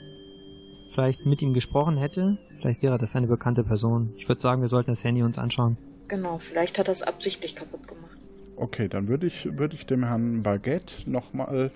vielleicht 0.90 1.26
mit 1.26 1.42
ihm 1.42 1.54
gesprochen 1.54 1.98
hätte, 1.98 2.38
Vielleicht 2.62 2.84
wäre 2.84 3.00
das 3.00 3.16
eine 3.16 3.26
bekannte 3.26 3.64
Person. 3.64 4.14
Ich 4.18 4.30
würde 4.30 4.40
sagen, 4.40 4.62
wir 4.62 4.68
sollten 4.68 4.92
das 4.92 5.04
Handy 5.04 5.24
uns 5.24 5.40
anschauen. 5.40 5.78
Genau, 6.08 6.38
vielleicht 6.38 6.78
hat 6.78 6.88
er 6.88 6.92
es 6.92 7.02
absichtlich 7.02 7.56
kaputt 7.56 7.88
gemacht. 7.88 8.18
Okay, 8.62 8.88
dann 8.88 9.08
würde 9.08 9.26
ich, 9.26 9.58
würd 9.58 9.74
ich 9.74 9.88
dem 9.88 10.06
Herrn 10.06 10.44
Baguette 10.44 11.10
nochmal, 11.10 11.72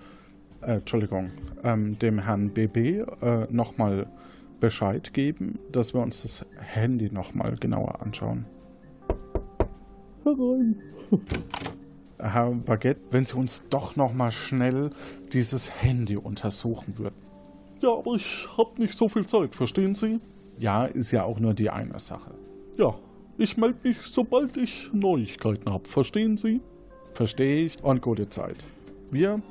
äh, 0.62 0.74
Entschuldigung, 0.74 1.32
ähm, 1.64 1.98
dem 1.98 2.20
Herrn 2.20 2.52
BB 2.52 2.78
äh, 3.24 3.48
nochmal 3.50 4.06
Bescheid 4.60 5.12
geben, 5.12 5.58
dass 5.72 5.96
wir 5.96 6.02
uns 6.02 6.22
das 6.22 6.46
Handy 6.60 7.10
nochmal 7.10 7.56
genauer 7.60 8.04
anschauen. 8.04 8.46
Herein. 10.24 10.80
Herr 12.20 12.52
Baguette, 12.52 13.02
wenn 13.10 13.26
Sie 13.26 13.34
uns 13.34 13.68
doch 13.68 13.96
nochmal 13.96 14.32
schnell 14.32 14.92
dieses 15.34 15.82
Handy 15.82 16.18
untersuchen 16.18 17.00
würden. 17.00 17.16
Ja, 17.82 17.96
aber 17.96 18.14
ich 18.14 18.48
habe 18.60 18.80
nicht 18.80 18.96
so 18.96 19.10
viel 19.10 19.26
Zeit, 19.26 19.56
verstehen 19.56 19.96
Sie? 19.96 20.20
Ja, 20.60 20.86
ist 20.86 21.12
ja 21.12 21.24
auch 21.24 21.40
nur 21.40 21.56
die 21.56 21.72
eine 21.72 21.98
Sache. 21.98 22.36
Ja, 22.78 22.94
ich 23.40 23.58
melde 23.58 23.80
mich, 23.82 24.02
sobald 24.02 24.56
ich 24.56 24.94
Neuigkeiten 24.94 25.74
habe, 25.74 25.90
verstehen 25.90 26.38
Sie? 26.38 26.62
Verstehe 27.16 27.64
ich 27.64 27.82
und 27.82 28.02
gute 28.02 28.30
Zeit. 28.30 28.58
Wir 29.10 29.42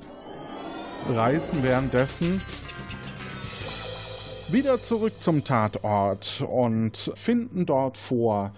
reisen 1.08 1.62
währenddessen 1.62 2.42
wieder 4.50 4.82
zurück 4.82 5.14
zum 5.20 5.44
Tatort 5.44 6.44
und 6.46 7.10
finden 7.14 7.64
dort 7.64 7.96
vor 7.96 8.52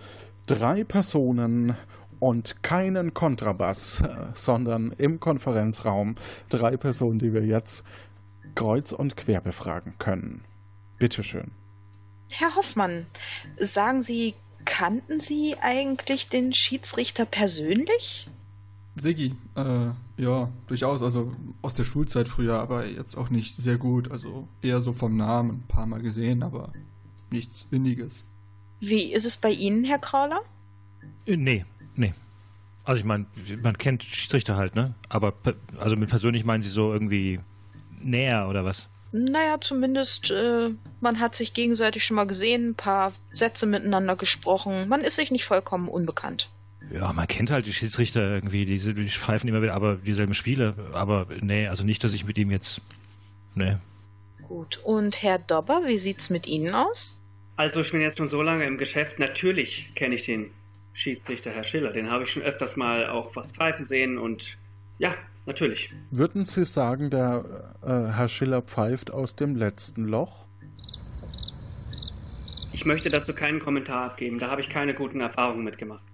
drei 0.48 0.82
Personen 0.82 1.76
und 2.18 2.64
keinen 2.64 3.14
Kontrabass, 3.14 4.02
sondern 4.34 4.90
im 4.98 5.20
Konferenzraum 5.20 6.16
drei 6.48 6.76
Personen, 6.76 7.20
die 7.20 7.32
wir 7.32 7.44
jetzt 7.44 7.84
kreuz 8.56 8.90
und 8.90 9.16
quer 9.16 9.40
befragen 9.40 9.94
können. 9.98 10.44
Bitteschön. 10.98 11.52
Herr 12.28 12.56
Hoffmann, 12.56 13.06
sagen 13.60 14.02
Sie, 14.02 14.34
kannten 14.64 15.20
Sie 15.20 15.54
eigentlich 15.60 16.28
den 16.28 16.52
Schiedsrichter 16.52 17.24
persönlich? 17.24 18.28
Siggi, 18.96 19.34
äh, 19.54 19.90
ja, 20.16 20.50
durchaus. 20.66 21.02
Also 21.02 21.32
aus 21.62 21.74
der 21.74 21.84
Schulzeit 21.84 22.28
früher, 22.28 22.58
aber 22.58 22.86
jetzt 22.86 23.16
auch 23.16 23.30
nicht 23.30 23.54
sehr 23.54 23.76
gut. 23.76 24.10
Also 24.10 24.48
eher 24.62 24.80
so 24.80 24.92
vom 24.92 25.16
Namen, 25.16 25.50
ein 25.50 25.64
paar 25.68 25.86
Mal 25.86 26.00
gesehen, 26.00 26.42
aber 26.42 26.72
nichts 27.30 27.68
Windiges. 27.70 28.24
Wie 28.80 29.12
ist 29.12 29.26
es 29.26 29.36
bei 29.36 29.50
Ihnen, 29.50 29.84
Herr 29.84 29.98
Krauler? 29.98 30.40
Äh, 31.26 31.36
nee, 31.36 31.64
nee. 31.94 32.14
Also 32.84 33.00
ich 33.00 33.04
meine, 33.04 33.26
man 33.62 33.76
kennt 33.76 34.04
Schiedsrichter 34.04 34.56
halt, 34.56 34.74
ne? 34.74 34.94
Aber 35.08 35.34
also 35.78 35.96
mit 35.96 36.08
persönlich 36.08 36.44
meinen 36.44 36.62
Sie 36.62 36.70
so 36.70 36.92
irgendwie 36.92 37.40
näher 38.00 38.48
oder 38.48 38.64
was? 38.64 38.88
Naja, 39.12 39.60
zumindest, 39.60 40.30
äh, 40.30 40.70
man 41.00 41.20
hat 41.20 41.34
sich 41.34 41.54
gegenseitig 41.54 42.04
schon 42.04 42.16
mal 42.16 42.26
gesehen, 42.26 42.70
ein 42.70 42.74
paar 42.74 43.12
Sätze 43.32 43.66
miteinander 43.66 44.16
gesprochen. 44.16 44.88
Man 44.88 45.02
ist 45.02 45.16
sich 45.16 45.30
nicht 45.30 45.44
vollkommen 45.44 45.88
unbekannt. 45.88 46.50
Ja, 46.90 47.12
man 47.12 47.26
kennt 47.26 47.50
halt 47.50 47.66
die 47.66 47.72
Schiedsrichter 47.72 48.34
irgendwie, 48.34 48.64
die, 48.64 48.78
die 48.78 49.08
pfeifen 49.08 49.48
immer 49.48 49.62
wieder, 49.62 49.74
aber 49.74 49.96
dieselben 49.96 50.34
Spiele. 50.34 50.74
Aber 50.92 51.26
nee, 51.40 51.66
also 51.66 51.84
nicht, 51.84 52.04
dass 52.04 52.14
ich 52.14 52.24
mit 52.24 52.38
ihm 52.38 52.50
jetzt. 52.50 52.80
Nee. 53.54 53.76
Gut. 54.46 54.78
Und 54.84 55.22
Herr 55.22 55.38
Dobber, 55.38 55.82
wie 55.86 55.98
sieht's 55.98 56.30
mit 56.30 56.46
Ihnen 56.46 56.74
aus? 56.74 57.16
Also, 57.56 57.80
ich 57.80 57.90
bin 57.90 58.00
jetzt 58.00 58.18
schon 58.18 58.28
so 58.28 58.42
lange 58.42 58.64
im 58.64 58.78
Geschäft. 58.78 59.18
Natürlich 59.18 59.94
kenne 59.94 60.14
ich 60.14 60.24
den 60.24 60.50
Schiedsrichter, 60.92 61.50
Herr 61.50 61.64
Schiller. 61.64 61.92
Den 61.92 62.10
habe 62.10 62.24
ich 62.24 62.30
schon 62.30 62.42
öfters 62.42 62.76
mal 62.76 63.08
auch 63.08 63.34
was 63.34 63.52
pfeifen 63.52 63.84
sehen 63.84 64.18
und 64.18 64.56
ja, 64.98 65.14
natürlich. 65.46 65.92
Würden 66.10 66.44
Sie 66.44 66.64
sagen, 66.64 67.10
der 67.10 67.74
äh, 67.82 68.12
Herr 68.12 68.28
Schiller 68.28 68.62
pfeift 68.62 69.10
aus 69.10 69.36
dem 69.36 69.56
letzten 69.56 70.04
Loch? 70.04 70.46
Ich 72.72 72.84
möchte 72.84 73.10
dazu 73.10 73.34
keinen 73.34 73.58
Kommentar 73.58 74.04
abgeben. 74.04 74.38
Da 74.38 74.50
habe 74.50 74.60
ich 74.60 74.68
keine 74.68 74.94
guten 74.94 75.20
Erfahrungen 75.20 75.64
mitgemacht. 75.64 76.04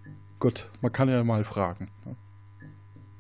Gut, 0.43 0.68
man 0.80 0.90
kann 0.90 1.09
ja 1.09 1.22
mal 1.22 1.45
fragen. 1.45 1.88
Ne? 2.05 2.16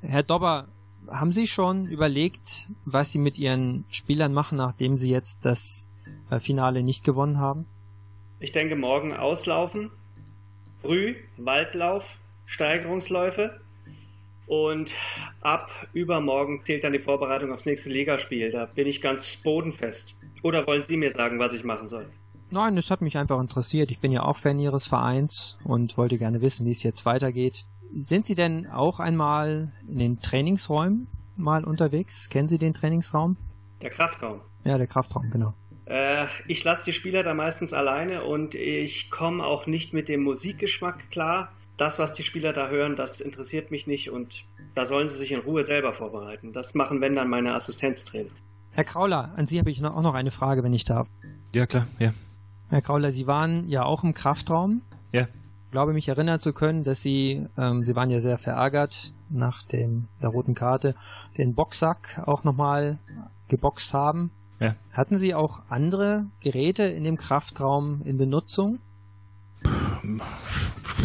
Herr 0.00 0.24
Dobber, 0.24 0.66
haben 1.06 1.30
Sie 1.30 1.46
schon 1.46 1.86
überlegt, 1.86 2.66
was 2.84 3.12
Sie 3.12 3.18
mit 3.18 3.38
Ihren 3.38 3.84
Spielern 3.92 4.32
machen, 4.32 4.58
nachdem 4.58 4.96
Sie 4.96 5.08
jetzt 5.08 5.46
das 5.46 5.88
äh, 6.32 6.40
Finale 6.40 6.82
nicht 6.82 7.04
gewonnen 7.04 7.38
haben? 7.38 7.66
Ich 8.40 8.50
denke, 8.50 8.74
morgen 8.74 9.12
auslaufen, 9.12 9.92
früh 10.78 11.14
Waldlauf, 11.36 12.18
Steigerungsläufe 12.44 13.60
und 14.48 14.92
ab 15.42 15.70
übermorgen 15.92 16.58
zählt 16.58 16.82
dann 16.82 16.92
die 16.92 16.98
Vorbereitung 16.98 17.52
aufs 17.52 17.66
nächste 17.66 17.90
Ligaspiel. 17.90 18.50
Da 18.50 18.66
bin 18.66 18.88
ich 18.88 19.00
ganz 19.00 19.36
bodenfest. 19.36 20.18
Oder 20.42 20.66
wollen 20.66 20.82
Sie 20.82 20.96
mir 20.96 21.10
sagen, 21.10 21.38
was 21.38 21.54
ich 21.54 21.62
machen 21.62 21.86
soll? 21.86 22.10
Nein, 22.52 22.76
das 22.76 22.90
hat 22.90 23.00
mich 23.00 23.16
einfach 23.16 23.40
interessiert. 23.40 23.90
Ich 23.90 23.98
bin 23.98 24.12
ja 24.12 24.24
auch 24.24 24.36
Fan 24.36 24.58
Ihres 24.58 24.86
Vereins 24.86 25.56
und 25.64 25.96
wollte 25.96 26.18
gerne 26.18 26.42
wissen, 26.42 26.66
wie 26.66 26.70
es 26.70 26.82
jetzt 26.82 27.06
weitergeht. 27.06 27.64
Sind 27.94 28.26
Sie 28.26 28.34
denn 28.34 28.66
auch 28.66 29.00
einmal 29.00 29.72
in 29.88 29.98
den 29.98 30.20
Trainingsräumen 30.20 31.06
mal 31.34 31.64
unterwegs? 31.64 32.28
Kennen 32.28 32.48
Sie 32.48 32.58
den 32.58 32.74
Trainingsraum? 32.74 33.38
Der 33.80 33.88
Kraftraum. 33.88 34.42
Ja, 34.64 34.76
der 34.76 34.86
Kraftraum, 34.86 35.30
genau. 35.30 35.54
Äh, 35.86 36.26
ich 36.46 36.62
lasse 36.62 36.84
die 36.84 36.92
Spieler 36.92 37.22
da 37.22 37.32
meistens 37.32 37.72
alleine 37.72 38.22
und 38.24 38.54
ich 38.54 39.10
komme 39.10 39.42
auch 39.42 39.66
nicht 39.66 39.94
mit 39.94 40.10
dem 40.10 40.22
Musikgeschmack 40.22 41.10
klar. 41.10 41.52
Das, 41.78 41.98
was 41.98 42.12
die 42.12 42.22
Spieler 42.22 42.52
da 42.52 42.68
hören, 42.68 42.96
das 42.96 43.22
interessiert 43.22 43.70
mich 43.70 43.86
nicht 43.86 44.10
und 44.10 44.44
da 44.74 44.84
sollen 44.84 45.08
sie 45.08 45.16
sich 45.16 45.32
in 45.32 45.40
Ruhe 45.40 45.62
selber 45.62 45.94
vorbereiten. 45.94 46.52
Das 46.52 46.74
machen, 46.74 47.00
wenn 47.00 47.16
dann, 47.16 47.30
meine 47.30 47.54
Assistenztrainer. 47.54 48.30
Herr 48.72 48.84
Krauler, 48.84 49.32
an 49.36 49.46
Sie 49.46 49.58
habe 49.58 49.70
ich 49.70 49.82
auch 49.82 50.02
noch 50.02 50.14
eine 50.14 50.30
Frage, 50.30 50.62
wenn 50.62 50.74
ich 50.74 50.84
darf. 50.84 51.08
Ja, 51.54 51.64
klar, 51.64 51.86
ja. 51.98 52.12
Herr 52.72 52.80
Krauler, 52.80 53.12
Sie 53.12 53.26
waren 53.26 53.68
ja 53.68 53.84
auch 53.84 54.02
im 54.02 54.14
Kraftraum. 54.14 54.80
Ja. 55.12 55.24
Ich 55.66 55.70
glaube, 55.72 55.92
mich 55.92 56.08
erinnern 56.08 56.40
zu 56.40 56.54
können, 56.54 56.84
dass 56.84 57.02
Sie, 57.02 57.46
ähm, 57.58 57.82
Sie 57.82 57.94
waren 57.94 58.08
ja 58.08 58.18
sehr 58.18 58.38
verärgert 58.38 59.12
nach 59.28 59.62
dem, 59.62 60.08
der 60.22 60.30
roten 60.30 60.54
Karte, 60.54 60.94
den 61.36 61.54
Boxsack 61.54 62.22
auch 62.24 62.44
nochmal 62.44 62.98
geboxt 63.48 63.92
haben. 63.92 64.30
Ja. 64.58 64.74
Hatten 64.90 65.18
Sie 65.18 65.34
auch 65.34 65.60
andere 65.68 66.24
Geräte 66.40 66.84
in 66.84 67.04
dem 67.04 67.18
Kraftraum 67.18 68.00
in 68.06 68.16
Benutzung? 68.16 68.78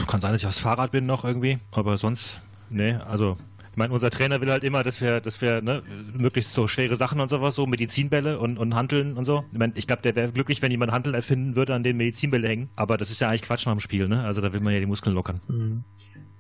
Kann 0.07 0.22
sein, 0.22 0.32
dass 0.32 0.39
ich 0.39 0.47
aufs 0.47 0.59
Fahrrad 0.59 0.91
bin 0.91 1.05
noch 1.05 1.26
irgendwie, 1.26 1.59
aber 1.72 1.97
sonst, 1.97 2.39
nee, 2.70 2.93
also 2.93 3.36
ich 3.78 3.80
meine, 3.80 3.93
unser 3.93 4.09
Trainer 4.09 4.41
will 4.41 4.49
halt 4.49 4.63
immer, 4.63 4.84
dass 4.84 5.01
wir, 5.01 5.21
dass 5.21 5.39
wir 5.39 5.61
ne, 5.61 5.84
möglichst 6.11 6.51
so 6.51 6.67
schwere 6.67 6.95
Sachen 6.95 7.19
und 7.19 7.30
sowas, 7.30 7.53
so 7.53 7.67
Medizinbälle 7.67 8.39
und, 8.39 8.57
und 8.57 8.73
Hanteln 8.73 9.15
und 9.15 9.23
so. 9.23 9.43
Ich, 9.51 9.57
mein, 9.59 9.71
ich 9.75 9.86
glaube, 9.86 10.01
der 10.01 10.15
wäre 10.15 10.32
glücklich, 10.32 10.63
wenn 10.63 10.71
jemand 10.71 10.91
Hanteln 10.91 11.13
erfinden 11.13 11.55
würde, 11.55 11.75
an 11.75 11.84
denen 11.84 11.97
Medizinbälle 11.97 12.47
hängen. 12.47 12.71
Aber 12.75 12.97
das 12.97 13.11
ist 13.11 13.19
ja 13.19 13.28
eigentlich 13.28 13.43
Quatsch 13.43 13.67
nach 13.67 13.73
dem 13.73 13.80
Spiel, 13.80 14.07
ne? 14.07 14.23
Also 14.23 14.41
da 14.41 14.51
will 14.51 14.61
man 14.61 14.73
ja 14.73 14.80
die 14.80 14.88
Muskeln 14.88 15.13
lockern. 15.13 15.41
Mhm. 15.47 15.84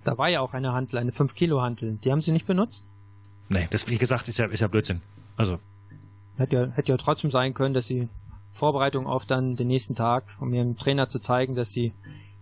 Da 0.03 0.17
war 0.17 0.29
ja 0.29 0.41
auch 0.41 0.55
eine 0.55 0.73
Hantel, 0.73 0.97
eine 0.97 1.11
5-Kilo-Hantel. 1.11 1.99
Die 2.03 2.11
haben 2.11 2.23
Sie 2.23 2.31
nicht 2.31 2.47
benutzt? 2.47 2.83
Nee, 3.49 3.67
das, 3.69 3.87
wie 3.87 3.99
gesagt, 3.99 4.27
ist 4.27 4.39
ja, 4.39 4.47
ist 4.47 4.61
ja 4.61 4.67
Blödsinn. 4.67 5.01
Also. 5.35 5.59
Hätte 6.37 6.55
ja, 6.55 6.67
hätte 6.71 6.91
ja 6.91 6.97
trotzdem 6.97 7.29
sein 7.29 7.53
können, 7.53 7.75
dass 7.75 7.85
Sie 7.85 8.09
Vorbereitung 8.51 9.05
auf 9.05 9.27
dann 9.27 9.55
den 9.55 9.67
nächsten 9.67 9.93
Tag, 9.93 10.37
um 10.39 10.51
Ihrem 10.55 10.75
Trainer 10.75 11.07
zu 11.07 11.19
zeigen, 11.19 11.53
dass 11.53 11.69
Sie 11.69 11.93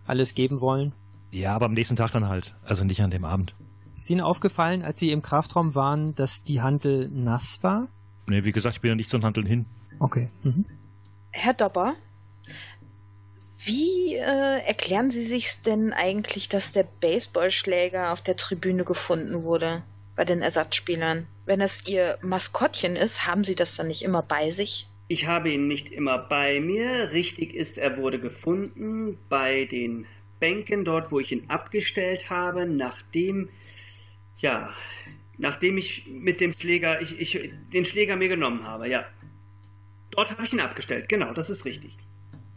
alles 0.08 0.36
geben 0.36 0.62
wollen. 0.62 0.93
Ja, 1.32 1.54
aber 1.54 1.66
am 1.66 1.74
nächsten 1.74 1.98
Tag 1.98 2.12
dann 2.12 2.30
halt. 2.30 2.56
Also 2.64 2.86
nicht 2.86 3.02
an 3.02 3.12
dem 3.12 3.26
Abend. 3.26 3.56
Ist 3.98 4.10
Ihnen 4.10 4.22
aufgefallen, 4.22 4.84
als 4.84 5.00
Sie 5.00 5.12
im 5.12 5.22
Kraftraum 5.22 5.76
waren, 5.76 6.16
dass 6.16 6.43
die 6.43 6.62
Hantel 6.62 7.10
nass 7.10 7.60
war? 7.64 7.88
Nee, 8.28 8.43
wie 8.43 8.52
gesagt, 8.52 8.76
ich 8.76 8.82
bin 8.82 8.89
ja 8.89 8.96
nicht 8.96 9.10
zu 9.10 9.18
den 9.18 9.26
Hanteln 9.26 9.46
hin. 9.46 9.66
Okay. 10.00 10.30
Mhm. 10.43 10.66
Herr 11.32 11.54
Dobber, 11.54 11.96
wie 13.58 14.16
äh, 14.16 14.60
erklären 14.66 15.10
Sie 15.10 15.24
sich 15.24 15.62
denn 15.62 15.93
eigentlich, 15.93 16.50
dass 16.50 16.72
der 16.72 16.84
Baseballschläger 16.84 18.12
auf 18.12 18.22
der 18.22 18.36
Tribüne 18.36 18.84
gefunden 18.84 19.43
wurde 19.43 19.84
bei 20.16 20.26
den 20.26 20.41
Ersatzspielern? 20.41 21.28
Wenn 21.46 21.62
es 21.62 21.88
Ihr 21.88 22.18
Maskottchen 22.22 22.96
ist, 22.96 23.26
haben 23.26 23.43
Sie 23.43 23.56
das 23.56 23.76
dann 23.76 23.88
nicht 23.88 24.04
immer 24.04 24.22
bei 24.22 24.52
sich? 24.52 24.88
Ich 25.08 25.28
habe 25.28 25.52
ihn 25.52 25.68
nicht 25.68 25.89
immer 25.89 26.18
bei 26.18 26.60
mir. 26.60 27.12
Richtig 27.12 27.54
ist, 27.54 27.78
er 27.78 27.98
wurde 27.98 28.20
gefunden 28.20 29.18
bei 29.30 29.66
den 29.66 30.06
Bänken, 30.39 30.84
dort 30.84 31.12
wo 31.12 31.20
ich 31.20 31.32
ihn 31.32 31.46
abgestellt 31.48 32.30
habe, 32.30 32.66
nachdem 32.66 33.50
ja, 34.46 34.70
nachdem 35.39 35.76
ich 35.80 36.06
mit 36.08 36.39
dem 36.39 36.54
Schläger, 36.54 37.02
ich, 37.02 37.20
ich 37.20 37.52
den 37.74 37.84
Schläger 37.84 38.16
mir 38.16 38.30
genommen 38.30 38.64
habe, 38.64 38.88
ja. 38.88 39.04
Dort 40.12 40.30
habe 40.30 40.43
ich 40.43 40.54
ihn 40.54 40.60
abgestellt, 40.60 41.10
genau, 41.10 41.34
das 41.34 41.50
ist 41.50 41.66
richtig. 41.66 41.98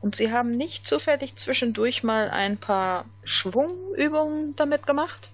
Und 0.02 0.14
Sie 0.14 0.30
haben 0.30 0.50
nicht 0.56 0.86
zufällig 0.86 1.34
zwischendurch 1.36 2.04
mal 2.04 2.28
ein 2.28 2.58
paar 2.58 3.06
Schwungübungen 3.24 4.54
damit 4.54 4.86
gemacht? 4.86 5.30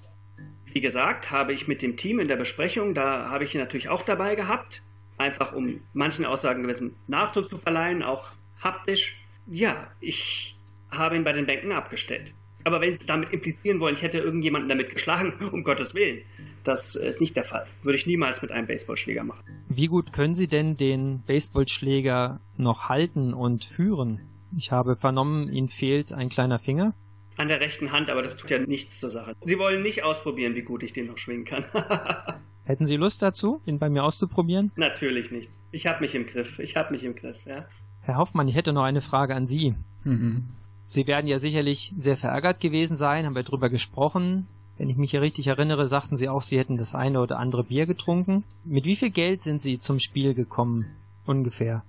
Wie 0.66 0.80
gesagt, 0.80 1.32
habe 1.32 1.52
ich 1.52 1.66
mit 1.66 1.82
dem 1.82 1.96
Team 1.96 2.20
in 2.20 2.28
der 2.28 2.36
Besprechung, 2.36 2.94
da 2.94 3.28
habe 3.30 3.42
ich 3.42 3.54
ihn 3.54 3.60
natürlich 3.60 3.88
auch 3.88 4.02
dabei 4.02 4.36
gehabt, 4.36 4.80
einfach 5.18 5.52
um 5.52 5.80
manchen 5.92 6.24
Aussagen 6.24 6.62
gewissen 6.62 6.94
Nachdruck 7.08 7.50
zu 7.50 7.58
verleihen, 7.58 8.04
auch 8.04 8.30
haptisch. 8.62 9.20
Ja, 9.46 9.88
ich 10.00 10.56
habe 10.92 11.16
ihn 11.16 11.24
bei 11.24 11.32
den 11.32 11.46
Bänken 11.46 11.72
abgestellt. 11.72 12.32
Aber 12.64 12.80
wenn 12.80 12.94
Sie 12.94 13.04
damit 13.06 13.30
implizieren 13.30 13.78
wollen, 13.78 13.94
ich 13.94 14.02
hätte 14.02 14.18
irgendjemanden 14.18 14.68
damit 14.68 14.90
geschlagen, 14.90 15.34
um 15.52 15.64
Gottes 15.64 15.94
Willen, 15.94 16.22
das 16.64 16.96
ist 16.96 17.20
nicht 17.20 17.36
der 17.36 17.44
Fall. 17.44 17.66
Würde 17.82 17.96
ich 17.96 18.06
niemals 18.06 18.40
mit 18.40 18.50
einem 18.50 18.66
Baseballschläger 18.66 19.22
machen. 19.22 19.40
Wie 19.68 19.86
gut 19.86 20.12
können 20.12 20.34
Sie 20.34 20.48
denn 20.48 20.76
den 20.76 21.22
Baseballschläger 21.26 22.40
noch 22.56 22.88
halten 22.88 23.34
und 23.34 23.64
führen? 23.64 24.20
Ich 24.56 24.72
habe 24.72 24.96
vernommen, 24.96 25.52
Ihnen 25.52 25.68
fehlt 25.68 26.12
ein 26.12 26.28
kleiner 26.30 26.58
Finger. 26.58 26.94
An 27.36 27.48
der 27.48 27.60
rechten 27.60 27.90
Hand, 27.90 28.10
aber 28.10 28.22
das 28.22 28.36
tut 28.36 28.50
ja 28.50 28.60
nichts 28.60 29.00
zur 29.00 29.10
Sache. 29.10 29.34
Sie 29.44 29.58
wollen 29.58 29.82
nicht 29.82 30.04
ausprobieren, 30.04 30.54
wie 30.54 30.62
gut 30.62 30.84
ich 30.84 30.92
den 30.92 31.06
noch 31.06 31.18
schwingen 31.18 31.44
kann. 31.44 31.64
Hätten 32.64 32.86
Sie 32.86 32.96
Lust 32.96 33.20
dazu, 33.20 33.60
ihn 33.66 33.78
bei 33.78 33.90
mir 33.90 34.04
auszuprobieren? 34.04 34.70
Natürlich 34.76 35.30
nicht. 35.30 35.50
Ich 35.70 35.86
habe 35.86 36.00
mich 36.00 36.14
im 36.14 36.26
Griff. 36.26 36.60
Ich 36.60 36.76
habe 36.76 36.92
mich 36.92 37.04
im 37.04 37.14
Griff, 37.14 37.36
ja. 37.44 37.66
Herr 38.00 38.16
Hoffmann, 38.16 38.48
ich 38.48 38.54
hätte 38.54 38.72
noch 38.72 38.84
eine 38.84 39.02
Frage 39.02 39.34
an 39.34 39.46
Sie. 39.46 39.74
Mhm. 40.04 40.48
Sie 40.86 41.06
werden 41.06 41.26
ja 41.26 41.38
sicherlich 41.38 41.94
sehr 41.96 42.16
verärgert 42.16 42.60
gewesen 42.60 42.96
sein, 42.96 43.26
haben 43.26 43.34
wir 43.34 43.42
drüber 43.42 43.70
gesprochen. 43.70 44.46
Wenn 44.76 44.90
ich 44.90 44.96
mich 44.96 45.12
hier 45.12 45.22
richtig 45.22 45.46
erinnere, 45.46 45.86
sagten 45.86 46.16
Sie 46.16 46.28
auch, 46.28 46.42
Sie 46.42 46.58
hätten 46.58 46.76
das 46.76 46.94
eine 46.94 47.20
oder 47.20 47.38
andere 47.38 47.64
Bier 47.64 47.86
getrunken. 47.86 48.44
Mit 48.64 48.84
wie 48.84 48.96
viel 48.96 49.10
Geld 49.10 49.42
sind 49.42 49.62
Sie 49.62 49.78
zum 49.80 49.98
Spiel 49.98 50.34
gekommen? 50.34 50.86
Ungefähr. 51.26 51.84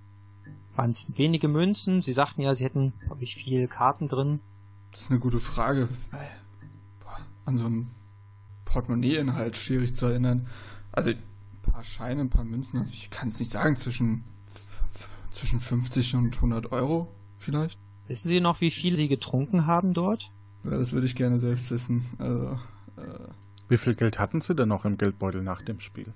Waren 0.76 0.92
es 0.92 1.06
wenige 1.16 1.48
Münzen? 1.48 2.02
Sie 2.02 2.14
sagten 2.14 2.42
ja, 2.42 2.54
Sie 2.54 2.64
hätten, 2.64 2.94
glaube 3.06 3.24
ich, 3.24 3.36
viel 3.36 3.68
Karten 3.68 4.08
drin. 4.08 4.40
Das 4.92 5.02
ist 5.02 5.12
eine 5.12 5.20
gute 5.20 5.40
Frage. 5.40 5.90
Boah, 7.00 7.18
an 7.46 7.58
so 7.58 7.66
einen 7.66 7.92
Portemonnaie-Inhalt 8.66 9.56
schwierig 9.56 9.96
zu 9.96 10.06
erinnern. 10.06 10.48
Also 10.92 11.12
ein 11.12 11.18
paar 11.64 11.84
Scheine, 11.84 12.22
ein 12.22 12.30
paar 12.30 12.44
Münzen, 12.44 12.80
also 12.80 12.94
ich 12.94 13.10
kann 13.10 13.30
es 13.30 13.40
nicht 13.40 13.52
sagen, 13.52 13.78
zwischen, 13.78 14.24
zwischen 15.32 15.60
50 15.60 16.16
und 16.16 16.36
100 16.36 16.72
Euro 16.72 17.14
vielleicht. 17.38 17.80
Wissen 18.08 18.30
Sie 18.30 18.40
noch, 18.40 18.62
wie 18.62 18.72
viel 18.72 18.96
Sie 18.98 19.08
getrunken 19.08 19.66
haben 19.66 19.94
dort? 19.94 20.32
Ja, 20.64 20.72
das 20.72 20.94
würde 20.94 21.06
ich 21.08 21.16
gerne 21.16 21.40
selbst 21.40 21.72
wissen. 21.72 22.06
Also, 22.18 22.60
äh, 22.98 23.28
Wie 23.70 23.78
viel 23.78 23.96
Geld 23.96 24.20
hatten 24.20 24.42
Sie 24.42 24.56
denn 24.56 24.70
noch 24.70 24.86
im 24.86 24.98
Geldbeutel 24.98 25.42
nach 25.42 25.62
dem 25.62 25.80
Spiel? 25.80 26.14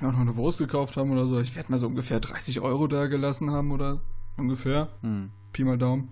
ja, 0.00 0.12
noch 0.12 0.20
eine 0.20 0.36
Wurst 0.36 0.58
gekauft 0.58 0.96
haben 0.96 1.10
oder 1.10 1.26
so. 1.26 1.40
Ich 1.40 1.56
werde 1.56 1.72
mal 1.72 1.78
so 1.78 1.86
ungefähr 1.88 2.20
30 2.20 2.60
Euro 2.60 2.86
da 2.86 3.06
gelassen 3.06 3.50
haben 3.50 3.72
oder 3.72 4.00
ungefähr. 4.36 4.88
Hm. 5.02 5.30
Pi 5.52 5.64
mal 5.64 5.78
Daumen. 5.78 6.08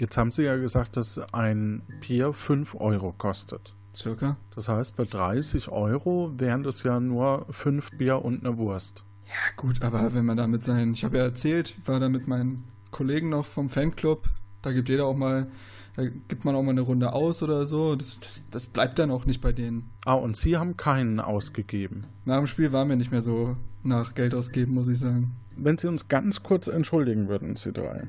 Jetzt 0.00 0.16
haben 0.16 0.32
Sie 0.32 0.42
ja 0.42 0.56
gesagt, 0.56 0.96
dass 0.96 1.18
ein 1.32 1.82
Bier 2.00 2.32
5 2.32 2.74
Euro 2.76 3.12
kostet. 3.12 3.74
Circa. 3.94 4.36
Das 4.54 4.68
heißt, 4.68 4.96
bei 4.96 5.04
30 5.04 5.68
Euro 5.68 6.32
wären 6.36 6.62
das 6.62 6.82
ja 6.82 6.98
nur 6.98 7.46
5 7.50 7.90
Bier 7.98 8.24
und 8.24 8.44
eine 8.44 8.58
Wurst. 8.58 9.04
Ja, 9.26 9.52
gut, 9.56 9.82
aber 9.82 10.14
wenn 10.14 10.24
man 10.24 10.36
da 10.36 10.46
mit 10.46 10.64
seinen, 10.64 10.94
ich 10.94 11.04
habe 11.04 11.18
ja 11.18 11.24
erzählt, 11.24 11.76
ich 11.78 11.86
war 11.88 12.00
da 12.00 12.08
mit 12.08 12.26
meinen 12.26 12.64
Kollegen 12.90 13.28
noch 13.28 13.44
vom 13.46 13.68
Fanclub, 13.68 14.28
da 14.62 14.72
gibt 14.72 14.88
jeder 14.88 15.06
auch 15.06 15.16
mal, 15.16 15.48
da 15.96 16.04
gibt 16.06 16.44
man 16.44 16.54
auch 16.54 16.62
mal 16.62 16.70
eine 16.70 16.80
Runde 16.80 17.12
aus 17.12 17.42
oder 17.42 17.66
so. 17.66 17.96
Das, 17.96 18.18
das, 18.20 18.44
das 18.50 18.66
bleibt 18.66 18.98
dann 18.98 19.10
auch 19.10 19.26
nicht 19.26 19.40
bei 19.40 19.52
denen. 19.52 19.90
Ah, 20.04 20.14
und 20.14 20.36
Sie 20.36 20.56
haben 20.56 20.76
keinen 20.76 21.20
ausgegeben. 21.20 22.04
Nach 22.24 22.38
dem 22.38 22.46
Spiel 22.46 22.72
waren 22.72 22.88
wir 22.88 22.96
nicht 22.96 23.10
mehr 23.12 23.22
so 23.22 23.56
nach 23.82 24.14
Geld 24.14 24.34
ausgeben, 24.34 24.74
muss 24.74 24.88
ich 24.88 24.98
sagen. 24.98 25.32
Wenn 25.56 25.76
Sie 25.76 25.88
uns 25.88 26.08
ganz 26.08 26.42
kurz 26.42 26.68
entschuldigen 26.68 27.28
würden, 27.28 27.56
Sie 27.56 27.72
drei. 27.72 28.06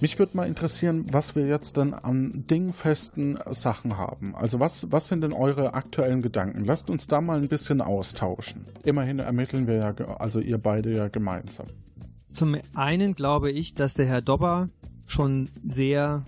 Mich 0.00 0.18
würde 0.18 0.36
mal 0.36 0.46
interessieren, 0.46 1.06
was 1.10 1.34
wir 1.36 1.46
jetzt 1.46 1.78
dann 1.78 1.94
an 1.94 2.44
dingfesten 2.50 3.38
Sachen 3.50 3.96
haben. 3.96 4.34
Also 4.36 4.60
was, 4.60 4.92
was 4.92 5.08
sind 5.08 5.22
denn 5.22 5.32
eure 5.32 5.72
aktuellen 5.72 6.20
Gedanken? 6.20 6.64
Lasst 6.64 6.90
uns 6.90 7.06
da 7.06 7.22
mal 7.22 7.38
ein 7.38 7.48
bisschen 7.48 7.80
austauschen. 7.80 8.66
Immerhin 8.84 9.20
ermitteln 9.20 9.66
wir 9.66 9.76
ja, 9.76 9.94
also 10.18 10.40
ihr 10.40 10.58
beide 10.58 10.94
ja 10.94 11.08
gemeinsam. 11.08 11.66
Zum 12.32 12.58
einen 12.74 13.14
glaube 13.14 13.50
ich, 13.50 13.74
dass 13.74 13.94
der 13.94 14.04
Herr 14.04 14.20
Dobber 14.20 14.68
schon 15.06 15.48
sehr 15.66 16.24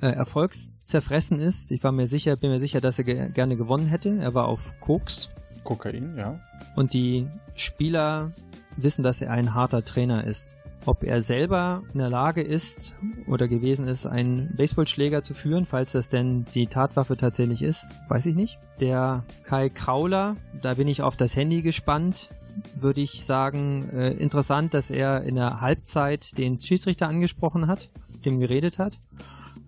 äh, 0.00 0.08
erfolgszerfressen 0.08 1.38
ist. 1.38 1.70
Ich 1.70 1.84
war 1.84 1.92
mir 1.92 2.08
sicher, 2.08 2.34
bin 2.34 2.50
mir 2.50 2.58
sicher, 2.58 2.80
dass 2.80 2.98
er 2.98 3.04
ge 3.04 3.30
gerne 3.30 3.56
gewonnen 3.56 3.86
hätte. 3.86 4.18
Er 4.18 4.34
war 4.34 4.48
auf 4.48 4.72
Koks. 4.80 5.30
Kokain, 5.62 6.16
ja. 6.16 6.40
Und 6.74 6.92
die 6.92 7.28
Spieler 7.54 8.32
wissen, 8.76 9.04
dass 9.04 9.20
er 9.20 9.30
ein 9.30 9.54
harter 9.54 9.84
Trainer 9.84 10.24
ist. 10.24 10.56
Ob 10.86 11.04
er 11.04 11.20
selber 11.20 11.82
in 11.92 11.98
der 11.98 12.08
Lage 12.08 12.40
ist 12.40 12.94
oder 13.26 13.48
gewesen 13.48 13.86
ist, 13.86 14.06
einen 14.06 14.54
Baseballschläger 14.56 15.22
zu 15.22 15.34
führen, 15.34 15.66
falls 15.66 15.92
das 15.92 16.08
denn 16.08 16.46
die 16.54 16.66
Tatwaffe 16.66 17.16
tatsächlich 17.16 17.62
ist, 17.62 17.90
weiß 18.08 18.26
ich 18.26 18.34
nicht. 18.34 18.58
Der 18.80 19.24
Kai 19.44 19.68
Krauler, 19.68 20.36
da 20.62 20.74
bin 20.74 20.88
ich 20.88 21.02
auf 21.02 21.16
das 21.16 21.36
Handy 21.36 21.60
gespannt, 21.60 22.30
würde 22.74 23.02
ich 23.02 23.24
sagen, 23.24 23.90
äh, 23.90 24.12
interessant, 24.12 24.72
dass 24.72 24.90
er 24.90 25.22
in 25.22 25.34
der 25.34 25.60
Halbzeit 25.60 26.38
den 26.38 26.58
Schiedsrichter 26.58 27.08
angesprochen 27.08 27.66
hat, 27.66 27.90
dem 28.24 28.40
geredet 28.40 28.78
hat. 28.78 28.98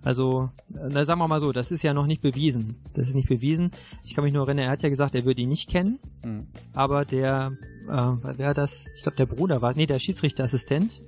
Also, 0.05 0.50
na, 0.68 1.05
sagen 1.05 1.20
wir 1.20 1.28
mal 1.28 1.40
so, 1.40 1.53
das 1.53 1.70
ist 1.70 1.82
ja 1.82 1.94
noch 1.94 2.07
nicht 2.07 2.22
bewiesen. 2.22 2.76
Das 2.94 3.09
ist 3.09 3.14
nicht 3.14 3.28
bewiesen. 3.28 3.70
Ich 4.05 4.14
kann 4.14 4.24
mich 4.24 4.32
nur 4.32 4.46
erinnern, 4.46 4.66
er 4.66 4.70
hat 4.70 4.82
ja 4.82 4.88
gesagt, 4.88 5.14
er 5.14 5.24
würde 5.24 5.42
ihn 5.42 5.48
nicht 5.48 5.70
kennen. 5.70 5.98
Mhm. 6.24 6.46
Aber 6.74 7.05
der, 7.05 7.53
äh, 7.88 8.36
wer 8.36 8.55
das, 8.55 8.92
ich 8.96 9.03
glaube 9.03 9.16
der 9.16 9.26
Bruder 9.26 9.62
war, 9.62 9.74
nee, 9.74 9.86
der 9.86 9.98
Schiedsrichterassistent, 9.98 11.03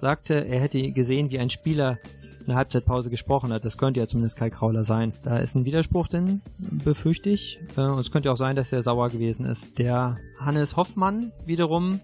sagte, 0.00 0.34
er 0.46 0.60
hätte 0.60 0.92
gesehen, 0.92 1.30
wie 1.30 1.38
ein 1.38 1.50
Spieler 1.50 1.98
in 2.40 2.48
der 2.48 2.56
Halbzeitpause 2.56 3.08
gesprochen 3.08 3.52
hat. 3.52 3.64
Das 3.64 3.78
könnte 3.78 4.00
ja 4.00 4.06
zumindest 4.06 4.36
Kai 4.36 4.50
Krauler 4.50 4.84
sein. 4.84 5.14
Da 5.22 5.38
ist 5.38 5.54
ein 5.54 5.64
Widerspruch 5.64 6.08
drin, 6.08 6.42
befürchte 6.58 7.30
ich. 7.30 7.58
Äh, 7.76 7.82
und 7.82 7.98
es 7.98 8.10
könnte 8.10 8.30
auch 8.30 8.36
sein, 8.36 8.56
dass 8.56 8.72
er 8.72 8.82
sauer 8.82 9.08
gewesen 9.08 9.46
ist. 9.46 9.78
Der 9.78 10.18
Hannes 10.38 10.76
Hoffmann 10.76 11.32
wiederum, 11.46 12.00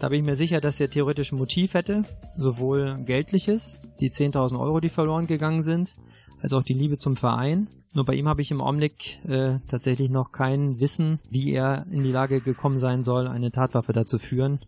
da 0.00 0.08
bin 0.08 0.20
ich 0.20 0.26
mir 0.26 0.34
sicher, 0.34 0.60
dass 0.60 0.80
er 0.80 0.90
theoretisch 0.90 1.32
ein 1.32 1.38
Motiv 1.38 1.74
hätte. 1.74 2.04
Sowohl 2.36 2.98
geldliches, 3.04 3.82
die 4.00 4.10
10.000 4.10 4.58
Euro, 4.58 4.80
die 4.80 4.88
verloren 4.88 5.26
gegangen 5.26 5.62
sind, 5.62 5.96
als 6.42 6.52
auch 6.52 6.62
die 6.62 6.74
Liebe 6.74 6.98
zum 6.98 7.16
Verein. 7.16 7.68
Nur 7.92 8.04
bei 8.04 8.14
ihm 8.14 8.28
habe 8.28 8.42
ich 8.42 8.50
im 8.50 8.60
Augenblick 8.60 9.24
äh, 9.24 9.60
tatsächlich 9.68 10.10
noch 10.10 10.32
kein 10.32 10.80
Wissen, 10.80 11.20
wie 11.30 11.52
er 11.52 11.86
in 11.92 12.02
die 12.02 12.10
Lage 12.10 12.40
gekommen 12.40 12.80
sein 12.80 13.04
soll, 13.04 13.28
eine 13.28 13.52
Tatwaffe 13.52 13.92
dazu 13.92 14.18
führen. 14.18 14.58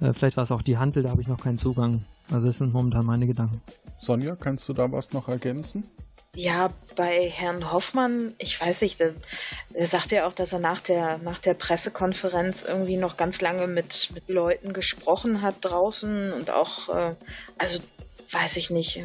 Äh, 0.00 0.14
vielleicht 0.14 0.38
war 0.38 0.44
es 0.44 0.50
auch 0.50 0.62
die 0.62 0.78
Hantel, 0.78 1.02
da 1.02 1.10
habe 1.10 1.20
ich 1.20 1.28
noch 1.28 1.40
keinen 1.40 1.58
Zugang. 1.58 2.04
Also 2.30 2.46
das 2.46 2.58
sind 2.58 2.72
momentan 2.72 3.04
meine 3.04 3.26
Gedanken. 3.26 3.60
Sonja, 3.98 4.34
kannst 4.34 4.66
du 4.68 4.72
da 4.72 4.90
was 4.90 5.12
noch 5.12 5.28
ergänzen? 5.28 5.84
Ja, 6.34 6.70
bei 6.96 7.28
Herrn 7.28 7.72
Hoffmann, 7.72 8.34
ich 8.38 8.60
weiß 8.60 8.82
nicht, 8.82 8.98
der, 9.00 9.14
er 9.72 9.86
sagte 9.86 10.16
ja 10.16 10.26
auch, 10.26 10.32
dass 10.32 10.52
er 10.52 10.58
nach 10.58 10.80
der, 10.80 11.18
nach 11.18 11.38
der 11.38 11.54
Pressekonferenz 11.54 12.62
irgendwie 12.62 12.96
noch 12.96 13.16
ganz 13.16 13.40
lange 13.40 13.66
mit, 13.66 14.10
mit 14.14 14.28
Leuten 14.28 14.72
gesprochen 14.72 15.42
hat 15.42 15.56
draußen 15.60 16.32
und 16.32 16.50
auch, 16.50 16.88
äh, 16.88 17.14
also 17.58 17.80
weiß 18.30 18.56
ich 18.56 18.70
nicht, 18.70 19.04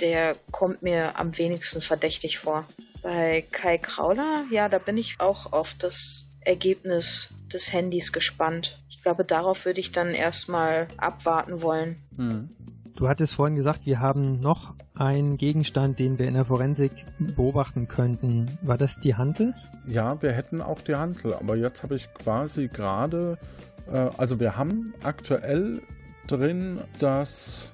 der 0.00 0.36
kommt 0.50 0.82
mir 0.82 1.18
am 1.18 1.36
wenigsten 1.36 1.80
verdächtig 1.80 2.38
vor. 2.38 2.64
Bei 3.02 3.44
Kai 3.50 3.78
Krauler, 3.78 4.44
ja, 4.50 4.68
da 4.68 4.78
bin 4.78 4.96
ich 4.96 5.20
auch 5.20 5.52
auf 5.52 5.74
das 5.74 6.26
Ergebnis 6.40 7.34
des 7.52 7.72
Handys 7.72 8.12
gespannt. 8.12 8.78
Ich 8.88 9.02
glaube, 9.02 9.24
darauf 9.24 9.64
würde 9.64 9.80
ich 9.80 9.92
dann 9.92 10.12
erstmal 10.12 10.88
abwarten 10.96 11.60
wollen. 11.62 12.00
Du 12.94 13.08
hattest 13.08 13.34
vorhin 13.34 13.56
gesagt, 13.56 13.86
wir 13.86 14.00
haben 14.00 14.40
noch 14.40 14.74
einen 15.02 15.36
Gegenstand, 15.36 15.98
den 15.98 16.18
wir 16.18 16.28
in 16.28 16.34
der 16.34 16.44
Forensik 16.44 17.04
beobachten 17.18 17.88
könnten. 17.88 18.46
War 18.62 18.78
das 18.78 18.98
die 19.00 19.16
Hantel? 19.16 19.52
Ja, 19.86 20.22
wir 20.22 20.30
hätten 20.32 20.62
auch 20.62 20.80
die 20.80 20.94
Hantel, 20.94 21.34
aber 21.34 21.56
jetzt 21.56 21.82
habe 21.82 21.96
ich 21.96 22.12
quasi 22.14 22.68
gerade, 22.68 23.36
äh, 23.90 24.08
also 24.16 24.38
wir 24.38 24.56
haben 24.56 24.94
aktuell 25.02 25.82
drin 26.28 26.80
das 27.00 27.72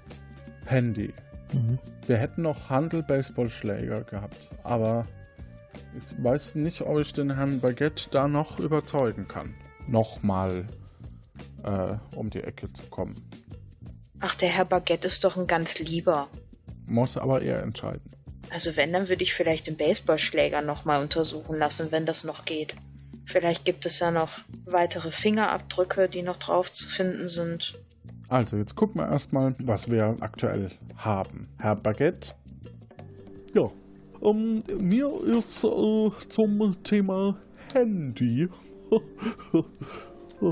Handy. 0.64 1.12
Mhm. 1.52 1.78
Wir 2.06 2.16
hätten 2.16 2.42
noch 2.42 2.70
Handel-Baseballschläger 2.70 4.04
gehabt, 4.04 4.38
aber 4.64 5.06
ich 5.98 6.24
weiß 6.24 6.54
nicht, 6.54 6.80
ob 6.80 6.98
ich 6.98 7.12
den 7.12 7.36
Herrn 7.36 7.60
Baguette 7.60 8.08
da 8.10 8.26
noch 8.26 8.58
überzeugen 8.58 9.28
kann. 9.28 9.54
Nochmal 9.86 10.66
äh, 11.62 11.94
um 12.16 12.30
die 12.30 12.42
Ecke 12.42 12.72
zu 12.72 12.84
kommen. 12.84 13.14
Ach, 14.20 14.34
der 14.34 14.48
Herr 14.48 14.64
Baguette 14.64 15.06
ist 15.06 15.24
doch 15.24 15.36
ein 15.36 15.46
ganz 15.46 15.78
lieber. 15.78 16.28
Muss 16.88 17.16
aber 17.16 17.42
er 17.42 17.62
entscheiden. 17.62 18.10
Also 18.50 18.76
wenn, 18.76 18.92
dann 18.92 19.08
würde 19.08 19.22
ich 19.22 19.34
vielleicht 19.34 19.66
den 19.66 19.76
Baseballschläger 19.76 20.62
nochmal 20.62 21.02
untersuchen 21.02 21.58
lassen, 21.58 21.88
wenn 21.90 22.06
das 22.06 22.24
noch 22.24 22.44
geht. 22.44 22.74
Vielleicht 23.26 23.66
gibt 23.66 23.84
es 23.84 23.98
ja 23.98 24.10
noch 24.10 24.38
weitere 24.64 25.10
Fingerabdrücke, 25.10 26.08
die 26.08 26.22
noch 26.22 26.38
drauf 26.38 26.72
zu 26.72 26.88
finden 26.88 27.28
sind. 27.28 27.78
Also, 28.30 28.56
jetzt 28.56 28.74
gucken 28.74 29.00
wir 29.00 29.08
erstmal, 29.08 29.54
was 29.58 29.90
wir 29.90 30.16
aktuell 30.20 30.70
haben. 30.96 31.48
Herr 31.58 31.76
Baguette, 31.76 32.34
Ja, 33.54 33.70
ähm, 34.22 34.62
mir 34.78 35.10
ist 35.24 35.64
äh, 35.64 36.10
zum 36.28 36.82
Thema 36.82 37.36
Handy. 37.72 38.48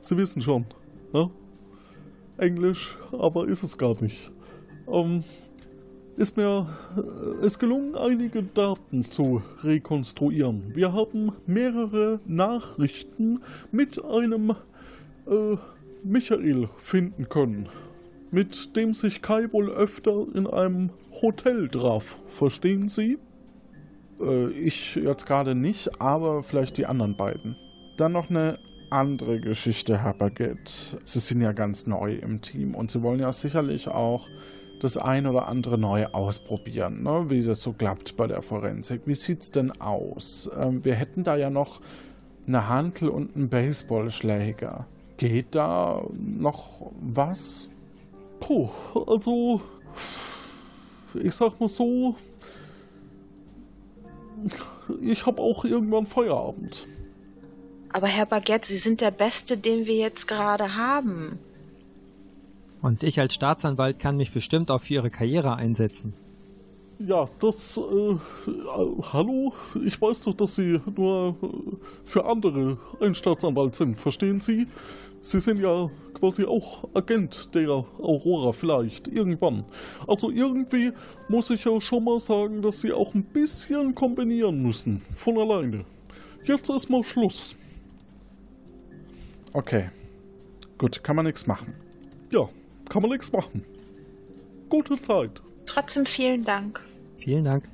Sie 0.00 0.16
wissen 0.16 0.40
schon, 0.40 0.66
ne? 1.12 1.30
Englisch, 2.38 2.96
aber 3.12 3.46
ist 3.46 3.62
es 3.62 3.76
gar 3.76 4.00
nicht. 4.02 4.30
Ähm, 4.88 5.24
ist 6.20 6.36
mir 6.36 6.66
äh, 6.96 7.44
es 7.44 7.58
gelungen, 7.58 7.96
einige 7.96 8.42
Daten 8.42 9.10
zu 9.10 9.42
rekonstruieren. 9.62 10.74
Wir 10.74 10.92
haben 10.92 11.32
mehrere 11.46 12.20
Nachrichten 12.26 13.40
mit 13.72 14.04
einem 14.04 14.50
äh, 15.26 15.56
Michael 16.04 16.68
finden 16.76 17.28
können, 17.28 17.68
mit 18.30 18.76
dem 18.76 18.94
sich 18.94 19.22
Kai 19.22 19.52
wohl 19.52 19.70
öfter 19.70 20.26
in 20.34 20.46
einem 20.46 20.90
Hotel 21.22 21.68
traf. 21.68 22.18
Verstehen 22.28 22.88
Sie? 22.88 23.18
äh, 24.20 24.50
ich 24.50 24.96
jetzt 24.96 25.26
gerade 25.26 25.54
nicht, 25.54 26.00
aber 26.00 26.42
vielleicht 26.42 26.76
die 26.76 26.86
anderen 26.86 27.16
beiden. 27.16 27.56
Dann 27.96 28.12
noch 28.12 28.30
eine 28.30 28.58
andere 28.90 29.40
Geschichte, 29.40 30.02
Herr 30.02 30.14
Baguette. 30.14 30.98
Sie 31.04 31.20
sind 31.20 31.40
ja 31.40 31.52
ganz 31.52 31.86
neu 31.86 32.14
im 32.14 32.40
Team 32.40 32.74
und 32.74 32.90
Sie 32.90 33.02
wollen 33.02 33.20
ja 33.20 33.32
sicherlich 33.32 33.88
auch 33.88 34.28
das 34.84 34.96
ein 34.96 35.26
oder 35.26 35.48
andere 35.48 35.78
neu 35.78 36.06
ausprobieren, 36.06 37.02
ne? 37.02 37.26
wie 37.28 37.42
das 37.42 37.62
so 37.62 37.72
klappt 37.72 38.16
bei 38.16 38.26
der 38.26 38.42
Forensik. 38.42 39.02
Wie 39.06 39.14
sieht's 39.14 39.50
denn 39.50 39.70
aus? 39.80 40.50
Ähm, 40.58 40.84
wir 40.84 40.94
hätten 40.94 41.24
da 41.24 41.36
ja 41.36 41.50
noch 41.50 41.80
eine 42.46 42.68
Hantel 42.68 43.08
und 43.08 43.36
einen 43.36 43.48
Baseballschläger. 43.48 44.86
Geht 45.16 45.54
da 45.54 46.02
noch 46.12 46.90
was? 47.00 47.68
Puh, 48.40 48.70
also 49.06 49.60
ich 51.14 51.34
sag 51.34 51.60
mal 51.60 51.68
so, 51.68 52.16
ich 55.02 55.26
habe 55.26 55.42
auch 55.42 55.64
irgendwann 55.64 56.06
Feierabend. 56.06 56.86
Aber 57.92 58.06
Herr 58.06 58.26
Baguette, 58.26 58.68
Sie 58.68 58.76
sind 58.76 59.00
der 59.00 59.10
Beste, 59.10 59.56
den 59.56 59.86
wir 59.86 59.96
jetzt 59.96 60.28
gerade 60.28 60.76
haben. 60.76 61.38
Und 62.82 63.02
ich 63.02 63.20
als 63.20 63.34
Staatsanwalt 63.34 63.98
kann 63.98 64.16
mich 64.16 64.32
bestimmt 64.32 64.70
auch 64.70 64.80
für 64.80 64.94
Ihre 64.94 65.10
Karriere 65.10 65.56
einsetzen. 65.56 66.14
Ja, 66.98 67.26
das, 67.40 67.78
äh, 67.78 68.16
hallo? 69.12 69.54
Ich 69.84 70.00
weiß 70.00 70.20
doch, 70.22 70.34
dass 70.34 70.56
Sie 70.56 70.80
nur 70.96 71.34
für 72.04 72.26
andere 72.26 72.76
ein 73.00 73.14
Staatsanwalt 73.14 73.74
sind, 73.74 73.98
verstehen 73.98 74.40
Sie? 74.40 74.66
Sie 75.22 75.40
sind 75.40 75.60
ja 75.60 75.90
quasi 76.14 76.44
auch 76.44 76.84
Agent 76.94 77.54
der 77.54 77.70
Aurora 77.70 78.52
vielleicht, 78.52 79.08
irgendwann. 79.08 79.64
Also 80.06 80.30
irgendwie 80.30 80.92
muss 81.28 81.48
ich 81.50 81.64
ja 81.64 81.80
schon 81.80 82.04
mal 82.04 82.20
sagen, 82.20 82.60
dass 82.60 82.80
Sie 82.80 82.92
auch 82.92 83.14
ein 83.14 83.24
bisschen 83.24 83.94
kombinieren 83.94 84.62
müssen, 84.62 85.00
von 85.12 85.38
alleine. 85.38 85.84
Jetzt 86.44 86.68
ist 86.68 86.90
mal 86.90 87.02
Schluss. 87.02 87.56
Okay. 89.52 89.90
Gut, 90.76 91.02
kann 91.02 91.16
man 91.16 91.26
nichts 91.26 91.46
machen. 91.46 91.74
Ja, 92.30 92.48
kann 92.90 93.02
man 93.02 93.12
nichts 93.12 93.32
machen. 93.32 93.64
Gute 94.68 95.00
Zeit. 95.00 95.40
Trotzdem 95.64 96.04
vielen 96.04 96.44
Dank. 96.44 96.82
Vielen 97.18 97.44
Dank. 97.44 97.68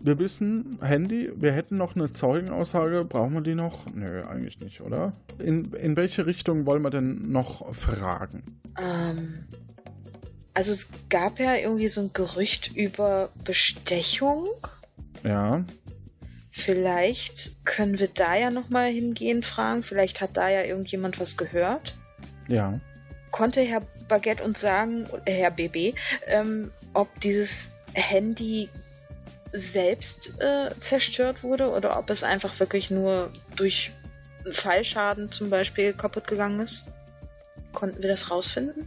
Wir 0.00 0.18
wissen, 0.18 0.78
Handy, 0.82 1.30
wir 1.36 1.52
hätten 1.52 1.76
noch 1.76 1.94
eine 1.94 2.12
Zeugenaussage. 2.12 3.04
Brauchen 3.04 3.34
wir 3.34 3.40
die 3.40 3.54
noch? 3.54 3.86
Nö, 3.94 4.24
eigentlich 4.24 4.58
nicht, 4.58 4.80
oder? 4.80 5.12
In, 5.38 5.72
in 5.74 5.96
welche 5.96 6.26
Richtung 6.26 6.66
wollen 6.66 6.82
wir 6.82 6.90
denn 6.90 7.30
noch 7.30 7.72
fragen? 7.72 8.60
Ähm, 8.80 9.44
also 10.54 10.72
es 10.72 10.88
gab 11.08 11.38
ja 11.38 11.54
irgendwie 11.54 11.86
so 11.86 12.00
ein 12.00 12.10
Gerücht 12.12 12.74
über 12.74 13.30
Bestechung. 13.44 14.48
Ja. 15.22 15.64
Vielleicht 16.50 17.64
können 17.64 18.00
wir 18.00 18.08
da 18.08 18.34
ja 18.34 18.50
nochmal 18.50 18.90
hingehen, 18.90 19.44
fragen. 19.44 19.84
Vielleicht 19.84 20.20
hat 20.20 20.36
da 20.36 20.48
ja 20.50 20.64
irgendjemand 20.64 21.20
was 21.20 21.36
gehört. 21.36 21.94
Ja. 22.48 22.80
Konnte 23.32 23.62
Herr 23.62 23.82
Baguette 24.06 24.44
uns 24.44 24.60
sagen, 24.60 25.06
äh, 25.24 25.32
Herr 25.32 25.50
BB, 25.50 25.94
ähm, 26.28 26.70
ob 26.94 27.08
dieses 27.20 27.70
Handy 27.94 28.68
selbst 29.52 30.40
äh, 30.40 30.70
zerstört 30.80 31.42
wurde 31.42 31.70
oder 31.70 31.98
ob 31.98 32.08
es 32.10 32.22
einfach 32.22 32.60
wirklich 32.60 32.90
nur 32.90 33.30
durch 33.56 33.92
Fallschaden 34.50 35.30
zum 35.30 35.50
Beispiel 35.50 35.92
kaputt 35.92 36.26
gegangen 36.26 36.60
ist? 36.60 36.86
Konnten 37.72 38.02
wir 38.02 38.08
das 38.08 38.30
rausfinden? 38.30 38.86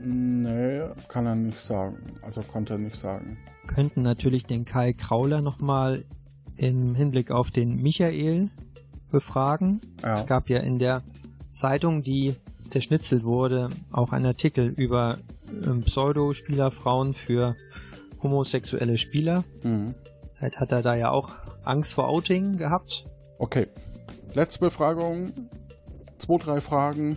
Nee, 0.00 0.82
kann 1.08 1.26
er 1.26 1.34
nicht 1.34 1.58
sagen. 1.58 1.98
Also 2.22 2.42
konnte 2.42 2.74
er 2.74 2.78
nicht 2.78 2.96
sagen. 2.96 3.38
Könnten 3.66 4.02
natürlich 4.02 4.44
den 4.44 4.64
Kai 4.64 4.92
Krauler 4.92 5.40
nochmal 5.40 6.04
im 6.56 6.94
Hinblick 6.94 7.30
auf 7.30 7.50
den 7.50 7.82
Michael 7.82 8.50
befragen. 9.10 9.80
Ja. 10.02 10.14
Es 10.14 10.26
gab 10.26 10.48
ja 10.48 10.58
in 10.58 10.78
der 10.78 11.02
Zeitung, 11.52 12.02
die 12.02 12.36
zerschnitzelt 12.70 13.24
wurde, 13.24 13.68
auch 13.92 14.12
einen 14.12 14.26
Artikel 14.26 14.66
über 14.66 15.18
ähm, 15.66 15.82
Pseudo-Spielerfrauen 15.82 17.14
für 17.14 17.56
homosexuelle 18.22 18.98
Spieler. 18.98 19.44
Mhm. 19.62 19.94
Vielleicht 20.36 20.60
hat 20.60 20.72
er 20.72 20.82
da 20.82 20.94
ja 20.94 21.10
auch 21.10 21.32
Angst 21.64 21.94
vor 21.94 22.08
Outing 22.08 22.56
gehabt. 22.56 23.06
Okay. 23.38 23.66
Letzte 24.34 24.60
Befragung. 24.60 25.32
Zwei, 26.18 26.38
drei 26.38 26.60
Fragen. 26.60 27.16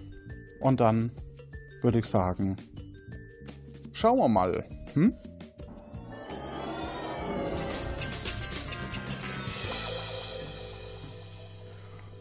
Und 0.59 0.79
dann 0.79 1.11
würde 1.81 1.99
ich 1.99 2.05
sagen, 2.05 2.57
schauen 3.93 4.19
wir 4.19 4.27
mal. 4.27 4.63
Hm? 4.93 5.13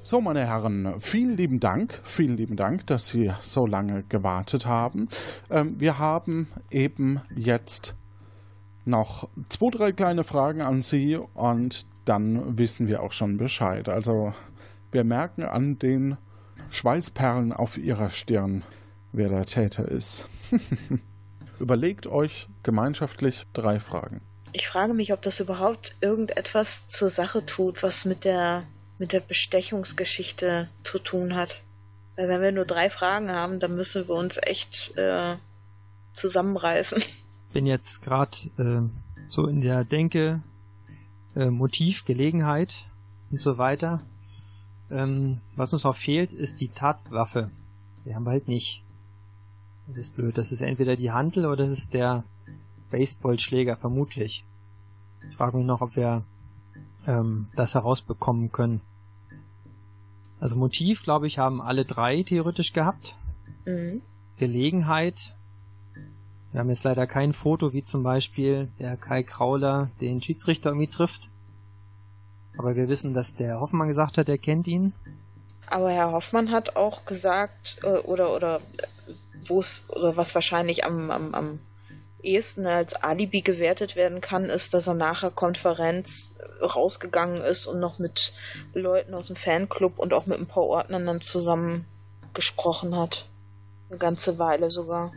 So, 0.07 0.21
meine 0.21 0.47
Herren, 0.47 1.01
vielen 1.01 1.37
lieben 1.37 1.59
Dank, 1.59 2.01
vielen 2.05 2.37
lieben 2.37 2.55
Dank, 2.55 2.87
dass 2.87 3.09
Sie 3.09 3.33
so 3.41 3.67
lange 3.67 4.05
gewartet 4.05 4.65
haben. 4.65 5.09
Ähm, 5.51 5.81
wir 5.81 5.99
haben 5.99 6.47
eben 6.71 7.23
jetzt 7.35 7.97
noch 8.85 9.29
zwei, 9.49 9.71
drei 9.73 9.91
kleine 9.91 10.23
Fragen 10.23 10.63
an 10.63 10.81
Sie 10.81 11.17
und 11.17 11.87
dann 12.05 12.57
wissen 12.57 12.87
wir 12.87 13.03
auch 13.03 13.11
schon 13.11 13.37
Bescheid. 13.37 13.89
Also 13.89 14.33
wir 14.93 15.03
merken 15.03 15.43
an 15.43 15.81
den 15.81 16.17
Schweißperlen 16.71 17.53
auf 17.53 17.77
Ihrer 17.77 18.11
Stirn, 18.11 18.63
wer 19.11 19.29
der 19.29 19.45
Täter 19.45 19.89
ist. 19.89 20.29
Überlegt 21.59 22.07
euch 22.07 22.47
gemeinschaftlich 22.63 23.45
drei 23.53 23.81
Fragen. 23.81 24.21
Ich 24.53 24.69
frage 24.69 24.95
mich, 24.95 25.13
ob 25.13 25.21
das 25.23 25.41
überhaupt 25.41 25.97
irgendetwas 26.01 26.87
zur 26.87 27.09
Sache 27.09 27.45
tut, 27.45 27.83
was 27.83 28.05
mit 28.05 28.25
der, 28.25 28.63
mit 28.99 29.13
der 29.13 29.21
Bestechungsgeschichte 29.21 30.69
zu 30.83 30.99
tun 30.99 31.35
hat. 31.35 31.63
Weil 32.17 32.29
wenn 32.29 32.43
wir 32.43 32.53
nur 32.53 32.65
drei 32.65 32.89
Fragen 32.89 33.31
haben, 33.31 33.61
dann 33.61 33.75
müssen 33.75 34.09
wir 34.09 34.15
uns 34.15 34.39
echt 34.43 34.97
äh, 34.97 35.37
zusammenreißen. 36.13 37.03
Bin 37.53 37.67
jetzt 37.67 38.03
gerade 38.03 38.37
äh, 38.59 38.89
so 39.29 39.47
in 39.47 39.61
der 39.61 39.85
Denke, 39.85 40.43
äh, 41.35 41.51
Motiv, 41.51 42.05
Gelegenheit 42.05 42.87
und 43.31 43.41
so 43.41 43.59
weiter. 43.59 44.01
Ähm, 44.91 45.41
was 45.57 45.73
uns 45.73 45.85
auch 45.85 45.97
fehlt, 45.97 46.33
ist 46.33 46.61
die 46.61 46.69
Tatwaffe. 46.69 47.51
Die 48.05 48.15
haben 48.15 48.25
wir 48.25 48.31
halt 48.31 48.49
nicht. 48.49 48.83
Das 49.89 49.99
ist 49.99 50.17
blöd. 50.17 50.39
Das 50.39 50.53
ist 50.53 50.63
entweder 50.63 50.97
die 50.97 51.13
Hantel 51.13 51.47
oder 51.47 51.67
das 51.67 51.79
ist 51.79 51.95
der 51.95 52.25
Baseballschläger, 52.91 53.77
vermutlich. 53.77 54.45
Ich 55.29 55.37
frage 55.37 55.57
mich 55.57 55.67
noch, 55.67 55.81
ob 55.81 55.97
wir 55.97 56.23
ähm, 57.07 57.49
das 57.57 57.75
herausbekommen 57.75 58.53
können. 58.53 58.81
Also 60.41 60.57
Motiv, 60.57 61.03
glaube 61.03 61.27
ich, 61.27 61.39
haben 61.39 61.63
alle 61.63 61.85
drei 61.85 62.23
theoretisch 62.23 62.73
gehabt. 62.73 63.17
Mhm. 63.65 64.03
Gelegenheit. 64.39 65.35
Wir 66.53 66.61
haben 66.61 66.69
jetzt 66.69 66.85
leider 66.85 67.07
kein 67.07 67.33
Foto, 67.33 67.73
wie 67.73 67.83
zum 67.83 68.03
Beispiel 68.03 68.69
der 68.79 68.97
Kai 68.97 69.23
Krauler 69.23 69.91
den 70.01 70.23
Schiedsrichter 70.23 70.71
irgendwie 70.71 70.89
trifft. 70.89 71.29
Aber 72.59 72.77
wir 72.77 72.89
wissen, 72.89 73.15
dass 73.15 73.35
der 73.35 73.61
Hoffmann 73.61 73.89
gesagt 73.89 74.19
hat, 74.19 74.29
er 74.29 74.39
kennt 74.39 74.67
ihn. 74.67 74.93
Aber 75.69 75.91
Herr 75.91 76.13
Hoffmann 76.13 76.51
hat 76.51 76.77
auch 76.77 77.05
gesagt, 77.05 77.81
äh, 77.83 77.99
oder, 77.99 78.35
oder 78.35 78.61
wo 79.47 79.59
es, 79.59 79.85
oder 79.91 80.17
was 80.17 80.35
wahrscheinlich 80.35 80.85
am, 80.85 81.11
am, 81.11 81.35
am 81.35 81.59
ehesten 82.23 82.67
als 82.67 82.95
Alibi 82.95 83.43
gewertet 83.43 83.97
werden 83.97 84.21
kann, 84.21 84.51
ist, 84.51 84.75
dass 84.75 84.87
er 84.87 84.95
nach 84.95 85.21
der 85.21 85.31
Konferenz 85.31 86.35
rausgegangen 86.61 87.43
ist 87.43 87.67
und 87.67 87.81
noch 87.81 87.99
mit 87.99 88.33
Leuten 88.75 89.15
aus 89.15 89.29
dem 89.29 89.37
Fanclub 89.37 89.99
und 89.99 90.13
auch 90.13 90.27
mit 90.27 90.39
ein 90.39 90.47
paar 90.47 90.65
Ordnern 90.65 91.07
dann 91.07 91.21
zusammen 91.21 91.85
gesprochen 92.35 92.97
hat. 92.97 93.29
Eine 93.89 93.99
ganze 93.99 94.39
Weile 94.39 94.71
sogar. 94.71 95.13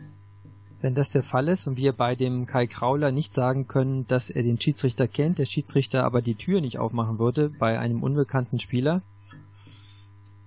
Wenn 0.80 0.94
das 0.94 1.10
der 1.10 1.22
Fall 1.22 1.48
ist 1.48 1.66
und 1.66 1.76
wir 1.76 1.92
bei 1.92 2.14
dem 2.14 2.46
Kai 2.46 2.66
Krauler 2.66 3.12
nicht 3.12 3.34
sagen 3.34 3.66
können, 3.66 4.06
dass 4.06 4.30
er 4.30 4.42
den 4.42 4.58
Schiedsrichter 4.58 5.08
kennt, 5.08 5.38
der 5.38 5.44
Schiedsrichter 5.44 6.04
aber 6.04 6.22
die 6.22 6.36
Tür 6.36 6.60
nicht 6.62 6.78
aufmachen 6.78 7.18
würde 7.18 7.50
bei 7.50 7.78
einem 7.78 8.02
unbekannten 8.02 8.58
Spieler, 8.58 9.02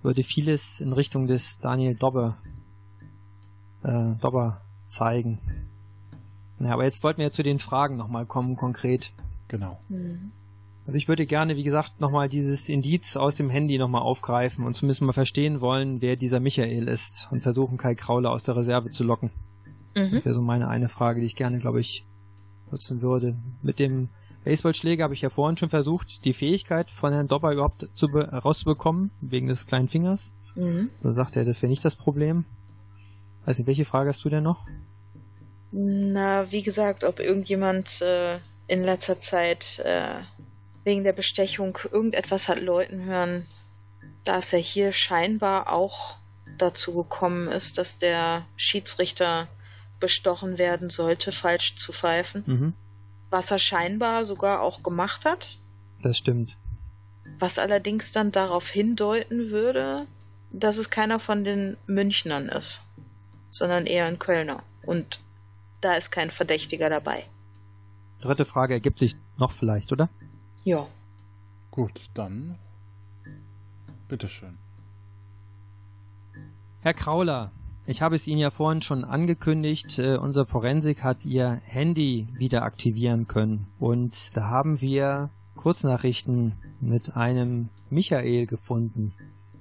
würde 0.02 0.24
vieles 0.24 0.80
in 0.80 0.92
Richtung 0.92 1.28
des 1.28 1.60
Daniel 1.60 1.96
Dobber, 1.96 2.38
äh, 3.84 4.16
Dobber 4.22 4.62
zeigen. 4.88 5.40
Ja, 6.66 6.74
aber 6.74 6.84
jetzt 6.84 7.04
wollten 7.04 7.20
wir 7.20 7.26
ja 7.26 7.32
zu 7.32 7.44
den 7.44 7.60
Fragen 7.60 7.98
nochmal 7.98 8.26
kommen, 8.26 8.56
konkret. 8.56 9.14
Genau. 9.48 9.80
Mhm. 9.90 10.32
Also 10.86 10.98
ich 10.98 11.08
würde 11.08 11.26
gerne, 11.26 11.56
wie 11.56 11.64
gesagt, 11.64 12.02
nochmal 12.02 12.28
dieses 12.28 12.68
Indiz 12.68 13.16
aus 13.16 13.36
dem 13.36 13.50
Handy 13.50 13.78
nochmal 13.78 14.02
aufgreifen 14.02 14.66
und 14.66 14.76
zumindest 14.76 15.02
mal 15.02 15.14
verstehen 15.14 15.62
wollen, 15.62 16.02
wer 16.02 16.18
dieser 16.18 16.42
Michael 16.42 16.90
ist 16.90 17.30
und 17.32 17.42
versuchen, 17.42 17.78
Kai 17.78 17.96
Krauler 17.96 18.32
aus 18.32 18.44
der 18.44 18.58
Reserve 18.58 18.90
zu 18.92 19.04
locken. 19.04 19.32
Mhm. 19.96 20.12
Das 20.12 20.26
wäre 20.26 20.36
so 20.36 20.42
meine 20.42 20.68
eine 20.68 20.90
Frage, 20.90 21.22
die 21.22 21.26
ich 21.26 21.38
gerne, 21.38 21.60
glaube 21.60 21.80
ich, 21.80 22.06
nutzen 22.70 23.02
würde. 23.02 23.38
Mit 23.62 23.80
dem 23.80 24.10
Baseballschläger 24.44 25.06
habe 25.06 25.14
ich 25.14 25.22
ja 25.22 25.30
vorhin 25.30 25.56
schon 25.56 25.70
versucht, 25.70 26.26
die 26.26 26.34
Fähigkeit 26.34 26.90
von 26.90 27.14
Herrn 27.14 27.30
Dobber 27.30 27.54
überhaupt 27.54 27.88
zu 27.94 28.08
rauszubekommen, 28.08 29.12
wegen 29.22 29.48
des 29.48 29.68
kleinen 29.68 29.88
Fingers. 29.88 30.34
Mhm. 30.56 30.90
Da 31.02 31.14
sagt 31.14 31.38
er, 31.38 31.46
das 31.46 31.62
wäre 31.62 31.70
nicht 31.70 31.86
das 31.86 31.96
Problem. 31.96 32.44
Weiß 33.46 33.58
nicht, 33.58 33.68
welche 33.68 33.86
Frage 33.86 34.10
hast 34.10 34.24
du 34.26 34.30
denn 34.30 34.44
noch? 34.44 34.66
Na, 35.76 36.52
wie 36.52 36.62
gesagt, 36.62 37.04
ob 37.04 37.20
irgendjemand 37.20 38.00
äh, 38.02 38.38
in 38.68 38.84
letzter 38.84 39.20
Zeit 39.20 39.80
äh, 39.80 40.20
wegen 40.84 41.04
der 41.04 41.14
Bestechung 41.14 41.76
irgendetwas 41.92 42.48
hat 42.48 42.62
Leuten 42.62 43.06
hören 43.06 43.48
Da 44.24 44.38
es 44.38 44.52
ja 44.52 44.60
hier 44.60 44.92
scheinbar 44.92 45.74
auch 45.74 46.18
dazu 46.60 46.94
gekommen 46.94 47.48
ist, 47.48 47.80
dass 47.80 47.98
der 47.98 48.46
Schiedsrichter 48.56 49.48
bestochen 50.00 50.60
werden 50.60 50.92
sollte, 50.92 51.32
falsch 51.32 51.76
zu 51.76 51.92
pfeifen. 51.92 52.44
Mhm. 52.46 52.74
Was 53.32 53.50
er 53.50 53.58
scheinbar 53.58 54.26
sogar 54.26 54.62
auch 54.62 54.84
gemacht 54.84 55.26
hat. 55.26 55.58
Das 56.04 56.20
stimmt. 56.20 56.56
Was 57.40 57.58
allerdings 57.58 58.12
dann 58.12 58.32
darauf 58.32 58.70
hindeuten 58.70 59.50
würde, 59.50 60.06
dass 60.52 60.78
es 60.78 60.92
keiner 60.92 61.20
von 61.20 61.44
den 61.44 61.78
Münchnern 61.88 62.48
ist, 62.48 62.82
sondern 63.50 63.88
eher 63.88 64.06
ein 64.06 64.20
Kölner. 64.20 64.62
Und 64.86 65.23
da 65.84 65.96
ist 65.96 66.12
kein 66.12 66.32
Verdächtiger 66.32 66.90
dabei. 66.90 67.24
Dritte 68.22 68.46
Frage 68.46 68.74
ergibt 68.74 69.00
sich 69.00 69.16
noch 69.38 69.52
vielleicht, 69.52 69.92
oder? 69.92 70.10
Ja. 70.64 70.88
Gut, 71.72 71.92
dann. 72.14 72.58
Bitteschön. 74.08 74.58
Herr 76.82 76.94
Krauler, 76.94 77.52
ich 77.86 78.02
habe 78.02 78.16
es 78.16 78.28
Ihnen 78.28 78.40
ja 78.40 78.52
vorhin 78.52 78.82
schon 78.82 79.04
angekündigt, 79.04 80.00
äh, 80.00 80.16
unser 80.16 80.46
Forensik 80.46 81.04
hat 81.04 81.26
Ihr 81.26 81.62
Handy 81.66 82.28
wieder 82.34 82.64
aktivieren 82.64 83.28
können. 83.28 83.68
Und 83.80 84.38
da 84.38 84.44
haben 84.48 84.80
wir 84.80 85.30
Kurznachrichten 85.56 86.54
mit 86.80 87.16
einem 87.16 87.70
Michael 87.90 88.46
gefunden. 88.46 89.14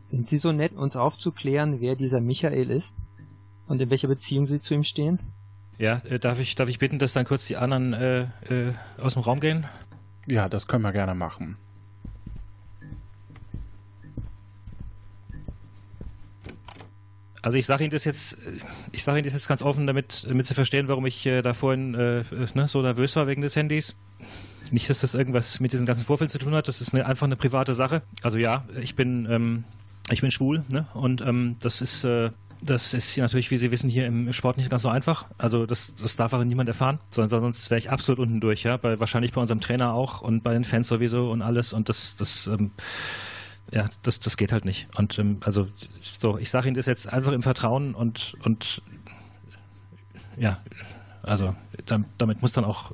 Sind 0.05 0.29
Sie 0.29 0.39
so 0.39 0.53
nett, 0.53 0.73
uns 0.73 0.95
aufzuklären, 0.95 1.81
wer 1.81 1.97
dieser 1.97 2.21
Michael 2.21 2.71
ist 2.71 2.95
und 3.67 3.81
in 3.81 3.91
welcher 3.91 4.09
Beziehung 4.09 4.47
Sie 4.47 4.61
zu 4.61 4.75
ihm 4.75 4.85
stehen? 4.85 5.19
Ja, 5.83 6.01
äh, 6.09 6.21
darf, 6.21 6.39
ich, 6.39 6.55
darf 6.55 6.69
ich 6.69 6.79
bitten, 6.79 7.01
dass 7.01 7.13
dann 7.13 7.25
kurz 7.25 7.49
die 7.49 7.57
anderen 7.57 7.93
äh, 7.93 8.21
äh, 8.49 8.73
aus 9.01 9.15
dem 9.15 9.23
Raum 9.23 9.41
gehen? 9.41 9.67
Ja, 10.29 10.49
das 10.49 10.69
können 10.69 10.85
wir 10.85 10.93
gerne 10.93 11.17
machen. 11.17 11.57
Also 17.43 17.59
ich 17.59 17.67
sage 17.67 17.83
Ihnen 17.83 17.91
das 17.91 18.05
jetzt, 18.05 18.39
ich 18.93 19.03
sage 19.03 19.19
Ihnen 19.19 19.25
das 19.25 19.33
jetzt 19.33 19.49
ganz 19.49 19.61
offen, 19.61 19.89
damit, 19.89 20.25
damit 20.29 20.47
Sie 20.47 20.55
verstehen, 20.55 20.87
warum 20.87 21.05
ich 21.05 21.27
äh, 21.27 21.43
da 21.43 21.53
vorhin 21.53 21.97
äh, 21.97 22.23
ne, 22.55 22.69
so 22.69 22.81
nervös 22.81 23.17
war 23.17 23.27
wegen 23.27 23.43
des 23.43 23.57
Handys. 23.57 23.97
Nicht, 24.71 24.89
dass 24.89 25.01
das 25.01 25.17
irgendwas 25.17 25.59
mit 25.59 25.73
diesen 25.73 25.85
ganzen 25.85 26.05
Vorfällen 26.05 26.31
zu 26.31 26.39
tun 26.39 26.55
hat. 26.55 26.69
Das 26.69 26.81
ist 26.81 26.95
eine, 26.95 27.07
einfach 27.07 27.27
eine 27.27 27.35
private 27.35 27.75
Sache. 27.75 28.03
Also 28.23 28.39
ja, 28.39 28.65
ich 28.81 28.95
bin, 28.95 29.27
ähm, 29.29 29.65
ich 30.11 30.21
bin 30.21 30.31
schwul, 30.31 30.63
ne? 30.69 30.87
Und 30.95 31.23
ähm, 31.23 31.57
das 31.59 31.83
ist, 31.83 32.05
äh, 32.05 32.31
das 32.63 32.95
ist 32.95 33.17
natürlich, 33.19 33.51
wie 33.51 33.57
Sie 33.57 33.71
wissen, 33.71 33.91
hier 33.91 34.07
im 34.07 34.33
Sport 34.33 34.57
nicht 34.57 34.71
ganz 34.71 34.83
so 34.83 34.89
einfach. 34.89 35.27
Also 35.39 35.67
das, 35.67 35.95
das 35.95 36.17
darf 36.17 36.33
auch 36.33 36.45
niemand 36.45 36.69
erfahren, 36.69 37.01
sondern 37.11 37.41
sonst 37.41 37.71
wäre 37.71 37.79
ich 37.79 37.91
absolut 37.91 38.21
unten 38.21 38.41
durch, 38.41 38.63
ja. 38.63 38.77
Bei, 38.77 38.99
wahrscheinlich 39.01 39.33
bei 39.33 39.41
unserem 39.41 39.61
Trainer 39.61 39.95
auch 39.95 40.21
und 40.21 40.43
bei 40.43 40.53
den 40.53 40.65
Fans 40.65 40.89
sowieso 40.89 41.31
und 41.31 41.43
alles. 41.43 41.73
Und 41.73 41.89
das, 41.89 42.17
das, 42.17 42.47
ähm, 42.47 42.71
ja, 43.73 43.89
das, 44.03 44.21
das 44.21 44.37
geht 44.37 44.53
halt 44.53 44.65
nicht. 44.65 44.89
Und 44.97 45.19
ähm, 45.19 45.39
also 45.45 45.67
so, 46.01 46.39
ich 46.39 46.51
sage 46.51 46.69
Ihnen 46.69 46.77
das 46.77 46.87
jetzt 46.87 47.13
einfach 47.13 47.33
im 47.33 47.43
Vertrauen 47.43 47.95
und 47.95 48.35
und 48.45 48.83
ja, 50.37 50.61
also 51.23 51.55
damit 51.87 52.43
muss 52.43 52.53
dann 52.53 52.65
auch 52.65 52.93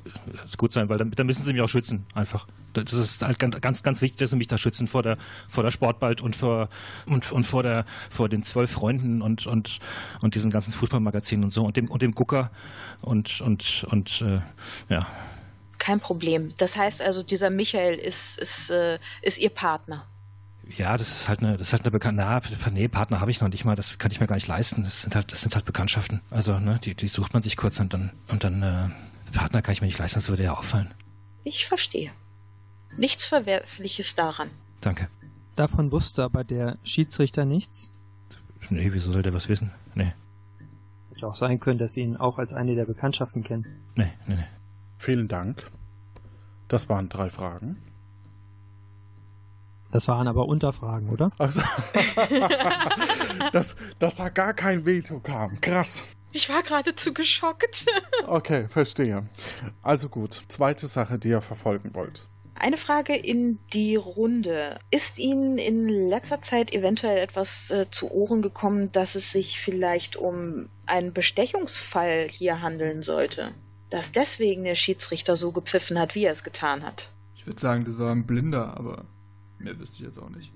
gut 0.57 0.71
sein, 0.71 0.87
weil 0.89 0.97
dann 0.97 1.25
müssen 1.25 1.43
Sie 1.43 1.53
mich 1.53 1.61
auch 1.61 1.69
schützen, 1.69 2.05
einfach. 2.13 2.47
Das 2.73 2.93
ist 2.93 3.23
halt 3.23 3.39
ganz, 3.39 3.81
ganz 3.81 4.01
wichtig, 4.01 4.19
dass 4.19 4.29
Sie 4.29 4.37
mich 4.37 4.47
da 4.47 4.57
schützen 4.57 4.87
vor 4.87 5.01
der, 5.01 5.17
vor 5.47 5.63
der 5.63 5.71
Sportbald 5.71 6.21
und 6.21 6.35
vor, 6.35 6.69
und, 7.07 7.31
und 7.31 7.43
vor 7.43 7.63
der, 7.63 7.85
vor 8.09 8.29
den 8.29 8.43
zwölf 8.43 8.71
Freunden 8.71 9.21
und, 9.21 9.47
und, 9.47 9.79
und 10.21 10.35
diesen 10.35 10.51
ganzen 10.51 10.71
Fußballmagazinen 10.73 11.45
und 11.45 11.51
so 11.51 11.65
und 11.65 11.75
dem, 11.75 11.89
und 11.89 12.01
dem 12.01 12.13
Gucker 12.13 12.51
und, 13.01 13.41
und, 13.41 13.85
und, 13.89 14.21
äh, 14.21 14.41
ja. 14.93 15.07
Kein 15.79 15.99
Problem. 15.99 16.49
Das 16.57 16.75
heißt 16.75 17.01
also, 17.01 17.23
dieser 17.23 17.49
Michael 17.49 17.95
ist, 17.95 18.37
ist, 18.37 18.69
äh, 18.69 18.99
ist 19.23 19.39
Ihr 19.39 19.49
Partner. 19.49 20.05
Ja, 20.77 20.97
das 20.97 21.09
ist 21.21 21.29
halt 21.29 21.39
eine, 21.39 21.57
das 21.57 21.67
ist 21.67 21.73
halt 21.73 21.83
eine 21.83 21.91
bekannte, 21.91 22.21
na, 22.21 22.41
nee, 22.71 22.87
Partner 22.87 23.19
habe 23.19 23.31
ich 23.31 23.41
noch 23.41 23.49
nicht 23.49 23.65
mal, 23.65 23.75
das 23.75 23.97
kann 23.97 24.11
ich 24.11 24.19
mir 24.19 24.27
gar 24.27 24.35
nicht 24.35 24.47
leisten. 24.47 24.83
Das 24.83 25.01
sind 25.01 25.15
halt, 25.15 25.31
das 25.31 25.41
sind 25.41 25.55
halt 25.55 25.65
Bekanntschaften. 25.65 26.21
Also, 26.29 26.59
ne, 26.59 26.79
die, 26.83 26.93
die 26.95 27.07
sucht 27.07 27.33
man 27.33 27.41
sich 27.41 27.57
kurz 27.57 27.79
und 27.79 27.93
dann, 27.93 28.11
und 28.29 28.43
dann, 28.43 28.61
äh, 28.61 28.89
Partner 29.35 29.61
kann 29.61 29.73
ich 29.73 29.81
mir 29.81 29.87
nicht 29.87 29.99
leisten, 29.99 30.19
das 30.19 30.29
würde 30.29 30.43
ja 30.43 30.53
auffallen. 30.53 30.93
Ich 31.43 31.65
verstehe. 31.65 32.11
Nichts 32.97 33.25
Verwerfliches 33.25 34.15
daran. 34.15 34.49
Danke. 34.81 35.09
Davon 35.55 35.91
wusste 35.91 36.23
aber 36.23 36.43
der 36.43 36.77
Schiedsrichter 36.83 37.45
nichts? 37.45 37.91
Nee, 38.69 38.89
wieso 38.91 39.11
soll 39.11 39.23
der 39.23 39.33
was 39.33 39.49
wissen? 39.49 39.71
Nee. 39.95 40.13
Hätte 41.11 41.27
auch 41.27 41.35
sein 41.35 41.59
können, 41.59 41.79
dass 41.79 41.93
Sie 41.93 42.01
ihn 42.01 42.17
auch 42.17 42.37
als 42.37 42.53
eine 42.53 42.75
der 42.75 42.85
Bekanntschaften 42.85 43.43
kennen. 43.43 43.65
Nee, 43.95 44.11
nee, 44.27 44.35
nee. 44.35 44.47
Vielen 44.97 45.27
Dank. 45.27 45.69
Das 46.67 46.87
waren 46.89 47.09
drei 47.09 47.29
Fragen. 47.29 47.77
Das 49.91 50.07
waren 50.07 50.27
aber 50.27 50.45
Unterfragen, 50.47 51.09
oder? 51.09 51.31
Also, 51.37 51.61
dass, 53.51 53.75
dass 53.97 54.15
da 54.15 54.29
gar 54.29 54.53
kein 54.53 54.85
Veto 54.85 55.19
kam. 55.19 55.59
Krass. 55.61 56.03
Ich 56.31 56.47
war 56.49 56.61
geradezu 56.61 57.13
geschockt. 57.13 57.85
okay, 58.27 58.67
verstehe. 58.67 59.27
Also 59.81 60.09
gut, 60.09 60.43
zweite 60.47 60.85
Sache, 60.85 61.17
die 61.17 61.29
ihr 61.29 61.41
verfolgen 61.41 61.95
wollt. 61.95 62.27
Eine 62.53 62.77
Frage 62.77 63.15
in 63.15 63.57
die 63.73 63.95
Runde. 63.95 64.79
Ist 64.91 65.17
Ihnen 65.17 65.57
in 65.57 65.87
letzter 65.87 66.41
Zeit 66.41 66.73
eventuell 66.73 67.17
etwas 67.17 67.71
äh, 67.71 67.89
zu 67.89 68.11
Ohren 68.11 68.41
gekommen, 68.41 68.91
dass 68.91 69.15
es 69.15 69.31
sich 69.31 69.61
vielleicht 69.61 70.17
um 70.17 70.67
einen 70.85 71.13
Bestechungsfall 71.13 72.27
hier 72.29 72.61
handeln 72.61 73.01
sollte? 73.01 73.53
Dass 73.89 74.11
deswegen 74.11 74.65
der 74.65 74.75
Schiedsrichter 74.75 75.37
so 75.37 75.51
gepfiffen 75.51 75.97
hat, 75.97 76.15
wie 76.15 76.25
er 76.25 76.33
es 76.33 76.43
getan 76.43 76.83
hat? 76.83 77.09
Ich 77.33 77.47
würde 77.47 77.61
sagen, 77.61 77.85
das 77.85 77.97
war 77.97 78.11
ein 78.11 78.27
Blinder, 78.27 78.77
aber 78.77 79.05
mehr 79.59 79.77
wüsste 79.79 79.97
ich 79.97 80.05
jetzt 80.05 80.17
auch 80.17 80.29
nicht. 80.29 80.51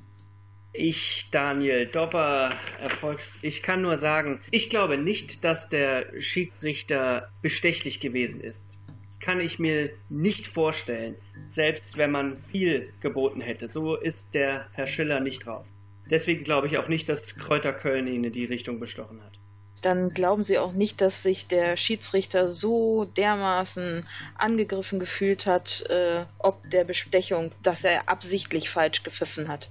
Ich, 0.75 1.29
Daniel 1.29 1.85
Dopper, 1.85 2.49
Erfolgs. 2.81 3.37
Ich 3.43 3.61
kann 3.61 3.83
nur 3.83 3.95
sagen, 3.95 4.39
ich 4.49 4.71
glaube 4.71 4.97
nicht, 4.97 5.43
dass 5.43 5.69
der 5.69 6.19
Schiedsrichter 6.19 7.29
bestechlich 7.43 7.99
gewesen 7.99 8.41
ist. 8.41 8.79
Kann 9.19 9.39
ich 9.39 9.59
mir 9.59 9.91
nicht 10.09 10.47
vorstellen, 10.47 11.15
selbst 11.47 11.97
wenn 11.97 12.11
man 12.11 12.37
viel 12.43 12.91
geboten 13.01 13.39
hätte. 13.39 13.71
So 13.71 13.95
ist 13.95 14.33
der 14.33 14.67
Herr 14.73 14.87
Schiller 14.87 15.19
nicht 15.19 15.45
drauf. 15.45 15.65
Deswegen 16.09 16.43
glaube 16.43 16.67
ich 16.67 16.77
auch 16.77 16.89
nicht, 16.89 17.07
dass 17.07 17.35
Kräuter 17.35 17.71
Köln 17.71 18.07
ihn 18.07 18.23
in 18.23 18.33
die 18.33 18.45
Richtung 18.45 18.79
bestochen 18.79 19.21
hat 19.23 19.39
dann 19.85 20.09
glauben 20.09 20.43
Sie 20.43 20.57
auch 20.57 20.73
nicht, 20.73 21.01
dass 21.01 21.23
sich 21.23 21.47
der 21.47 21.77
Schiedsrichter 21.77 22.47
so 22.47 23.05
dermaßen 23.05 24.05
angegriffen 24.35 24.99
gefühlt 24.99 25.45
hat, 25.45 25.83
äh, 25.89 26.25
ob 26.39 26.69
der 26.69 26.83
Bestechung, 26.83 27.51
dass 27.61 27.83
er 27.83 28.09
absichtlich 28.09 28.69
falsch 28.69 29.03
gepfiffen 29.03 29.47
hat. 29.47 29.69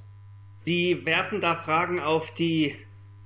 Sie 0.56 1.04
werfen 1.04 1.40
da 1.40 1.56
Fragen 1.56 2.00
auf, 2.00 2.32
die 2.32 2.76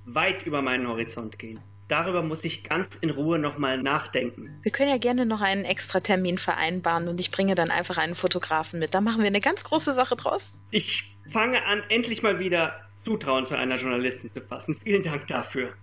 weit 0.05 0.47
über 0.47 0.63
meinen 0.63 0.89
Horizont 0.89 1.39
gehen. 1.39 1.61
Darüber 1.89 2.23
muss 2.23 2.43
ich 2.45 2.65
ganz 2.65 2.97
in 2.97 3.11
Ruhe 3.11 3.39
nochmal 3.39 3.81
nachdenken. 3.81 4.59
Wir 4.63 4.73
können 4.73 4.91
ja 4.91 4.99
gerne 4.99 5.25
noch 5.25 5.41
einen 5.41 5.65
extra 5.65 6.01
Termin 6.01 6.39
vereinbaren 6.39 7.07
und 7.07 7.21
ich 7.21 7.31
bringe 7.31 7.55
dann 7.55 7.71
einfach 7.71 7.97
einen 7.97 8.17
Fotografen 8.17 8.81
mit. 8.81 8.93
Da 8.93 9.01
machen 9.01 9.21
wir 9.21 9.29
eine 9.29 9.41
ganz 9.41 9.63
große 9.63 9.93
Sache 9.93 10.17
draus. 10.17 10.53
Ich 10.71 11.17
fange 11.31 11.65
an, 11.65 11.83
endlich 11.89 12.23
mal 12.23 12.41
wieder 12.41 12.75
Zutrauen 12.97 13.45
zu 13.45 13.57
einer 13.57 13.77
Journalistin 13.77 14.31
zu 14.31 14.41
fassen. 14.41 14.75
Vielen 14.83 15.05
Dank 15.05 15.29
dafür. 15.29 15.75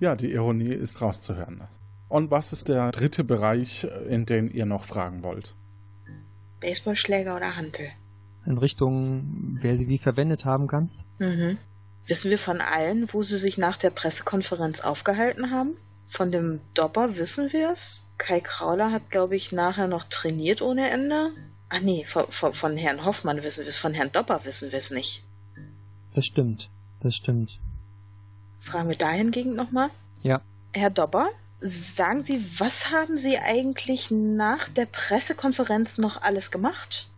Ja, 0.00 0.14
die 0.14 0.32
Ironie 0.32 0.72
ist 0.72 1.00
rauszuhören. 1.00 1.62
Und 2.08 2.30
was 2.30 2.52
ist 2.52 2.68
der 2.68 2.90
dritte 2.92 3.24
Bereich, 3.24 3.86
in 4.08 4.26
den 4.26 4.50
ihr 4.50 4.64
noch 4.64 4.84
fragen 4.84 5.24
wollt? 5.24 5.54
Baseballschläger 6.60 7.36
oder 7.36 7.56
Hantel? 7.56 7.88
In 8.46 8.58
Richtung, 8.58 9.58
wer 9.60 9.76
sie 9.76 9.88
wie 9.88 9.98
verwendet 9.98 10.44
haben 10.44 10.66
kann? 10.68 10.90
Mhm. 11.18 11.58
Wissen 12.06 12.30
wir 12.30 12.38
von 12.38 12.60
allen, 12.60 13.12
wo 13.12 13.22
sie 13.22 13.36
sich 13.36 13.58
nach 13.58 13.76
der 13.76 13.90
Pressekonferenz 13.90 14.80
aufgehalten 14.80 15.50
haben? 15.50 15.76
Von 16.06 16.32
dem 16.32 16.60
Dopper 16.72 17.18
wissen 17.18 17.52
wir 17.52 17.70
es. 17.70 18.06
Kai 18.16 18.40
Krauler 18.40 18.90
hat, 18.90 19.10
glaube 19.10 19.36
ich, 19.36 19.52
nachher 19.52 19.86
noch 19.86 20.04
trainiert 20.04 20.62
ohne 20.62 20.88
Ende. 20.88 21.32
Ah 21.68 21.80
nee, 21.80 22.04
von, 22.04 22.26
von, 22.28 22.54
von 22.54 22.76
Herrn 22.78 23.04
Hoffmann 23.04 23.42
wissen 23.42 23.60
wir 23.60 23.68
es, 23.68 23.76
von 23.76 23.92
Herrn 23.92 24.10
Dopper 24.10 24.40
wissen 24.44 24.72
wir 24.72 24.78
es 24.78 24.90
nicht. 24.90 25.22
Das 26.14 26.24
stimmt, 26.24 26.70
das 27.00 27.14
stimmt. 27.14 27.60
Fragen 28.68 28.88
wir 28.88 28.96
dahingegen 28.96 29.54
nochmal. 29.54 29.90
Ja. 30.22 30.42
Herr 30.74 30.90
Dobber, 30.90 31.30
sagen 31.60 32.22
Sie, 32.22 32.44
was 32.58 32.90
haben 32.90 33.16
Sie 33.16 33.38
eigentlich 33.38 34.10
nach 34.10 34.68
der 34.68 34.86
Pressekonferenz 34.86 35.96
noch 35.96 36.20
alles 36.20 36.50
gemacht? 36.50 37.10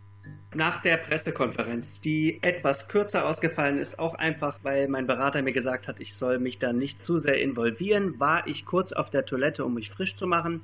Nach 0.53 0.81
der 0.81 0.97
Pressekonferenz, 0.97 2.01
die 2.01 2.41
etwas 2.41 2.87
kürzer 2.87 3.25
ausgefallen 3.25 3.77
ist, 3.77 3.99
auch 3.99 4.15
einfach, 4.15 4.59
weil 4.63 4.87
mein 4.87 5.07
Berater 5.07 5.41
mir 5.41 5.53
gesagt 5.53 5.87
hat, 5.87 5.99
ich 5.99 6.15
soll 6.15 6.39
mich 6.39 6.59
da 6.59 6.73
nicht 6.73 6.99
zu 7.01 7.19
sehr 7.19 7.41
involvieren, 7.41 8.19
war 8.19 8.47
ich 8.47 8.65
kurz 8.65 8.93
auf 8.93 9.09
der 9.09 9.25
Toilette, 9.25 9.65
um 9.65 9.73
mich 9.73 9.89
frisch 9.89 10.15
zu 10.15 10.27
machen. 10.27 10.61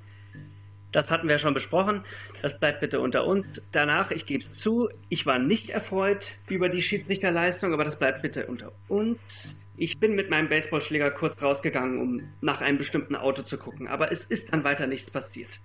Das 0.91 1.11
hatten 1.11 1.27
wir 1.27 1.37
schon 1.37 1.53
besprochen. 1.53 2.05
Das 2.41 2.59
bleibt 2.59 2.79
bitte 2.79 3.01
unter 3.01 3.25
uns. 3.25 3.69
Danach, 3.71 4.11
ich 4.11 4.25
gebe 4.25 4.43
es 4.43 4.53
zu, 4.53 4.89
ich 5.09 5.25
war 5.25 5.37
nicht 5.37 5.69
erfreut 5.69 6.31
über 6.49 6.69
die 6.69 6.81
Schiedsrichterleistung, 6.81 7.73
aber 7.73 7.83
das 7.83 7.99
bleibt 7.99 8.21
bitte 8.21 8.47
unter 8.47 8.71
uns. 8.87 9.59
Ich 9.79 9.99
bin 9.99 10.15
mit 10.15 10.31
meinem 10.31 10.49
Baseballschläger 10.49 11.11
kurz 11.11 11.43
rausgegangen, 11.43 12.01
um 12.01 12.21
nach 12.41 12.61
einem 12.61 12.79
bestimmten 12.79 13.15
Auto 13.15 13.43
zu 13.43 13.59
gucken, 13.59 13.87
aber 13.87 14.11
es 14.11 14.25
ist 14.25 14.51
dann 14.51 14.63
weiter 14.63 14.87
nichts 14.87 15.11
passiert. 15.11 15.59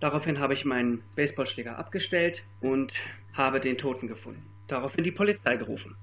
Daraufhin 0.00 0.38
habe 0.38 0.54
ich 0.54 0.64
meinen 0.64 1.02
Baseballschläger 1.16 1.78
abgestellt 1.78 2.44
und 2.62 2.94
habe 3.34 3.60
den 3.60 3.76
Toten 3.76 4.08
gefunden. 4.08 4.42
Daraufhin 4.68 5.04
die 5.04 5.10
Polizei 5.10 5.56
gerufen. 5.56 5.96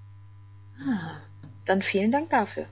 Ah, 0.80 1.22
dann 1.66 1.82
vielen 1.82 2.11
Dank 2.11 2.30
dafür. 2.30 2.68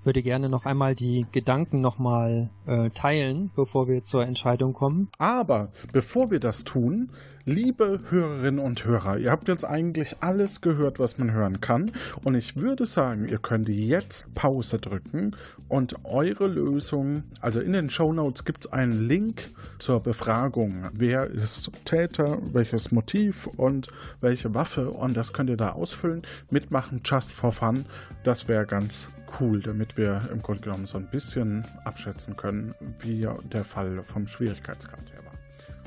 Ich 0.00 0.06
würde 0.06 0.22
gerne 0.22 0.48
noch 0.48 0.66
einmal 0.66 0.94
die 0.94 1.26
Gedanken 1.32 1.80
nochmal 1.80 2.50
äh, 2.66 2.90
teilen, 2.90 3.50
bevor 3.56 3.88
wir 3.88 4.04
zur 4.04 4.24
Entscheidung 4.24 4.72
kommen. 4.72 5.08
Aber 5.18 5.72
bevor 5.92 6.30
wir 6.30 6.38
das 6.38 6.62
tun, 6.62 7.10
liebe 7.48 8.00
Hörerinnen 8.10 8.60
und 8.60 8.84
Hörer, 8.84 9.16
ihr 9.16 9.30
habt 9.30 9.48
jetzt 9.48 9.64
eigentlich 9.64 10.16
alles 10.20 10.60
gehört, 10.60 10.98
was 10.98 11.16
man 11.16 11.32
hören 11.32 11.62
kann. 11.62 11.90
Und 12.22 12.34
ich 12.34 12.56
würde 12.56 12.84
sagen, 12.84 13.26
ihr 13.26 13.38
könnt 13.38 13.70
jetzt 13.70 14.34
Pause 14.34 14.78
drücken 14.78 15.34
und 15.66 16.04
eure 16.04 16.46
Lösung, 16.46 17.22
also 17.40 17.60
in 17.60 17.72
den 17.72 17.88
Show 17.88 18.12
Notes 18.12 18.44
gibt 18.44 18.66
es 18.66 18.72
einen 18.72 19.08
Link 19.08 19.48
zur 19.78 20.02
Befragung. 20.02 20.90
Wer 20.92 21.26
ist 21.26 21.72
Täter, 21.86 22.38
welches 22.52 22.92
Motiv 22.92 23.46
und 23.46 23.88
welche 24.20 24.54
Waffe? 24.54 24.90
Und 24.90 25.16
das 25.16 25.32
könnt 25.32 25.48
ihr 25.48 25.56
da 25.56 25.70
ausfüllen. 25.70 26.22
Mitmachen, 26.50 27.00
just 27.02 27.32
for 27.32 27.52
fun. 27.52 27.86
Das 28.24 28.46
wäre 28.46 28.66
ganz 28.66 29.08
cool, 29.40 29.60
damit 29.60 29.96
wir 29.96 30.20
im 30.30 30.42
Grunde 30.42 30.60
genommen 30.60 30.84
so 30.84 30.98
ein 30.98 31.08
bisschen 31.10 31.64
abschätzen 31.86 32.36
können, 32.36 32.74
wie 32.98 33.26
der 33.50 33.64
Fall 33.64 34.02
vom 34.02 34.26
Schwierigkeitsgrad 34.26 35.10
her 35.12 35.20
war. 35.24 35.28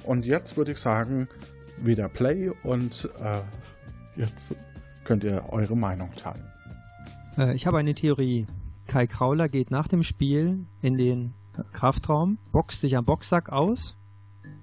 Und 0.04 0.26
jetzt 0.26 0.58
würde 0.58 0.72
ich 0.72 0.80
sagen, 0.80 1.28
wieder 1.86 2.10
Play 2.10 2.52
und 2.64 3.10
äh, 3.24 3.42
jetzt 4.20 4.56
könnt 5.04 5.24
ihr 5.24 5.46
eure 5.50 5.76
Meinung 5.76 6.10
teilen. 6.16 6.46
Äh, 7.38 7.56
ich 7.56 7.68
habe 7.68 7.78
eine 7.78 7.94
Theorie. 7.94 8.48
Kai 8.88 9.08
Krauler 9.08 9.50
geht 9.50 9.72
nach 9.72 9.88
dem 9.88 10.04
Spiel 10.04 10.66
in 10.82 10.98
den 10.98 11.34
Kraftraum, 11.72 12.38
boxt 12.52 12.82
sich 12.82 12.98
am 12.98 13.06
Boxsack 13.06 13.50
aus 13.50 13.98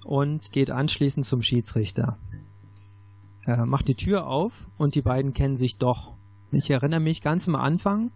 und 0.05 0.53
geht 0.53 0.71
anschließend 0.71 1.27
zum 1.27 1.43
Schiedsrichter. 1.43 2.19
Er 3.45 3.65
macht 3.67 3.89
die 3.89 3.95
Tür 3.95 4.27
auf 4.27 4.69
und 4.77 4.95
die 4.95 5.03
beiden 5.03 5.33
kennen 5.33 5.57
sich 5.57 5.79
doch. 5.79 6.13
Ich 6.51 6.71
erinnere 6.71 7.01
mich 7.01 7.21
ganz 7.21 7.49
am 7.49 7.55
Anfang, 7.55 8.11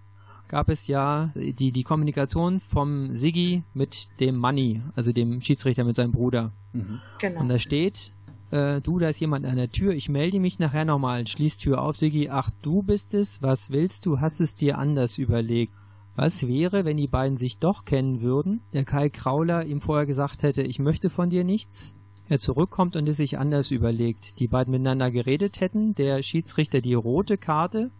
gab 0.48 0.68
es 0.68 0.86
ja 0.86 1.30
die, 1.34 1.72
die 1.72 1.82
Kommunikation 1.82 2.60
vom 2.60 3.16
Siggi 3.16 3.62
mit 3.72 4.20
dem 4.20 4.36
Manni, 4.36 4.82
also 4.94 5.12
dem 5.12 5.40
Schiedsrichter 5.40 5.84
mit 5.84 5.96
seinem 5.96 6.12
Bruder. 6.12 6.52
Mhm. 6.72 7.00
Genau. 7.18 7.40
Und 7.40 7.48
da 7.48 7.58
steht, 7.58 8.12
äh, 8.52 8.80
du, 8.80 8.98
da 8.98 9.08
ist 9.08 9.20
jemand 9.20 9.46
an 9.46 9.56
der 9.56 9.70
Tür, 9.70 9.92
ich 9.92 10.08
melde 10.08 10.38
mich 10.38 10.58
nachher 10.58 10.84
nochmal, 10.84 11.26
schließ 11.26 11.56
Tür 11.56 11.80
auf, 11.80 11.96
Siggi, 11.96 12.28
ach, 12.28 12.50
du 12.62 12.82
bist 12.82 13.14
es, 13.14 13.42
was 13.42 13.70
willst 13.70 14.06
du, 14.06 14.20
hast 14.20 14.40
es 14.40 14.54
dir 14.54 14.78
anders 14.78 15.18
überlegt. 15.18 15.74
Was 16.14 16.46
wäre, 16.46 16.84
wenn 16.84 16.98
die 16.98 17.06
beiden 17.06 17.38
sich 17.38 17.58
doch 17.58 17.86
kennen 17.86 18.20
würden, 18.20 18.60
der 18.74 18.84
Kai 18.84 19.08
Krauler 19.08 19.64
ihm 19.64 19.80
vorher 19.80 20.04
gesagt 20.04 20.42
hätte, 20.42 20.62
ich 20.62 20.78
möchte 20.78 21.08
von 21.08 21.30
dir 21.30 21.42
nichts, 21.42 21.94
er 22.28 22.38
zurückkommt 22.38 22.96
und 22.96 23.08
es 23.08 23.16
sich 23.16 23.38
anders 23.38 23.70
überlegt, 23.70 24.38
die 24.38 24.48
beiden 24.48 24.70
miteinander 24.70 25.10
geredet 25.10 25.60
hätten, 25.60 25.94
der 25.94 26.22
Schiedsrichter 26.22 26.82
die 26.82 26.94
rote 26.94 27.38
Karte 27.38 27.90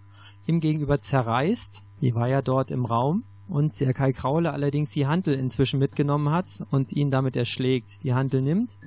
ihm 0.47 0.61
gegenüber 0.61 1.01
zerreißt, 1.01 1.85
die 2.03 2.15
war 2.15 2.29
ja 2.29 2.43
dort 2.43 2.71
im 2.71 2.85
Raum, 2.85 3.25
und 3.49 3.81
der 3.81 3.93
Kai 3.93 4.13
Krauler 4.13 4.53
allerdings 4.53 4.91
die 4.91 5.07
Hantel 5.07 5.35
inzwischen 5.35 5.79
mitgenommen 5.79 6.31
hat 6.31 6.65
und 6.71 6.93
ihn 6.93 7.11
damit 7.11 7.37
erschlägt, 7.37 8.03
die 8.03 8.15
Hantel 8.15 8.43
nimmt, 8.43 8.79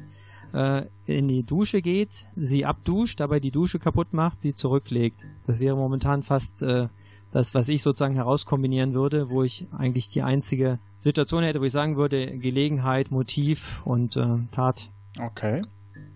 äh, 0.56 0.86
in 1.06 1.28
die 1.28 1.44
Dusche 1.44 1.82
geht, 1.82 2.28
sie 2.36 2.66
abduscht, 2.66 3.20
dabei 3.20 3.40
die 3.40 3.52
Dusche 3.52 3.78
kaputt 3.78 4.14
macht, 4.14 4.42
sie 4.42 4.56
zurücklegt. 4.56 5.28
Das 5.46 5.60
wäre 5.60 5.76
momentan 5.76 6.24
fast 6.24 6.62
äh, 6.62 6.88
das, 7.34 7.54
was 7.54 7.68
ich 7.68 7.82
sozusagen 7.82 8.16
herauskombinieren 8.16 8.94
würde, 8.94 9.30
wo 9.30 9.44
ich 9.44 9.68
eigentlich 9.78 10.08
die 10.08 10.22
einzige 10.22 10.80
Situation 11.00 11.44
hätte, 11.44 11.60
wo 11.60 11.66
ich 11.66 11.74
sagen 11.74 11.98
würde, 11.98 12.38
Gelegenheit, 12.38 13.12
Motiv 13.12 13.86
und 13.86 14.16
äh, 14.16 14.26
Tat. 14.52 14.90
Okay. 15.20 15.64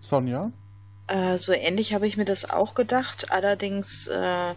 Sonja? 0.00 0.50
Äh, 1.06 1.36
so 1.36 1.52
ähnlich 1.52 1.92
habe 1.92 2.06
ich 2.06 2.16
mir 2.16 2.24
das 2.24 2.48
auch 2.48 2.74
gedacht. 2.74 3.30
Allerdings 3.30 4.06
äh, 4.06 4.54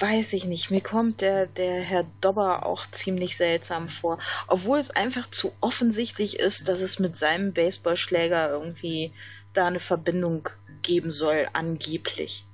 weiß 0.00 0.32
ich 0.34 0.44
nicht. 0.44 0.70
Mir 0.70 0.80
kommt 0.80 1.20
der, 1.20 1.46
der 1.46 1.80
Herr 1.80 2.06
Dobber 2.20 2.66
auch 2.66 2.86
ziemlich 2.90 3.36
seltsam 3.36 3.88
vor. 3.88 4.18
Obwohl 4.46 4.78
es 4.78 4.90
einfach 4.90 5.28
zu 5.30 5.52
offensichtlich 5.60 6.38
ist, 6.38 6.68
dass 6.68 6.80
es 6.80 6.98
mit 6.98 7.16
seinem 7.16 7.52
Baseballschläger 7.52 8.50
irgendwie 8.50 9.12
da 9.52 9.66
eine 9.66 9.80
Verbindung 9.80 10.48
geben 10.82 11.12
soll, 11.12 11.48
angeblich. 11.52 12.46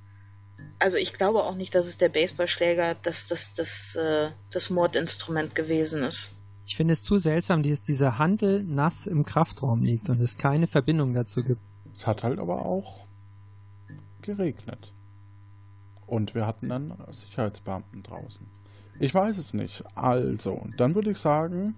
Also 0.79 0.97
ich 0.97 1.13
glaube 1.13 1.45
auch 1.45 1.55
nicht, 1.55 1.75
dass 1.75 1.87
es 1.87 1.99
der 1.99 2.09
Baseballschläger 2.09 2.97
das, 3.03 3.27
das, 3.27 3.53
das, 3.55 3.97
äh, 3.97 4.31
das 4.51 4.71
Mordinstrument 4.71 5.55
gewesen 5.55 6.03
ist. 6.03 6.33
Ich 6.67 6.77
finde 6.77 6.93
es 6.93 7.03
zu 7.03 7.19
seltsam, 7.19 7.63
dass 7.63 7.83
dieser 7.83 8.19
Handel 8.19 8.63
nass 8.63 9.07
im 9.07 9.25
Kraftraum 9.25 9.83
liegt 9.83 10.09
und 10.09 10.21
es 10.21 10.39
keine 10.39 10.67
Verbindung 10.67 11.15
dazu 11.15 11.43
gibt. 11.43 11.61
Es 11.93 12.07
hat 12.07 12.23
halt 12.23 12.39
aber 12.39 12.65
auch 12.65 13.07
geregnet. 14.23 14.93
Und 16.11 16.35
wir 16.35 16.45
hatten 16.45 16.69
dann 16.69 16.93
Sicherheitsbeamten 17.09 18.03
draußen. 18.03 18.45
Ich 18.99 19.15
weiß 19.15 19.39
es 19.39 19.55
nicht. 19.55 19.85
Also, 19.95 20.67
dann 20.77 20.97
würde 20.97 21.13
ich 21.13 21.19
sagen, 21.19 21.77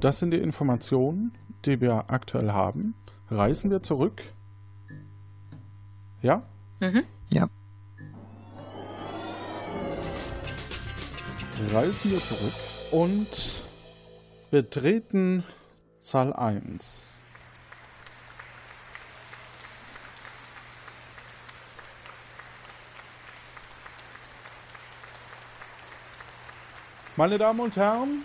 das 0.00 0.18
sind 0.18 0.32
die 0.32 0.38
Informationen, 0.38 1.32
die 1.64 1.80
wir 1.80 2.10
aktuell 2.10 2.50
haben. 2.50 2.96
Reisen 3.30 3.70
wir 3.70 3.80
zurück. 3.80 4.20
Ja? 6.22 6.42
Mhm. 6.80 7.04
Ja. 7.28 7.48
Reisen 11.70 12.10
wir 12.10 12.18
zurück 12.18 13.00
und 13.00 13.62
betreten 14.50 15.44
Saal 16.00 16.32
1. 16.32 17.20
Meine 27.22 27.38
Damen 27.38 27.60
und 27.60 27.76
Herren, 27.76 28.24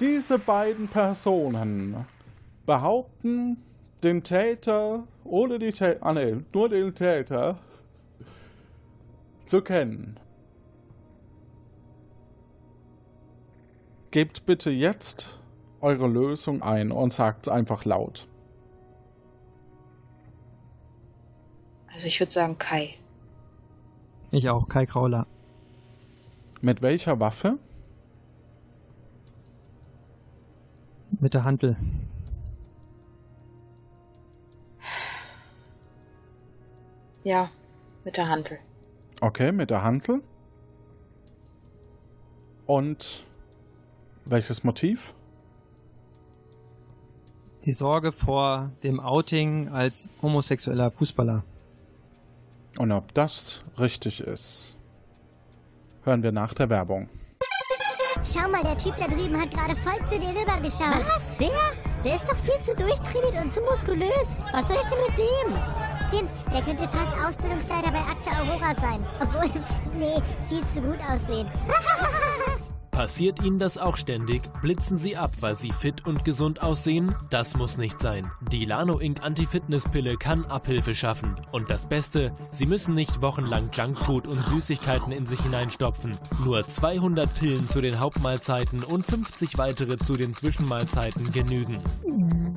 diese 0.00 0.38
beiden 0.38 0.86
Personen 0.86 2.04
behaupten, 2.66 3.56
den 4.02 4.22
Täter 4.22 5.04
oder 5.24 5.58
die 5.58 5.72
Täter, 5.72 6.04
ah 6.04 6.12
nee, 6.12 6.36
nur 6.52 6.68
den 6.68 6.94
Täter 6.94 7.58
zu 9.46 9.62
kennen. 9.62 10.20
Gebt 14.10 14.44
bitte 14.44 14.70
jetzt 14.70 15.40
eure 15.80 16.06
Lösung 16.06 16.60
ein 16.60 16.92
und 16.92 17.14
sagt 17.14 17.46
es 17.46 17.50
einfach 17.50 17.86
laut. 17.86 18.28
Also 21.94 22.08
ich 22.08 22.20
würde 22.20 22.32
sagen 22.32 22.58
Kai. 22.58 22.98
Ich 24.32 24.50
auch, 24.50 24.68
Kai 24.68 24.84
Krauler. 24.84 25.26
Mit 26.60 26.82
welcher 26.82 27.18
Waffe? 27.20 27.58
Mit 31.24 31.32
der 31.32 31.44
Hantel. 31.44 31.74
Ja, 37.22 37.50
mit 38.04 38.18
der 38.18 38.28
Hantel. 38.28 38.58
Okay, 39.22 39.50
mit 39.50 39.70
der 39.70 39.82
Hantel. 39.82 40.22
Und 42.66 43.24
welches 44.26 44.64
Motiv? 44.64 45.14
Die 47.64 47.72
Sorge 47.72 48.12
vor 48.12 48.72
dem 48.82 49.00
Outing 49.00 49.70
als 49.70 50.12
homosexueller 50.20 50.90
Fußballer. 50.90 51.42
Und 52.76 52.92
ob 52.92 53.14
das 53.14 53.64
richtig 53.78 54.20
ist, 54.20 54.76
hören 56.02 56.22
wir 56.22 56.32
nach 56.32 56.52
der 56.52 56.68
Werbung. 56.68 57.08
Schau 58.22 58.48
mal, 58.48 58.62
der 58.62 58.76
Typ 58.76 58.96
da 58.96 59.06
drüben 59.06 59.40
hat 59.40 59.50
gerade 59.50 59.74
voll 59.76 59.98
zu 60.08 60.18
dir 60.18 60.30
rübergeschaut. 60.30 61.04
Was? 61.06 61.36
Der? 61.38 62.04
Der 62.04 62.16
ist 62.16 62.28
doch 62.28 62.36
viel 62.36 62.60
zu 62.62 62.74
durchtrainiert 62.76 63.42
und 63.42 63.52
zu 63.52 63.60
muskulös. 63.62 64.28
Was 64.52 64.68
soll 64.68 64.76
ich 64.76 64.88
denn 64.88 65.00
mit 65.06 65.18
dem? 65.18 66.08
Stimmt, 66.08 66.30
der 66.52 66.62
könnte 66.62 66.88
fast 66.88 67.26
Ausbildungsleiter 67.26 67.90
bei 67.90 68.00
Akta 68.00 68.40
Aurora 68.40 68.74
sein. 68.80 69.04
Obwohl, 69.20 69.62
nee, 69.98 70.22
viel 70.48 70.64
zu 70.74 70.82
gut 70.82 70.98
aussehen. 71.00 71.50
Passiert 72.94 73.42
Ihnen 73.42 73.58
das 73.58 73.76
auch 73.76 73.96
ständig? 73.96 74.42
Blitzen 74.62 74.98
Sie 74.98 75.16
ab, 75.16 75.32
weil 75.40 75.58
Sie 75.58 75.72
fit 75.72 76.06
und 76.06 76.24
gesund 76.24 76.62
aussehen? 76.62 77.12
Das 77.28 77.56
muss 77.56 77.76
nicht 77.76 78.00
sein. 78.00 78.30
Die 78.52 78.64
Lano 78.64 79.00
Inc. 79.00 79.20
Anti-Fitness-Pille 79.20 80.16
kann 80.16 80.44
Abhilfe 80.44 80.94
schaffen. 80.94 81.34
Und 81.50 81.70
das 81.70 81.86
Beste, 81.86 82.32
Sie 82.52 82.66
müssen 82.66 82.94
nicht 82.94 83.20
wochenlang 83.20 83.68
Junkfood 83.72 84.28
und 84.28 84.38
Süßigkeiten 84.46 85.10
in 85.10 85.26
sich 85.26 85.40
hineinstopfen. 85.40 86.16
Nur 86.44 86.62
200 86.62 87.34
Pillen 87.36 87.68
zu 87.68 87.80
den 87.80 87.98
Hauptmahlzeiten 87.98 88.84
und 88.84 89.04
50 89.04 89.58
weitere 89.58 89.96
zu 89.96 90.16
den 90.16 90.32
Zwischenmahlzeiten 90.32 91.32
genügen. 91.32 91.80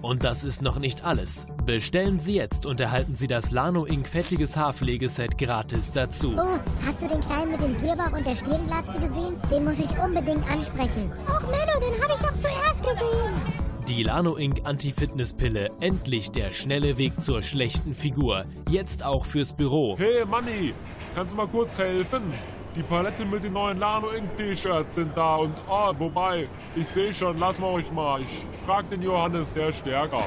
Und 0.03 0.23
das 0.23 0.43
ist 0.43 0.61
noch 0.61 0.77
nicht 0.77 1.03
alles. 1.03 1.47
Bestellen 1.65 2.19
Sie 2.19 2.35
jetzt 2.35 2.67
und 2.67 2.79
erhalten 2.79 3.15
Sie 3.15 3.25
das 3.25 3.49
Lano 3.49 3.85
Inc. 3.85 4.07
fettiges 4.07 4.55
Haarpflegeset 4.55 5.39
gratis 5.39 5.91
dazu. 5.91 6.35
Oh, 6.37 6.59
hast 6.85 7.01
du 7.01 7.07
den 7.07 7.21
Kleinen 7.21 7.51
mit 7.51 7.61
dem 7.61 7.75
Bierbauch 7.75 8.15
und 8.15 8.25
der 8.25 8.35
Stirnglatze 8.35 8.99
gesehen? 8.99 9.35
Den 9.51 9.65
muss 9.65 9.79
ich 9.79 9.89
unbedingt 9.97 10.26
ansprechen. 10.35 11.11
Ach 11.27 11.41
Menno, 11.41 11.79
den 11.79 12.01
habe 12.01 12.13
ich 12.13 12.19
doch 12.19 12.37
zuerst 12.39 12.81
gesehen. 12.81 13.67
Die 13.87 14.03
Lano 14.03 14.35
Inc. 14.35 14.61
Anti-Fitness-Pille. 14.65 15.69
Endlich 15.79 16.31
der 16.31 16.51
schnelle 16.51 16.97
Weg 16.97 17.21
zur 17.21 17.41
schlechten 17.41 17.93
Figur. 17.93 18.45
Jetzt 18.69 19.03
auch 19.03 19.25
fürs 19.25 19.53
Büro. 19.53 19.95
Hey 19.97 20.25
Manni, 20.25 20.73
kannst 21.15 21.33
du 21.33 21.37
mal 21.37 21.47
kurz 21.47 21.79
helfen? 21.79 22.33
Die 22.77 22.83
Palette 22.83 23.25
mit 23.25 23.43
den 23.43 23.53
neuen 23.53 23.79
Lano 23.79 24.11
Ink 24.11 24.37
T-Shirts 24.37 24.97
sind 24.97 25.17
da 25.17 25.37
und 25.37 25.57
ah, 25.67 25.91
wobei, 25.97 26.47
ich 26.75 26.87
sehe 26.87 27.11
schon, 27.11 27.39
lassen 27.39 27.63
wir 27.63 27.69
euch 27.69 27.91
mal. 27.91 28.21
Ich 28.21 28.27
frag 28.67 28.87
den 28.91 29.01
Johannes, 29.01 29.51
der 29.51 29.69
ist 29.69 29.79
stärker. 29.79 30.23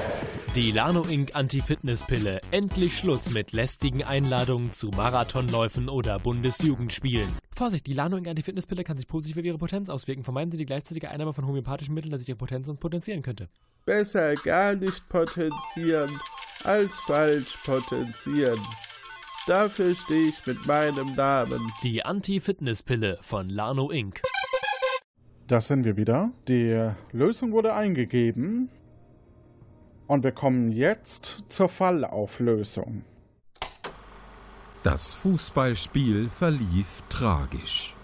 Die 0.53 0.71
Lano 0.71 1.05
Ink 1.05 1.33
Anti-Fitness-Pille. 1.33 2.41
Endlich 2.51 2.97
Schluss 2.97 3.29
mit 3.29 3.53
lästigen 3.53 4.03
Einladungen 4.03 4.73
zu 4.73 4.89
Marathonläufen 4.89 5.87
oder 5.87 6.19
Bundesjugendspielen. 6.19 7.29
Vorsicht, 7.53 7.87
die 7.87 7.93
Lano 7.93 8.17
Ink 8.17 8.27
Anti-Fitness-Pille 8.27 8.83
kann 8.83 8.97
sich 8.97 9.07
positiv 9.07 9.37
auf 9.37 9.45
ihre 9.45 9.57
Potenz 9.57 9.87
auswirken. 9.87 10.25
Vermeiden 10.25 10.51
Sie 10.51 10.57
die 10.57 10.65
gleichzeitige 10.65 11.09
Einnahme 11.09 11.31
von 11.31 11.47
homöopathischen 11.47 11.93
Mitteln, 11.93 12.11
das 12.11 12.19
sich 12.19 12.27
Ihre 12.27 12.37
Potenz 12.37 12.65
sonst 12.65 12.81
potenzieren 12.81 13.21
könnte. 13.21 13.47
Besser 13.85 14.35
gar 14.35 14.75
nicht 14.75 15.07
potenzieren 15.07 16.11
als 16.65 16.95
falsch 16.95 17.55
potenzieren. 17.63 18.59
Dafür 19.47 19.95
stehe 19.95 20.27
ich 20.29 20.45
mit 20.45 20.67
meinem 20.67 21.15
Namen. 21.15 21.59
Die 21.81 22.05
Anti-Fitness-Pille 22.05 23.17
von 23.21 23.49
Lano 23.49 23.89
Inc. 23.89 24.21
Da 25.47 25.59
sind 25.59 25.83
wir 25.83 25.97
wieder. 25.97 26.31
Die 26.47 26.91
Lösung 27.11 27.51
wurde 27.51 27.73
eingegeben. 27.73 28.69
Und 30.05 30.23
wir 30.23 30.31
kommen 30.31 30.71
jetzt 30.71 31.45
zur 31.47 31.69
Fallauflösung. 31.69 33.03
Das 34.83 35.13
Fußballspiel 35.15 36.29
verlief 36.29 37.01
tragisch. 37.09 37.95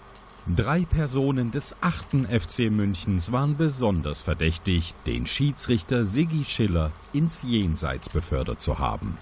Drei 0.56 0.80
Personen 0.80 1.52
des 1.52 1.76
8. 1.82 2.26
FC 2.30 2.70
Münchens 2.70 3.30
waren 3.30 3.56
besonders 3.56 4.22
verdächtig, 4.22 4.94
den 5.06 5.26
Schiedsrichter 5.26 6.04
Siggi 6.04 6.44
Schiller 6.44 6.90
ins 7.12 7.42
Jenseits 7.42 8.08
befördert 8.08 8.60
zu 8.60 8.78
haben. 8.78 9.18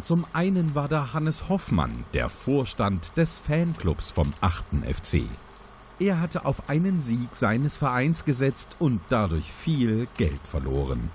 Zum 0.00 0.26
einen 0.32 0.74
war 0.74 0.88
da 0.88 1.12
Hannes 1.12 1.48
Hoffmann, 1.48 1.92
der 2.12 2.28
Vorstand 2.28 3.12
des 3.16 3.38
Fanclubs 3.38 4.10
vom 4.10 4.32
8. 4.40 4.64
FC. 4.88 5.22
Er 6.00 6.20
hatte 6.20 6.44
auf 6.44 6.68
einen 6.68 6.98
Sieg 6.98 7.34
seines 7.34 7.76
Vereins 7.76 8.24
gesetzt 8.24 8.76
und 8.80 9.00
dadurch 9.10 9.52
viel 9.52 10.08
Geld 10.16 10.40
verloren. 10.40 11.10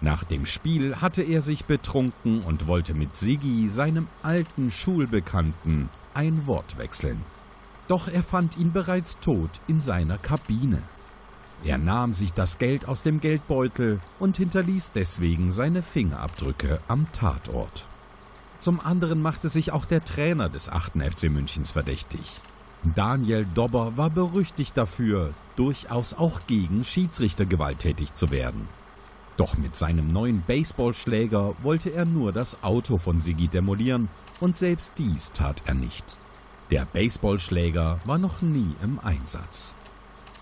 Nach 0.00 0.24
dem 0.24 0.46
Spiel 0.46 0.96
hatte 0.96 1.22
er 1.22 1.42
sich 1.42 1.66
betrunken 1.66 2.42
und 2.42 2.66
wollte 2.66 2.94
mit 2.94 3.16
Siggi, 3.16 3.68
seinem 3.68 4.06
alten 4.22 4.70
Schulbekannten, 4.70 5.90
ein 6.14 6.46
Wort 6.46 6.78
wechseln. 6.78 7.22
Doch 7.88 8.08
er 8.08 8.22
fand 8.22 8.56
ihn 8.56 8.72
bereits 8.72 9.18
tot 9.20 9.50
in 9.68 9.80
seiner 9.80 10.16
Kabine. 10.16 10.82
Er 11.64 11.78
nahm 11.78 12.14
sich 12.14 12.32
das 12.32 12.58
Geld 12.58 12.88
aus 12.88 13.02
dem 13.02 13.20
Geldbeutel 13.20 14.00
und 14.18 14.36
hinterließ 14.36 14.92
deswegen 14.94 15.52
seine 15.52 15.82
Fingerabdrücke 15.82 16.80
am 16.88 17.06
Tatort. 17.12 17.84
Zum 18.60 18.80
anderen 18.80 19.22
machte 19.22 19.48
sich 19.48 19.72
auch 19.72 19.84
der 19.84 20.04
Trainer 20.04 20.48
des 20.48 20.68
8. 20.68 20.92
FC 20.92 21.30
Münchens 21.30 21.70
verdächtig. 21.70 22.32
Daniel 22.94 23.46
Dobber 23.54 23.96
war 23.96 24.10
berüchtigt 24.10 24.76
dafür, 24.76 25.32
durchaus 25.56 26.14
auch 26.14 26.40
gegen 26.46 26.84
Schiedsrichter 26.84 27.44
gewalttätig 27.44 28.14
zu 28.14 28.30
werden. 28.30 28.68
Doch 29.36 29.58
mit 29.58 29.76
seinem 29.76 30.12
neuen 30.12 30.42
Baseballschläger 30.42 31.54
wollte 31.62 31.90
er 31.92 32.04
nur 32.04 32.32
das 32.32 32.62
Auto 32.62 32.96
von 32.96 33.20
Siggi 33.20 33.48
demolieren 33.48 34.08
und 34.40 34.56
selbst 34.56 34.92
dies 34.98 35.32
tat 35.32 35.62
er 35.66 35.74
nicht. 35.74 36.16
Der 36.70 36.86
Baseballschläger 36.86 38.00
war 38.04 38.18
noch 38.18 38.40
nie 38.40 38.74
im 38.82 38.98
Einsatz. 38.98 39.74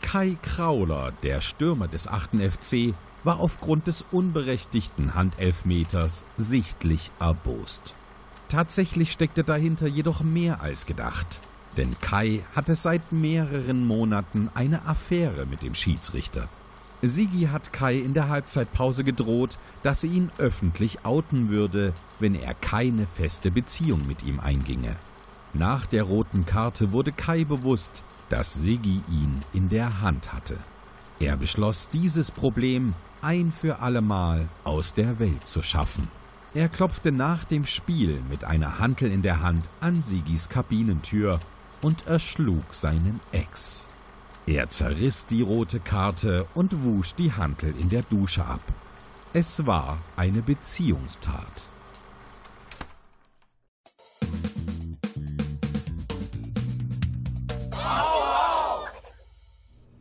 Kai 0.00 0.36
Krauler, 0.42 1.12
der 1.22 1.40
Stürmer 1.40 1.88
des 1.88 2.06
8. 2.06 2.36
FC, 2.36 2.94
war 3.24 3.40
aufgrund 3.40 3.86
des 3.86 4.04
unberechtigten 4.10 5.14
Handelfmeters 5.14 6.24
sichtlich 6.36 7.10
erbost. 7.18 7.94
Tatsächlich 8.48 9.12
steckte 9.12 9.44
dahinter 9.44 9.86
jedoch 9.86 10.22
mehr 10.22 10.60
als 10.60 10.86
gedacht, 10.86 11.40
denn 11.76 11.90
Kai 12.00 12.44
hatte 12.54 12.74
seit 12.74 13.12
mehreren 13.12 13.86
Monaten 13.86 14.48
eine 14.54 14.86
Affäre 14.86 15.46
mit 15.46 15.62
dem 15.62 15.74
Schiedsrichter. 15.74 16.48
Sigi 17.02 17.48
hat 17.50 17.72
Kai 17.72 17.96
in 17.96 18.14
der 18.14 18.28
Halbzeitpause 18.28 19.04
gedroht, 19.04 19.58
dass 19.82 20.04
er 20.04 20.10
ihn 20.10 20.30
öffentlich 20.38 21.04
outen 21.04 21.50
würde, 21.50 21.92
wenn 22.18 22.34
er 22.34 22.54
keine 22.54 23.06
feste 23.06 23.50
Beziehung 23.50 24.00
mit 24.06 24.22
ihm 24.22 24.40
einginge. 24.40 24.96
Nach 25.52 25.86
der 25.86 26.04
roten 26.04 26.46
Karte 26.46 26.92
wurde 26.92 27.12
Kai 27.12 27.44
bewusst, 27.44 28.02
dass 28.28 28.54
Sigi 28.54 29.02
ihn 29.08 29.40
in 29.52 29.68
der 29.68 30.00
Hand 30.00 30.32
hatte. 30.32 30.56
Er 31.20 31.36
beschloss, 31.36 31.88
dieses 31.88 32.30
Problem 32.30 32.94
ein 33.22 33.52
für 33.52 33.80
allemal 33.80 34.48
aus 34.64 34.94
der 34.94 35.18
Welt 35.18 35.46
zu 35.46 35.62
schaffen. 35.62 36.08
Er 36.56 36.68
klopfte 36.68 37.10
nach 37.10 37.42
dem 37.42 37.66
Spiel 37.66 38.22
mit 38.30 38.44
einer 38.44 38.78
Hantel 38.78 39.10
in 39.10 39.22
der 39.22 39.42
Hand 39.42 39.68
an 39.80 40.04
Sigis 40.04 40.48
Kabinentür 40.48 41.40
und 41.82 42.06
erschlug 42.06 42.72
seinen 42.72 43.18
Ex. 43.32 43.84
Er 44.46 44.70
zerriss 44.70 45.26
die 45.26 45.42
rote 45.42 45.80
Karte 45.80 46.46
und 46.54 46.84
wusch 46.84 47.16
die 47.16 47.32
Hantel 47.32 47.74
in 47.80 47.88
der 47.88 48.02
Dusche 48.02 48.44
ab. 48.44 48.60
Es 49.32 49.66
war 49.66 49.98
eine 50.14 50.42
Beziehungstat. 50.42 51.66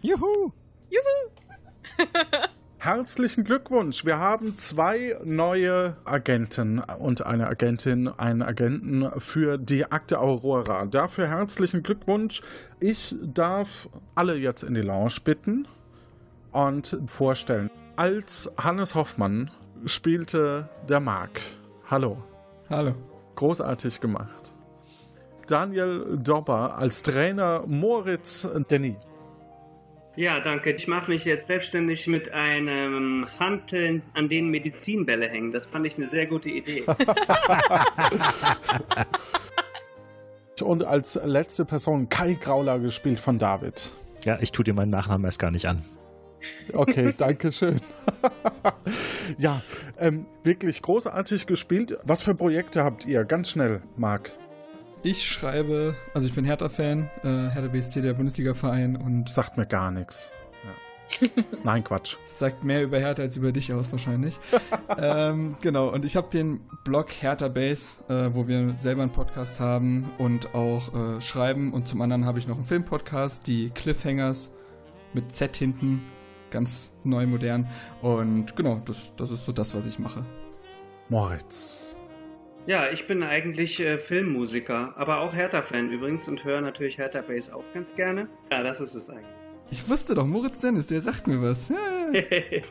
Juhu! 0.03 0.51
Juhu! 0.91 1.31
Herzlichen 2.83 3.45
Glückwunsch. 3.45 4.03
Wir 4.03 4.19
haben 4.19 4.57
zwei 4.57 5.17
neue 5.23 5.95
Agenten 6.03 6.79
und 6.79 7.25
eine 7.25 7.47
Agentin, 7.47 8.09
einen 8.09 8.41
Agenten 8.41 9.09
für 9.21 9.57
die 9.57 9.89
Akte 9.89 10.19
Aurora. 10.19 10.85
Dafür 10.85 11.29
herzlichen 11.29 11.81
Glückwunsch. 11.81 12.41
Ich 12.81 13.15
darf 13.23 13.87
alle 14.15 14.35
jetzt 14.35 14.63
in 14.63 14.73
die 14.73 14.81
Lounge 14.81 15.15
bitten 15.23 15.65
und 16.51 16.99
vorstellen. 17.05 17.71
Als 17.95 18.51
Hannes 18.57 18.95
Hoffmann 18.95 19.49
spielte 19.85 20.67
der 20.89 20.99
Marc. 20.99 21.39
Hallo. 21.89 22.17
Hallo. 22.69 22.95
Großartig 23.35 24.01
gemacht. 24.01 24.53
Daniel 25.47 26.17
Dobber 26.21 26.77
als 26.77 27.01
Trainer 27.01 27.63
Moritz 27.65 28.45
Denny. 28.69 28.97
Ja, 30.15 30.39
danke. 30.39 30.71
Ich 30.71 30.87
mache 30.87 31.09
mich 31.09 31.25
jetzt 31.25 31.47
selbstständig 31.47 32.05
mit 32.07 32.31
einem 32.31 33.27
Hanteln, 33.39 34.03
an 34.13 34.29
denen 34.29 34.49
Medizinbälle 34.49 35.27
hängen. 35.27 35.51
Das 35.51 35.65
fand 35.65 35.87
ich 35.87 35.97
eine 35.97 36.05
sehr 36.05 36.27
gute 36.27 36.49
Idee. 36.49 36.83
Und 40.61 40.83
als 40.83 41.19
letzte 41.23 41.65
Person 41.65 42.09
Kai 42.09 42.37
Grauler 42.39 42.77
gespielt 42.79 43.19
von 43.19 43.39
David. 43.39 43.93
Ja, 44.23 44.37
ich 44.39 44.51
tue 44.51 44.63
dir 44.63 44.73
meinen 44.73 44.91
Nachnamen 44.91 45.25
erst 45.25 45.39
gar 45.39 45.51
nicht 45.51 45.65
an. 45.65 45.83
Okay, 46.73 47.13
danke 47.17 47.51
schön. 47.51 47.81
ja, 49.37 49.61
ähm, 49.99 50.25
wirklich 50.43 50.81
großartig 50.81 51.47
gespielt. 51.47 51.97
Was 52.03 52.23
für 52.23 52.35
Projekte 52.35 52.83
habt 52.83 53.05
ihr? 53.05 53.25
Ganz 53.25 53.49
schnell, 53.49 53.81
Marc. 53.97 54.31
Ich 55.05 55.27
schreibe, 55.27 55.97
also 56.13 56.27
ich 56.27 56.33
bin 56.33 56.45
Hertha-Fan, 56.45 57.09
äh, 57.23 57.27
Hertha 57.27 57.67
BSC, 57.67 57.99
der 57.99 58.13
Bundesliga-Verein 58.13 58.95
und. 58.95 59.27
Sagt 59.27 59.57
mir 59.57 59.65
gar 59.65 59.91
nichts. 59.91 60.31
Ja. 61.19 61.27
Nein, 61.65 61.83
Quatsch. 61.83 62.15
Sagt 62.25 62.63
mehr 62.63 62.83
über 62.83 62.99
Hertha 62.99 63.21
als 63.21 63.35
über 63.35 63.51
dich 63.51 63.73
aus, 63.73 63.91
wahrscheinlich. 63.91 64.39
ähm, 64.97 65.57
genau, 65.59 65.89
und 65.89 66.05
ich 66.05 66.15
habe 66.15 66.29
den 66.29 66.61
Blog 66.85 67.09
Hertha 67.11 67.49
Base, 67.49 68.01
äh, 68.07 68.33
wo 68.33 68.47
wir 68.47 68.75
selber 68.77 69.01
einen 69.01 69.11
Podcast 69.11 69.59
haben 69.59 70.09
und 70.19 70.55
auch 70.55 70.93
äh, 70.93 71.19
schreiben. 71.19 71.73
Und 71.73 71.89
zum 71.89 71.99
anderen 71.99 72.25
habe 72.25 72.39
ich 72.39 72.47
noch 72.47 72.55
einen 72.55 72.65
Filmpodcast, 72.65 73.45
die 73.45 73.71
Cliffhangers 73.71 74.53
mit 75.13 75.35
Z 75.35 75.57
hinten, 75.57 76.01
ganz 76.49 76.93
neu, 77.03 77.27
modern. 77.27 77.67
Und 78.01 78.55
genau, 78.55 78.81
das, 78.85 79.11
das 79.17 79.31
ist 79.31 79.43
so 79.43 79.51
das, 79.51 79.75
was 79.75 79.85
ich 79.85 79.99
mache. 79.99 80.23
Moritz. 81.09 81.97
Ja, 82.65 82.89
ich 82.89 83.07
bin 83.07 83.23
eigentlich 83.23 83.81
äh, 83.81 83.97
Filmmusiker, 83.97 84.93
aber 84.95 85.19
auch 85.19 85.33
Hertha-Fan 85.35 85.91
übrigens 85.91 86.29
und 86.29 86.45
höre 86.45 86.61
natürlich 86.61 86.97
Hertha 86.97 87.21
Bass 87.21 87.51
auch 87.51 87.63
ganz 87.73 87.95
gerne. 87.97 88.29
Ja, 88.51 88.63
das 88.63 88.79
ist 88.79 88.95
es 88.95 89.09
eigentlich. 89.09 89.25
Ich 89.69 89.89
wusste 89.89 90.15
doch, 90.15 90.25
Moritz 90.25 90.61
Dennis, 90.61 90.87
der 90.87 91.01
sagt 91.01 91.27
mir 91.27 91.41
was. 91.41 91.69
Ja. 91.69 91.75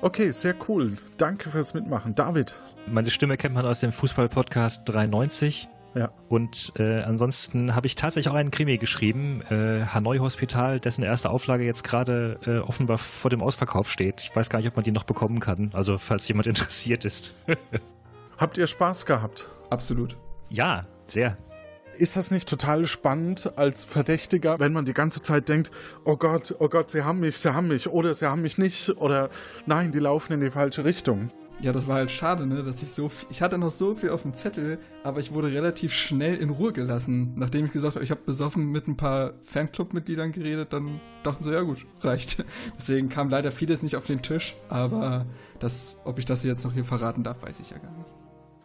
okay, 0.00 0.30
sehr 0.30 0.54
cool. 0.66 0.92
Danke 1.18 1.50
fürs 1.50 1.74
Mitmachen. 1.74 2.14
David. 2.14 2.54
Meine 2.86 3.10
Stimme 3.10 3.36
kennt 3.36 3.54
man 3.54 3.66
aus 3.66 3.80
dem 3.80 3.92
Fußball-Podcast 3.92 4.82
93. 4.86 5.68
Ja. 5.94 6.10
Und 6.30 6.72
äh, 6.78 7.00
ansonsten 7.00 7.74
habe 7.74 7.86
ich 7.86 7.96
tatsächlich 7.96 8.30
auch 8.30 8.36
einen 8.36 8.50
Krimi 8.50 8.78
geschrieben, 8.78 9.42
äh, 9.50 9.84
Hanoi 9.86 10.18
Hospital, 10.18 10.80
dessen 10.80 11.02
erste 11.02 11.28
Auflage 11.28 11.64
jetzt 11.64 11.84
gerade 11.84 12.38
äh, 12.46 12.58
offenbar 12.58 12.96
vor 12.96 13.30
dem 13.30 13.42
Ausverkauf 13.42 13.90
steht. 13.90 14.22
Ich 14.22 14.34
weiß 14.34 14.48
gar 14.48 14.58
nicht, 14.58 14.68
ob 14.68 14.76
man 14.76 14.84
die 14.84 14.92
noch 14.92 15.04
bekommen 15.04 15.40
kann. 15.40 15.70
Also 15.74 15.98
falls 15.98 16.26
jemand 16.28 16.46
interessiert 16.46 17.04
ist. 17.04 17.34
Habt 18.38 18.58
ihr 18.58 18.66
Spaß 18.66 19.06
gehabt? 19.06 19.48
Absolut. 19.70 20.18
Ja, 20.50 20.86
sehr. 21.08 21.38
Ist 21.96 22.18
das 22.18 22.30
nicht 22.30 22.46
total 22.46 22.84
spannend 22.84 23.52
als 23.56 23.82
Verdächtiger, 23.84 24.58
wenn 24.58 24.74
man 24.74 24.84
die 24.84 24.92
ganze 24.92 25.22
Zeit 25.22 25.48
denkt, 25.48 25.70
oh 26.04 26.18
Gott, 26.18 26.54
oh 26.58 26.68
Gott, 26.68 26.90
sie 26.90 27.02
haben 27.02 27.20
mich, 27.20 27.38
sie 27.38 27.54
haben 27.54 27.68
mich 27.68 27.88
oder 27.88 28.12
sie 28.12 28.26
haben 28.26 28.42
mich 28.42 28.58
nicht 28.58 28.90
oder 28.98 29.30
nein, 29.64 29.92
die 29.92 30.00
laufen 30.00 30.34
in 30.34 30.40
die 30.40 30.50
falsche 30.50 30.84
Richtung? 30.84 31.30
Ja, 31.58 31.72
das 31.72 31.88
war 31.88 31.94
halt 31.94 32.10
schade, 32.10 32.46
ne, 32.46 32.62
dass 32.62 32.82
ich 32.82 32.90
so 32.90 33.08
viel, 33.08 33.26
ich 33.30 33.40
hatte 33.40 33.56
noch 33.56 33.70
so 33.70 33.94
viel 33.94 34.10
auf 34.10 34.20
dem 34.20 34.34
Zettel, 34.34 34.78
aber 35.02 35.20
ich 35.20 35.32
wurde 35.32 35.50
relativ 35.50 35.94
schnell 35.94 36.36
in 36.36 36.50
Ruhe 36.50 36.74
gelassen. 36.74 37.32
Nachdem 37.36 37.64
ich 37.64 37.72
gesagt 37.72 37.94
habe, 37.94 38.04
ich 38.04 38.10
habe 38.10 38.20
besoffen 38.26 38.70
mit 38.70 38.86
ein 38.86 38.98
paar 38.98 39.32
Fanclub-Mitgliedern 39.44 40.32
geredet, 40.32 40.74
dann 40.74 41.00
dachten 41.22 41.44
sie, 41.44 41.52
ja 41.52 41.62
gut, 41.62 41.86
reicht. 42.02 42.44
Deswegen 42.76 43.08
kam 43.08 43.30
leider 43.30 43.50
vieles 43.52 43.82
nicht 43.82 43.96
auf 43.96 44.06
den 44.06 44.20
Tisch, 44.20 44.54
aber 44.68 45.24
das, 45.58 45.96
ob 46.04 46.18
ich 46.18 46.26
das 46.26 46.42
jetzt 46.42 46.62
noch 46.64 46.74
hier 46.74 46.84
verraten 46.84 47.22
darf, 47.22 47.42
weiß 47.42 47.58
ich 47.60 47.70
ja 47.70 47.78
gar 47.78 47.92
nicht. 47.92 48.15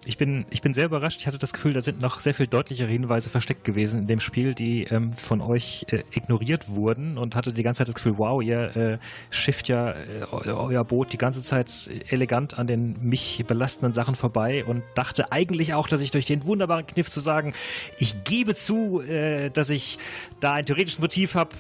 Ich 0.04 0.18
bin, 0.18 0.45
ich 0.49 0.64
bin 0.64 0.74
sehr 0.74 0.86
überrascht. 0.86 1.20
Ich 1.22 1.28
hatte 1.28 1.38
das 1.38 1.54
Gefühl, 1.54 1.74
da 1.74 1.82
sind 1.82 2.02
noch 2.02 2.20
sehr 2.22 2.34
viel 2.34 2.47
deutlichere 2.47 2.88
Hinweise 2.88 3.30
versteckt 3.30 3.64
gewesen 3.64 4.02
in 4.02 4.08
dem 4.08 4.20
Spiel, 4.20 4.56
die 4.56 4.86
ähm, 4.86 5.14
von 5.14 5.41
euch 5.41 5.86
äh, 5.89 6.04
ignoriert 6.12 6.70
wurden 6.70 7.20
und 7.20 7.36
hatte 7.36 7.54
die 7.54 7.62
ganze 7.62 7.80
Zeit 7.80 7.89
das 7.89 7.95
Gefühl, 7.95 8.18
wow, 8.18 8.41
ihr 8.41 8.76
äh, 8.76 8.97
schifft 9.30 9.68
ja 9.68 9.91
äh, 9.91 10.26
euer 10.32 10.84
Boot 10.86 11.14
die 11.14 11.20
ganze 11.20 11.43
Zeit 11.43 11.89
elegant 12.10 12.58
an 12.58 12.66
den 12.66 12.97
mich 13.02 13.43
belastenden 13.45 13.93
Sachen 13.93 14.16
vorbei 14.16 14.66
und 14.66 14.82
dachte 14.95 15.32
eigentlich 15.32 15.76
auch, 15.76 15.88
dass 15.88 16.02
ich 16.02 16.10
durch 16.10 16.26
den 16.26 16.45
wunderbaren 16.45 16.88
Kniff 16.88 17.12
zu 17.12 17.20
sagen, 17.20 17.54
ich 17.99 18.24
gebe 18.24 18.56
zu, 18.56 19.02
äh, 19.02 19.52
dass 19.52 19.70
ich 19.70 19.99
da 20.39 20.54
ein 20.54 20.66
theoretisches 20.66 20.99
Motiv 20.99 21.36
habe, 21.36 21.52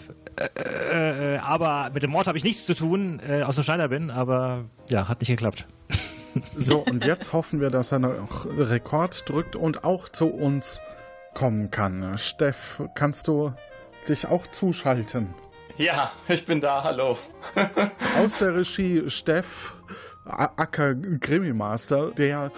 äh, 0.57 1.35
äh, 1.35 1.37
aber 1.37 1.91
mit 1.93 2.01
dem 2.01 2.09
Mord 2.09 2.25
habe 2.25 2.39
ich 2.39 2.43
nichts 2.43 2.65
zu 2.65 2.73
tun, 2.73 3.19
aus 3.43 3.55
dem 3.55 3.63
Schneider 3.63 3.89
bin, 3.89 4.09
aber 4.09 4.65
ja, 4.89 5.07
hat 5.07 5.19
nicht 5.21 5.29
geklappt. 5.29 5.67
So, 6.55 6.79
und 6.79 7.05
jetzt 7.05 7.33
hoffen 7.33 7.59
wir, 7.59 7.69
dass 7.69 7.91
er 7.91 7.99
noch 7.99 8.45
Rekord 8.45 9.27
drückt 9.29 9.55
und 9.55 9.83
auch 9.83 10.09
zu 10.09 10.27
uns 10.27 10.81
kommen 11.33 11.71
kann. 11.71 12.17
Steff, 12.17 12.83
kannst 12.95 13.27
du 13.27 13.53
dich 14.07 14.27
auch 14.27 14.47
zuschalten? 14.47 15.33
Ja, 15.77 16.11
ich 16.27 16.45
bin 16.45 16.61
da, 16.61 16.83
hallo. 16.83 17.17
Aus 18.17 18.39
der 18.39 18.55
Regie 18.55 19.09
Steff, 19.09 19.73
Acker 20.25 20.95
Grimmy 20.95 21.53
Master, 21.53 22.11
der 22.11 22.51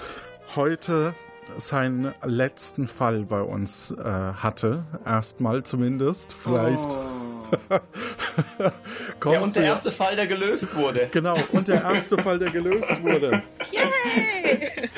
heute 0.56 1.14
seinen 1.58 2.14
letzten 2.24 2.88
Fall 2.88 3.26
bei 3.26 3.42
uns 3.42 3.92
äh, 3.92 4.04
hatte. 4.04 4.84
Erstmal 5.06 5.64
zumindest. 5.64 6.34
Vielleicht. 6.34 6.92
Oh 6.92 7.33
ja, 9.26 9.40
und 9.40 9.56
der 9.56 9.64
erste 9.64 9.92
Fall, 9.92 10.16
der 10.16 10.28
gelöst 10.28 10.76
wurde. 10.76 11.10
Genau, 11.14 11.36
und 11.52 11.68
der 11.68 11.84
erste 11.84 12.18
Fall, 12.18 12.40
der 12.40 12.50
gelöst 12.50 13.04
wurde. 13.04 13.44
Yay! 13.72 14.90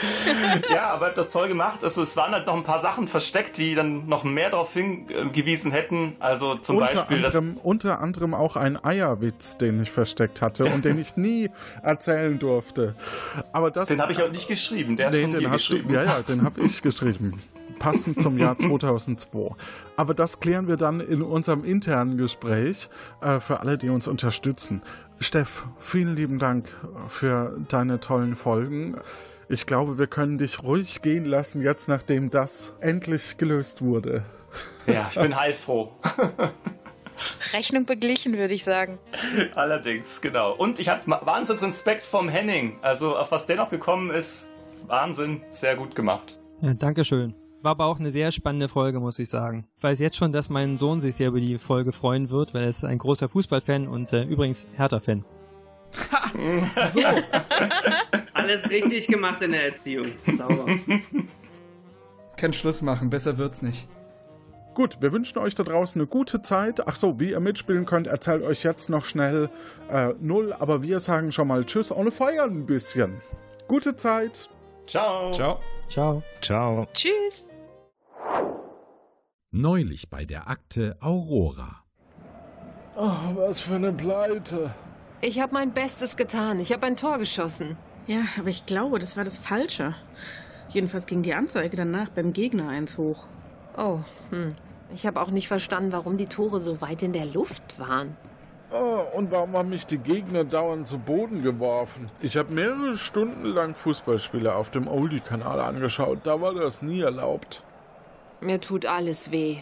ja, 0.71 0.89
aber 0.91 1.09
das 1.09 1.29
toll 1.29 1.47
gemacht. 1.47 1.83
Also, 1.83 2.03
es 2.03 2.15
waren 2.15 2.31
halt 2.31 2.47
noch 2.47 2.55
ein 2.55 2.63
paar 2.63 2.79
Sachen 2.79 3.07
versteckt, 3.07 3.57
die 3.57 3.75
dann 3.75 4.07
noch 4.07 4.23
mehr 4.23 4.49
darauf 4.49 4.73
hingewiesen 4.73 5.71
hätten. 5.71 6.15
Also 6.19 6.55
zum 6.55 6.77
unter 6.77 6.95
Beispiel. 6.95 7.25
Anderem, 7.25 7.57
unter 7.63 8.01
anderem 8.01 8.33
auch 8.33 8.55
ein 8.55 8.83
Eierwitz, 8.83 9.57
den 9.57 9.81
ich 9.81 9.91
versteckt 9.91 10.41
hatte 10.41 10.65
und 10.65 10.85
den 10.85 10.97
ich 10.97 11.17
nie 11.17 11.49
erzählen 11.83 12.39
durfte. 12.39 12.95
Aber 13.51 13.71
das, 13.71 13.89
den 13.89 14.01
habe 14.01 14.13
ich 14.13 14.23
auch 14.23 14.31
nicht 14.31 14.47
geschrieben. 14.47 14.95
Der 14.95 15.09
nee, 15.09 15.17
ist 15.17 15.21
von 15.23 15.35
dir 15.35 15.49
geschrieben. 15.49 15.89
Du, 15.89 15.95
ja, 15.95 16.03
ja, 16.03 16.21
den 16.21 16.43
habe 16.43 16.61
ich 16.61 16.81
geschrieben 16.81 17.33
passend 17.79 18.21
zum 18.21 18.37
Jahr 18.37 18.57
2002. 18.57 19.55
Aber 19.97 20.13
das 20.13 20.39
klären 20.39 20.67
wir 20.67 20.77
dann 20.77 20.99
in 20.99 21.21
unserem 21.21 21.63
internen 21.63 22.17
Gespräch 22.17 22.89
äh, 23.21 23.39
für 23.39 23.59
alle, 23.59 23.77
die 23.77 23.89
uns 23.89 24.07
unterstützen. 24.07 24.81
Steff, 25.19 25.65
vielen 25.79 26.15
lieben 26.15 26.39
Dank 26.39 26.67
für 27.07 27.57
deine 27.69 27.99
tollen 27.99 28.35
Folgen. 28.35 28.97
Ich 29.47 29.65
glaube, 29.65 29.97
wir 29.97 30.07
können 30.07 30.37
dich 30.37 30.63
ruhig 30.63 31.01
gehen 31.01 31.25
lassen, 31.25 31.61
jetzt 31.61 31.87
nachdem 31.87 32.29
das 32.29 32.75
endlich 32.79 33.37
gelöst 33.37 33.81
wurde. 33.81 34.23
Ja, 34.87 35.07
ich 35.09 35.19
bin 35.19 35.35
heilfroh. 35.35 35.91
Rechnung 37.53 37.85
beglichen, 37.85 38.37
würde 38.37 38.53
ich 38.53 38.63
sagen. 38.63 38.99
Allerdings, 39.55 40.21
genau. 40.21 40.53
Und 40.53 40.79
ich 40.79 40.89
habe 40.89 41.01
wahnsinns 41.25 41.61
Respekt 41.61 42.05
vom 42.05 42.29
Henning. 42.29 42.77
Also, 42.81 43.17
auf 43.17 43.31
was 43.31 43.45
der 43.47 43.57
noch 43.57 43.69
gekommen 43.69 44.11
ist, 44.11 44.49
Wahnsinn, 44.87 45.41
sehr 45.49 45.75
gut 45.75 45.95
gemacht. 45.95 46.39
Ja, 46.61 46.73
Dankeschön. 46.73 47.33
War 47.65 47.71
aber 47.71 47.85
auch 47.85 47.99
eine 47.99 48.11
sehr 48.11 48.31
spannende 48.31 48.67
Folge, 48.67 48.99
muss 48.99 49.17
ich 49.17 49.27
sagen. 49.27 49.65
Ich 49.77 49.83
weiß 49.83 49.97
jetzt 49.97 50.17
schon, 50.17 50.31
dass 50.31 50.51
mein 50.51 50.77
Sohn 50.77 51.01
sich 51.01 51.15
sehr 51.15 51.29
über 51.29 51.39
die 51.39 51.57
Folge 51.57 51.93
freuen 51.93 52.29
wird, 52.29 52.53
weil 52.53 52.61
er 52.61 52.69
ist 52.69 52.85
ein 52.85 52.99
großer 52.99 53.27
Fußballfan 53.27 53.87
und 53.87 54.13
äh, 54.13 54.21
übrigens 54.21 54.67
Hertha-Fan. 54.75 55.25
so. 56.91 56.99
Alles 58.35 58.69
richtig 58.69 59.07
gemacht 59.07 59.41
in 59.41 59.53
der 59.53 59.65
Erziehung. 59.65 60.05
Sauber. 60.31 60.67
Kein 62.37 62.53
Schluss 62.53 62.83
machen, 62.83 63.09
besser 63.09 63.39
wird's 63.39 63.63
nicht. 63.63 63.87
Gut, 64.75 65.01
wir 65.01 65.11
wünschen 65.11 65.39
euch 65.39 65.55
da 65.55 65.63
draußen 65.63 65.99
eine 65.99 66.07
gute 66.07 66.43
Zeit. 66.43 66.87
Ach 66.87 66.95
so, 66.95 67.19
wie 67.19 67.31
ihr 67.31 67.39
mitspielen 67.39 67.87
könnt, 67.87 68.05
erzählt 68.05 68.43
euch 68.43 68.61
jetzt 68.61 68.91
noch 68.91 69.05
schnell 69.05 69.49
äh, 69.89 70.13
null, 70.19 70.53
aber 70.53 70.83
wir 70.83 70.99
sagen 70.99 71.31
schon 71.31 71.47
mal 71.47 71.65
Tschüss 71.65 71.91
ohne 71.91 72.11
Feiern 72.11 72.59
ein 72.59 72.65
bisschen. 72.67 73.23
Gute 73.67 73.95
Zeit. 73.95 74.51
Ciao. 74.85 75.31
Ciao. 75.31 75.59
Ciao. 75.89 76.21
Ciao. 76.41 76.85
Tschüss. 76.93 77.43
Neulich 79.57 80.09
bei 80.09 80.25
der 80.25 80.49
Akte 80.49 80.97
Aurora. 80.99 81.81
Oh, 82.97 83.09
was 83.35 83.61
für 83.61 83.75
eine 83.75 83.93
Pleite. 83.93 84.75
Ich 85.21 85.39
habe 85.39 85.53
mein 85.53 85.71
Bestes 85.71 86.17
getan. 86.17 86.59
Ich 86.59 86.73
habe 86.73 86.85
ein 86.85 86.97
Tor 86.97 87.19
geschossen. 87.19 87.77
Ja, 88.05 88.23
aber 88.37 88.49
ich 88.49 88.65
glaube, 88.65 88.99
das 88.99 89.15
war 89.15 89.23
das 89.23 89.39
Falsche. 89.39 89.95
Jedenfalls 90.67 91.05
ging 91.05 91.21
die 91.21 91.33
Anzeige 91.33 91.77
danach 91.77 92.09
beim 92.09 92.33
Gegner 92.33 92.67
eins 92.67 92.97
hoch. 92.97 93.27
Oh, 93.77 93.99
hm. 94.29 94.49
Ich 94.93 95.05
habe 95.05 95.21
auch 95.21 95.31
nicht 95.31 95.47
verstanden, 95.47 95.93
warum 95.93 96.17
die 96.17 96.27
Tore 96.27 96.59
so 96.59 96.81
weit 96.81 97.01
in 97.01 97.13
der 97.13 97.25
Luft 97.25 97.79
waren. 97.79 98.17
Oh, 98.71 99.03
und 99.15 99.31
warum 99.31 99.53
haben 99.53 99.69
mich 99.69 99.85
die 99.85 99.99
Gegner 99.99 100.43
dauernd 100.43 100.85
zu 100.85 100.97
Boden 100.97 101.43
geworfen? 101.43 102.11
Ich 102.19 102.35
habe 102.35 102.53
mehrere 102.53 102.97
Stunden 102.97 103.45
lang 103.45 103.73
Fußballspiele 103.75 104.53
auf 104.53 104.69
dem 104.69 104.89
Oldie-Kanal 104.89 105.61
angeschaut. 105.61 106.19
Da 106.25 106.41
war 106.41 106.53
das 106.53 106.81
nie 106.81 106.99
erlaubt. 106.99 107.63
Mir 108.45 108.61
tut 108.61 108.85
alles 108.85 109.31
weh. 109.31 109.57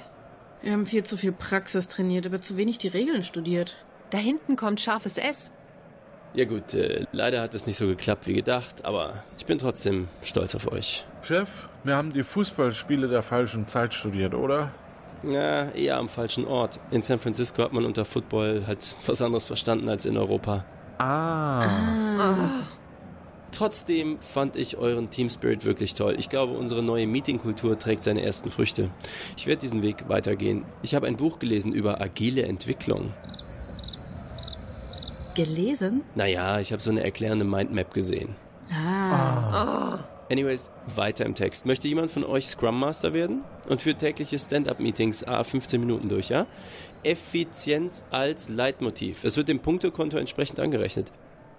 Wir 0.62 0.74
haben 0.74 0.86
viel 0.86 1.04
zu 1.04 1.16
viel 1.16 1.32
Praxis 1.32 1.88
trainiert, 1.88 2.28
aber 2.28 2.42
zu 2.42 2.58
wenig 2.58 2.80
die 2.80 2.90
Regeln 2.90 3.24
studiert. 3.24 3.78
Da 4.10 4.18
hinten 4.18 4.58
kommt 4.58 4.82
scharfes 4.82 5.18
S. 5.18 5.52
Ja 6.34 6.44
gut, 6.44 6.74
äh, 6.74 7.06
leider 7.14 7.42
hat 7.42 7.54
es 7.54 7.66
nicht 7.66 7.78
so 7.78 7.88
geklappt 7.88 8.28
wie 8.28 8.34
gedacht, 8.34 8.84
aber 8.84 9.24
ich 9.38 9.46
bin 9.46 9.58
trotzdem 9.58 10.10
stolz 10.22 10.54
auf 10.54 10.70
euch. 10.70 11.06
Chef, 11.22 11.70
wir 11.86 11.96
haben 11.96 12.12
die 12.12 12.24
Fußballspiele 12.24 13.08
der 13.08 13.24
falschen 13.24 13.70
Zeit 13.70 13.94
studiert, 13.94 14.34
oder? 14.34 14.74
Ja, 15.24 15.70
eher 15.70 15.98
am 15.98 16.10
falschen 16.10 16.46
Ort. 16.46 16.78
In 16.92 17.04
San 17.04 17.20
Francisco 17.20 17.64
hat 17.64 17.72
man 17.72 17.86
unter 17.86 18.04
Football 18.04 18.64
halt 18.68 18.98
was 19.06 19.22
anderes 19.22 19.46
verstanden 19.46 19.88
als 19.88 20.06
in 20.06 20.18
Europa. 20.18 20.66
Ah. 20.98 21.68
ah. 22.20 22.50
Trotzdem 23.54 24.18
fand 24.20 24.56
ich 24.56 24.78
euren 24.78 25.12
Team 25.12 25.30
Spirit 25.30 25.64
wirklich 25.64 25.93
toll. 25.93 26.16
Ich 26.18 26.28
glaube, 26.28 26.53
unsere 26.53 26.82
neue 26.82 27.06
Meetingkultur 27.06 27.78
trägt 27.78 28.03
seine 28.03 28.23
ersten 28.23 28.49
Früchte. 28.49 28.90
Ich 29.38 29.45
werde 29.45 29.61
diesen 29.61 29.84
Weg 29.84 30.10
weitergehen. 30.10 30.65
Ich 30.82 30.95
habe 30.95 31.06
ein 31.06 31.18
Buch 31.18 31.38
gelesen 31.38 31.72
über 31.72 32.02
agile 32.02 32.44
Entwicklung. 32.44 33.14
Gelesen? 35.36 36.02
Naja, 36.15 36.60
ich 36.60 36.72
habe 36.72 36.82
so 36.82 36.90
eine 36.90 37.03
erklärende 37.03 37.45
Mindmap 37.45 37.94
gesehen. 37.94 38.36
Ah. 38.72 39.99
Oh. 39.99 40.03
Anyways, 40.32 40.72
weiter 40.95 41.26
im 41.26 41.36
Text. 41.36 41.68
Möchte 41.68 41.88
jemand 41.88 42.10
von 42.10 42.23
euch 42.23 42.48
Scrum 42.48 42.80
Master 42.80 43.14
werden? 43.14 43.44
Und 43.69 43.82
für 43.82 43.94
tägliche 43.94 44.40
Stand-up-Meetings 44.40 45.26
ah, 45.26 45.44
15 45.44 45.80
Minuten 45.80 46.10
durch, 46.10 46.30
ja? 46.30 46.48
Effizienz 47.03 48.03
als 48.10 48.49
Leitmotiv. 48.49 49.23
Es 49.23 49.38
wird 49.38 49.48
dem 49.48 49.60
Punktekonto 49.60 50.18
entsprechend 50.18 50.60
angerechnet. 50.60 51.11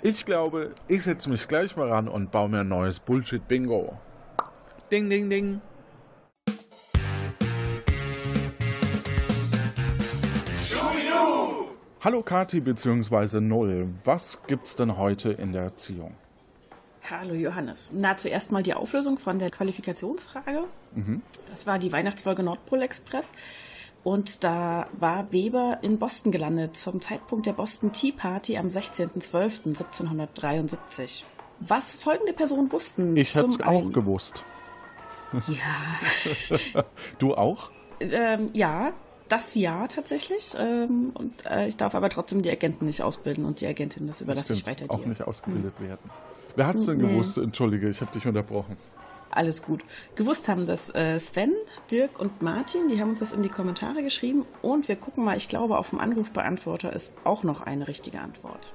Ich 0.07 0.27
glaube, 0.27 0.75
ich 0.87 1.03
setze 1.03 1.31
mich 1.31 1.49
gleich 1.49 1.77
mal 1.77 1.89
ran 1.89 2.09
und 2.09 2.31
baue 2.31 2.51
mir 2.51 2.61
ein 2.61 2.69
neues 2.69 3.01
Bullshit-Bingo. 3.01 3.99
Ding, 4.93 5.09
ding, 5.09 5.31
ding. 5.31 5.63
Hallo 12.03 12.23
Kati 12.23 12.61
bzw. 12.61 13.41
Null, 13.41 13.89
was 14.05 14.43
gibt's 14.47 14.77
denn 14.77 14.99
heute 14.99 15.33
in 15.33 15.55
der 15.55 15.63
Erziehung? 15.63 16.15
Hallo 17.11 17.33
Johannes. 17.33 17.91
Na, 17.95 18.15
zuerst 18.15 18.53
mal 18.53 18.63
die 18.63 18.75
Auflösung 18.75 19.19
von 19.19 19.39
der 19.39 19.49
Qualifikationsfrage. 19.49 20.65
Mhm. 20.95 21.23
Das 21.51 21.67
war 21.67 21.79
die 21.79 21.93
Weihnachtsfolge 21.93 22.43
Nordpol 22.43 22.83
Express. 22.83 23.33
Und 24.05 24.45
da 24.45 24.87
war 24.93 25.33
Weber 25.33 25.79
in 25.81 25.99
Boston 25.99 26.31
gelandet, 26.31 26.77
zum 26.77 27.01
Zeitpunkt 27.01 27.47
der 27.47 27.55
Boston 27.55 27.91
Tea 27.93 28.13
Party 28.13 28.59
am 28.59 28.69
16.12.1773. 28.69 31.25
Was 31.61 31.97
folgende 31.97 32.35
Personen 32.35 32.71
wussten. 32.71 33.17
Ich 33.17 33.35
hätte 33.35 33.47
es 33.47 33.63
auch 33.63 33.91
gewusst. 33.91 34.45
Ja. 35.49 36.85
du 37.19 37.35
auch? 37.35 37.71
Ähm, 37.99 38.51
ja, 38.53 38.93
das 39.29 39.55
ja 39.55 39.87
tatsächlich. 39.87 40.55
Ähm, 40.59 41.13
und 41.15 41.47
äh, 41.47 41.67
ich 41.67 41.79
darf 41.79 41.95
aber 41.95 42.11
trotzdem 42.11 42.43
die 42.43 42.51
Agenten 42.51 42.85
nicht 42.85 43.03
ausbilden 43.03 43.47
und 43.47 43.63
die 43.63 43.67
Agentin, 43.67 44.07
das 44.07 44.21
überlasse 44.21 44.53
ich 44.53 44.67
weiter 44.67 44.87
dir. 44.87 44.95
auch 44.95 45.07
nicht 45.07 45.23
ausgebildet 45.23 45.81
mhm. 45.81 45.89
werden. 45.89 46.11
Wer 46.57 46.67
hat 46.67 46.77
es 46.77 46.85
denn 46.85 46.99
gewusst? 46.99 47.39
Entschuldige, 47.39 47.89
ich 47.89 48.03
habe 48.03 48.13
dich 48.13 48.27
unterbrochen 48.27 48.77
alles 49.37 49.63
gut. 49.63 49.85
Gewusst 50.15 50.49
haben 50.49 50.67
das 50.67 50.95
äh, 50.95 51.19
Sven, 51.19 51.53
Dirk 51.91 52.19
und 52.19 52.43
Martin, 52.43 52.89
die 52.89 53.01
haben 53.01 53.11
uns 53.11 53.19
das 53.19 53.33
in 53.33 53.43
die 53.43 53.49
Kommentare 53.49 54.03
geschrieben 54.03 54.47
und 54.63 54.89
wir 54.89 54.97
gucken 54.97 55.25
mal, 55.25 55.37
ich 55.37 55.49
glaube, 55.49 55.79
auf 55.79 55.91
dem 55.91 56.01
Anrufbeantworter 56.01 56.93
ist 56.93 57.13
auch 57.25 57.43
noch 57.43 57.63
eine 57.63 57.89
richtige 57.89 58.21
Antwort. 58.21 58.75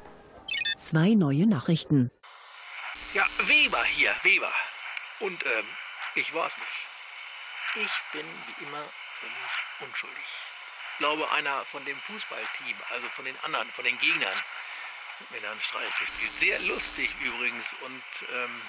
Zwei 0.78 1.14
neue 1.14 1.48
Nachrichten. 1.48 2.12
Ja, 3.14 3.26
Weber 3.46 3.84
hier, 3.84 4.14
Weber. 4.24 4.52
Und 5.20 5.44
ähm, 5.46 5.66
ich 6.16 6.34
war's 6.34 6.56
nicht. 6.58 7.86
Ich 7.86 8.02
bin 8.14 8.26
wie 8.26 8.64
immer 8.66 8.84
völlig 9.20 9.90
unschuldig. 9.90 10.26
Ich 10.94 10.98
glaube, 11.00 11.32
einer 11.32 11.64
von 11.66 11.86
dem 11.86 11.98
Fußballteam, 12.00 12.76
also 12.90 13.08
von 13.10 13.26
den 13.26 13.38
anderen, 13.40 13.70
von 13.72 13.86
den 13.86 13.98
Gegnern, 14.00 14.36
hat 15.20 15.32
mir 15.32 15.42
da 15.42 15.52
einen 15.52 15.62
Streich 15.62 15.94
gespielt. 16.00 16.32
Sehr 16.40 16.60
lustig 16.62 17.16
übrigens 17.22 17.76
und 17.86 18.04
ähm, 18.34 18.62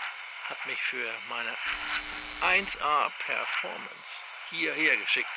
hat 0.50 0.66
mich 0.66 0.82
für 0.82 1.14
meine 1.28 1.56
1A-Performance 2.42 4.24
hierher 4.50 4.96
geschickt. 4.96 5.30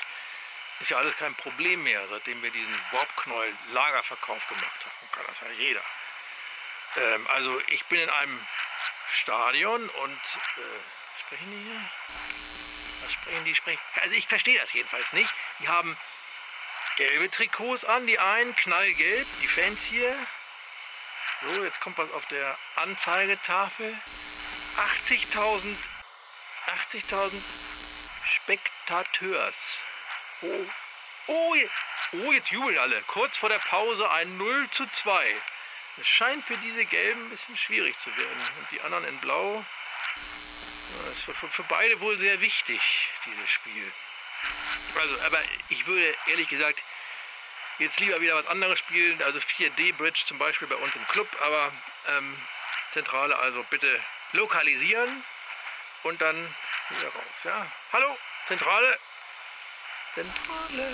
Ist 0.80 0.90
ja 0.90 0.98
alles 0.98 1.15
kein 1.15 1.35
Problem 1.35 1.84
mehr, 1.84 2.07
seitdem 2.07 2.41
wir 2.41 2.49
diesen 2.49 2.76
Warpknäuel-Lagerverkauf 2.91 4.48
gemacht 4.48 4.85
haben. 4.85 5.11
Kann 5.11 5.26
das 5.27 5.40
ja 5.40 5.52
jeder. 5.52 5.84
Ähm, 6.98 7.27
also 7.27 7.61
ich 7.69 7.85
bin 7.85 7.99
in 7.99 8.10
einem 8.10 8.45
Stadion 9.07 9.88
und 9.88 10.11
äh, 10.11 11.19
sprechen 11.19 11.52
die 11.52 11.64
hier? 11.64 11.90
Was 13.03 13.14
sprechen 13.14 13.45
die? 13.45 13.56
Sprechen? 13.56 13.81
Also 14.02 14.15
ich 14.15 14.27
verstehe 14.27 14.60
das 14.60 14.73
jedenfalls 14.73 15.14
nicht. 15.14 15.34
Die 15.60 15.68
haben 15.68 15.95
gelbe 16.95 17.30
Trikots 17.30 17.85
an, 17.85 18.07
die 18.07 18.18
einen 18.18 18.56
knallgelb, 18.56 19.27
die 19.41 19.48
Fans 19.48 19.84
hier. 19.84 20.18
So, 21.45 21.64
jetzt 21.64 21.80
kommt 21.81 21.98
was 21.98 22.10
auf 22.11 22.26
der 22.27 22.57
Anzeigetafel. 22.76 23.99
80.000 24.77 25.75
80.000 26.67 27.31
Spektateurs. 28.23 29.77
Oh. 30.41 30.65
Oh, 31.27 31.55
oh, 32.13 32.31
jetzt 32.31 32.51
jubeln 32.51 32.77
alle. 32.77 33.01
Kurz 33.03 33.37
vor 33.37 33.49
der 33.49 33.59
Pause 33.59 34.09
ein 34.09 34.37
0 34.37 34.69
zu 34.71 34.85
2. 34.85 35.41
Es 35.97 36.07
scheint 36.07 36.43
für 36.43 36.57
diese 36.57 36.85
Gelben 36.85 37.25
ein 37.25 37.29
bisschen 37.29 37.55
schwierig 37.55 37.97
zu 37.97 38.09
werden. 38.17 38.41
Und 38.59 38.71
die 38.71 38.81
anderen 38.81 39.05
in 39.05 39.19
Blau. 39.19 39.65
Das 41.05 41.13
ist 41.13 41.23
für, 41.23 41.33
für, 41.33 41.47
für 41.49 41.63
beide 41.63 41.99
wohl 42.01 42.17
sehr 42.17 42.41
wichtig, 42.41 42.81
dieses 43.25 43.49
Spiel. 43.49 43.91
Also, 44.99 45.21
aber 45.25 45.39
ich 45.69 45.85
würde 45.87 46.15
ehrlich 46.27 46.49
gesagt 46.49 46.83
jetzt 47.79 47.99
lieber 47.99 48.19
wieder 48.21 48.35
was 48.35 48.47
anderes 48.47 48.79
spielen. 48.79 49.21
Also 49.23 49.39
4D-Bridge 49.39 50.23
zum 50.25 50.37
Beispiel 50.37 50.67
bei 50.67 50.75
uns 50.75 50.95
im 50.95 51.07
Club. 51.07 51.27
Aber 51.41 51.71
ähm, 52.07 52.37
Zentrale 52.91 53.37
also 53.39 53.63
bitte 53.69 53.99
lokalisieren 54.34 55.23
und 56.03 56.22
dann 56.22 56.35
wieder 56.89 57.10
raus. 57.10 57.43
Ja? 57.43 57.72
Hallo, 57.91 58.15
Zentrale. 58.45 58.97
Zentrale. 60.14 60.89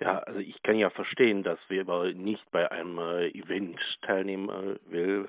Ja, 0.00 0.18
also 0.20 0.38
ich 0.38 0.62
kann 0.62 0.78
ja 0.78 0.90
verstehen, 0.90 1.42
dass 1.42 1.58
Weber 1.68 2.12
nicht 2.12 2.48
bei 2.52 2.70
einem 2.70 2.98
äh, 2.98 3.28
Event 3.28 3.80
teilnehmen 4.02 4.48
äh, 4.48 4.92
will, 4.92 5.28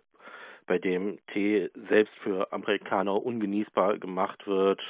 bei 0.68 0.77
dem 0.77 1.18
Tee 1.27 1.72
selbst 1.90 2.14
für 2.19 2.53
Amerikaner 2.53 3.23
ungenießbar 3.26 3.98
gemacht 3.98 4.45
wird, 4.45 4.81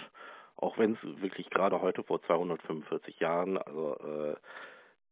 auch 0.57 0.77
wenn 0.77 0.93
es 0.93 1.21
wirklich 1.21 1.49
gerade 1.49 1.81
heute 1.81 2.03
vor 2.03 2.21
245 2.23 3.19
Jahren, 3.21 3.57
also 3.57 3.95
äh, 3.95 4.35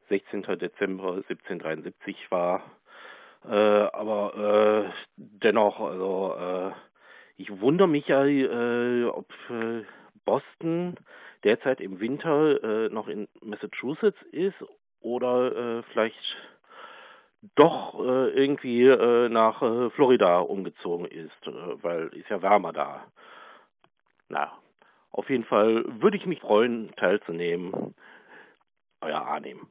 16. 0.09 0.41
Dezember 0.59 1.13
1773 1.13 2.29
war. 2.29 2.69
Äh, 3.49 3.53
aber 3.93 4.87
äh, 4.87 4.91
dennoch, 5.15 5.79
also 5.79 6.35
äh, 6.37 6.71
ich 7.37 7.61
wundere 7.61 7.87
mich 7.87 8.07
ja, 8.07 8.25
äh, 8.25 9.05
ob 9.05 9.31
äh, 9.49 9.83
Boston 10.25 10.95
derzeit 11.43 11.79
im 11.79 11.99
Winter 11.99 12.61
äh, 12.63 12.89
noch 12.89 13.07
in 13.07 13.27
Massachusetts 13.41 14.21
ist 14.31 14.55
oder 14.99 15.83
vielleicht 15.93 16.37
doch 17.55 17.97
irgendwie 17.99 18.87
nach 19.29 19.59
Florida 19.93 20.39
umgezogen 20.39 21.05
ist, 21.05 21.45
weil 21.83 22.07
ist 22.07 22.29
ja 22.29 22.41
wärmer 22.41 22.73
da. 22.73 23.05
Na, 24.27 24.51
auf 25.11 25.29
jeden 25.29 25.45
Fall 25.45 25.85
würde 26.01 26.17
ich 26.17 26.25
mich 26.25 26.41
freuen, 26.41 26.91
teilzunehmen. 26.95 27.93
Euer 29.01 29.21
Arnim. 29.21 29.67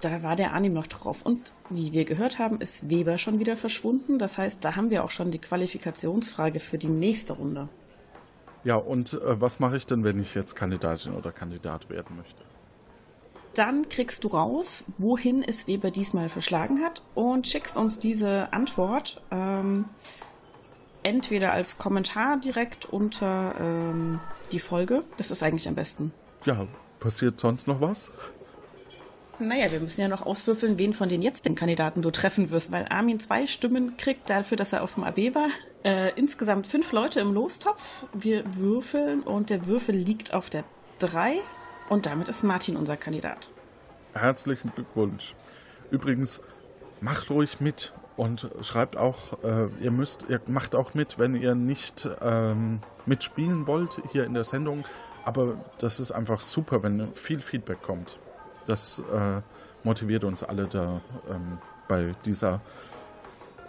Da 0.00 0.22
war 0.22 0.34
der 0.34 0.54
Arnim 0.54 0.72
noch 0.72 0.86
drauf. 0.86 1.22
Und 1.22 1.52
wie 1.68 1.92
wir 1.92 2.04
gehört 2.04 2.38
haben, 2.38 2.60
ist 2.60 2.88
Weber 2.88 3.18
schon 3.18 3.38
wieder 3.38 3.56
verschwunden. 3.56 4.18
Das 4.18 4.38
heißt, 4.38 4.64
da 4.64 4.76
haben 4.76 4.90
wir 4.90 5.04
auch 5.04 5.10
schon 5.10 5.30
die 5.30 5.38
Qualifikationsfrage 5.38 6.58
für 6.58 6.78
die 6.78 6.88
nächste 6.88 7.34
Runde. 7.34 7.68
Ja, 8.64 8.76
und 8.76 9.14
äh, 9.14 9.40
was 9.40 9.58
mache 9.58 9.76
ich 9.76 9.86
denn, 9.86 10.04
wenn 10.04 10.18
ich 10.18 10.34
jetzt 10.34 10.54
Kandidatin 10.56 11.12
oder 11.12 11.32
Kandidat 11.32 11.88
werden 11.90 12.16
möchte? 12.16 12.42
Dann 13.54 13.88
kriegst 13.88 14.24
du 14.24 14.28
raus, 14.28 14.84
wohin 14.98 15.42
es 15.42 15.66
Weber 15.66 15.90
diesmal 15.90 16.28
verschlagen 16.28 16.82
hat 16.82 17.02
und 17.14 17.48
schickst 17.48 17.76
uns 17.76 17.98
diese 17.98 18.52
Antwort 18.52 19.20
ähm, 19.30 19.86
entweder 21.02 21.52
als 21.52 21.76
Kommentar 21.76 22.38
direkt 22.38 22.86
unter 22.86 23.54
ähm, 23.58 24.20
die 24.52 24.60
Folge. 24.60 25.02
Das 25.16 25.30
ist 25.30 25.42
eigentlich 25.42 25.66
am 25.66 25.74
besten. 25.74 26.12
Ja, 26.44 26.66
passiert 27.00 27.40
sonst 27.40 27.66
noch 27.66 27.80
was? 27.80 28.12
Naja, 29.40 29.72
wir 29.72 29.80
müssen 29.80 30.02
ja 30.02 30.08
noch 30.08 30.26
auswürfeln, 30.26 30.78
wen 30.78 30.92
von 30.92 31.08
den 31.08 31.22
jetzt 31.22 31.46
den 31.46 31.54
Kandidaten 31.54 32.02
du 32.02 32.10
treffen 32.10 32.50
wirst, 32.50 32.72
weil 32.72 32.86
Armin 32.90 33.20
zwei 33.20 33.46
Stimmen 33.46 33.96
kriegt 33.96 34.28
dafür, 34.28 34.58
dass 34.58 34.74
er 34.74 34.82
auf 34.82 34.94
dem 34.94 35.04
AB 35.04 35.34
war. 35.34 35.48
Äh, 35.82 36.12
insgesamt 36.16 36.66
fünf 36.66 36.92
Leute 36.92 37.20
im 37.20 37.32
Lostopf. 37.32 38.04
Wir 38.12 38.44
würfeln 38.56 39.22
und 39.22 39.48
der 39.48 39.66
Würfel 39.66 39.94
liegt 39.94 40.34
auf 40.34 40.50
der 40.50 40.64
3 40.98 41.36
und 41.88 42.04
damit 42.04 42.28
ist 42.28 42.42
Martin 42.42 42.76
unser 42.76 42.98
Kandidat. 42.98 43.50
Herzlichen 44.12 44.72
Glückwunsch. 44.74 45.34
Übrigens, 45.90 46.42
macht 47.00 47.30
ruhig 47.30 47.60
mit 47.60 47.94
und 48.18 48.50
schreibt 48.60 48.98
auch, 48.98 49.42
äh, 49.42 49.68
ihr 49.80 49.90
müsst, 49.90 50.26
ihr 50.28 50.42
macht 50.48 50.74
auch 50.74 50.92
mit, 50.92 51.18
wenn 51.18 51.34
ihr 51.34 51.54
nicht 51.54 52.06
ähm, 52.20 52.80
mitspielen 53.06 53.66
wollt 53.66 54.02
hier 54.12 54.24
in 54.24 54.34
der 54.34 54.44
Sendung. 54.44 54.84
Aber 55.24 55.56
das 55.78 55.98
ist 55.98 56.12
einfach 56.12 56.42
super, 56.42 56.82
wenn 56.82 57.14
viel 57.14 57.40
Feedback 57.40 57.80
kommt. 57.80 58.18
Das 58.66 59.02
äh, 59.12 59.40
motiviert 59.84 60.24
uns 60.24 60.42
alle 60.42 60.66
da 60.66 61.00
ähm, 61.30 61.58
bei 61.88 62.12
dieser 62.24 62.60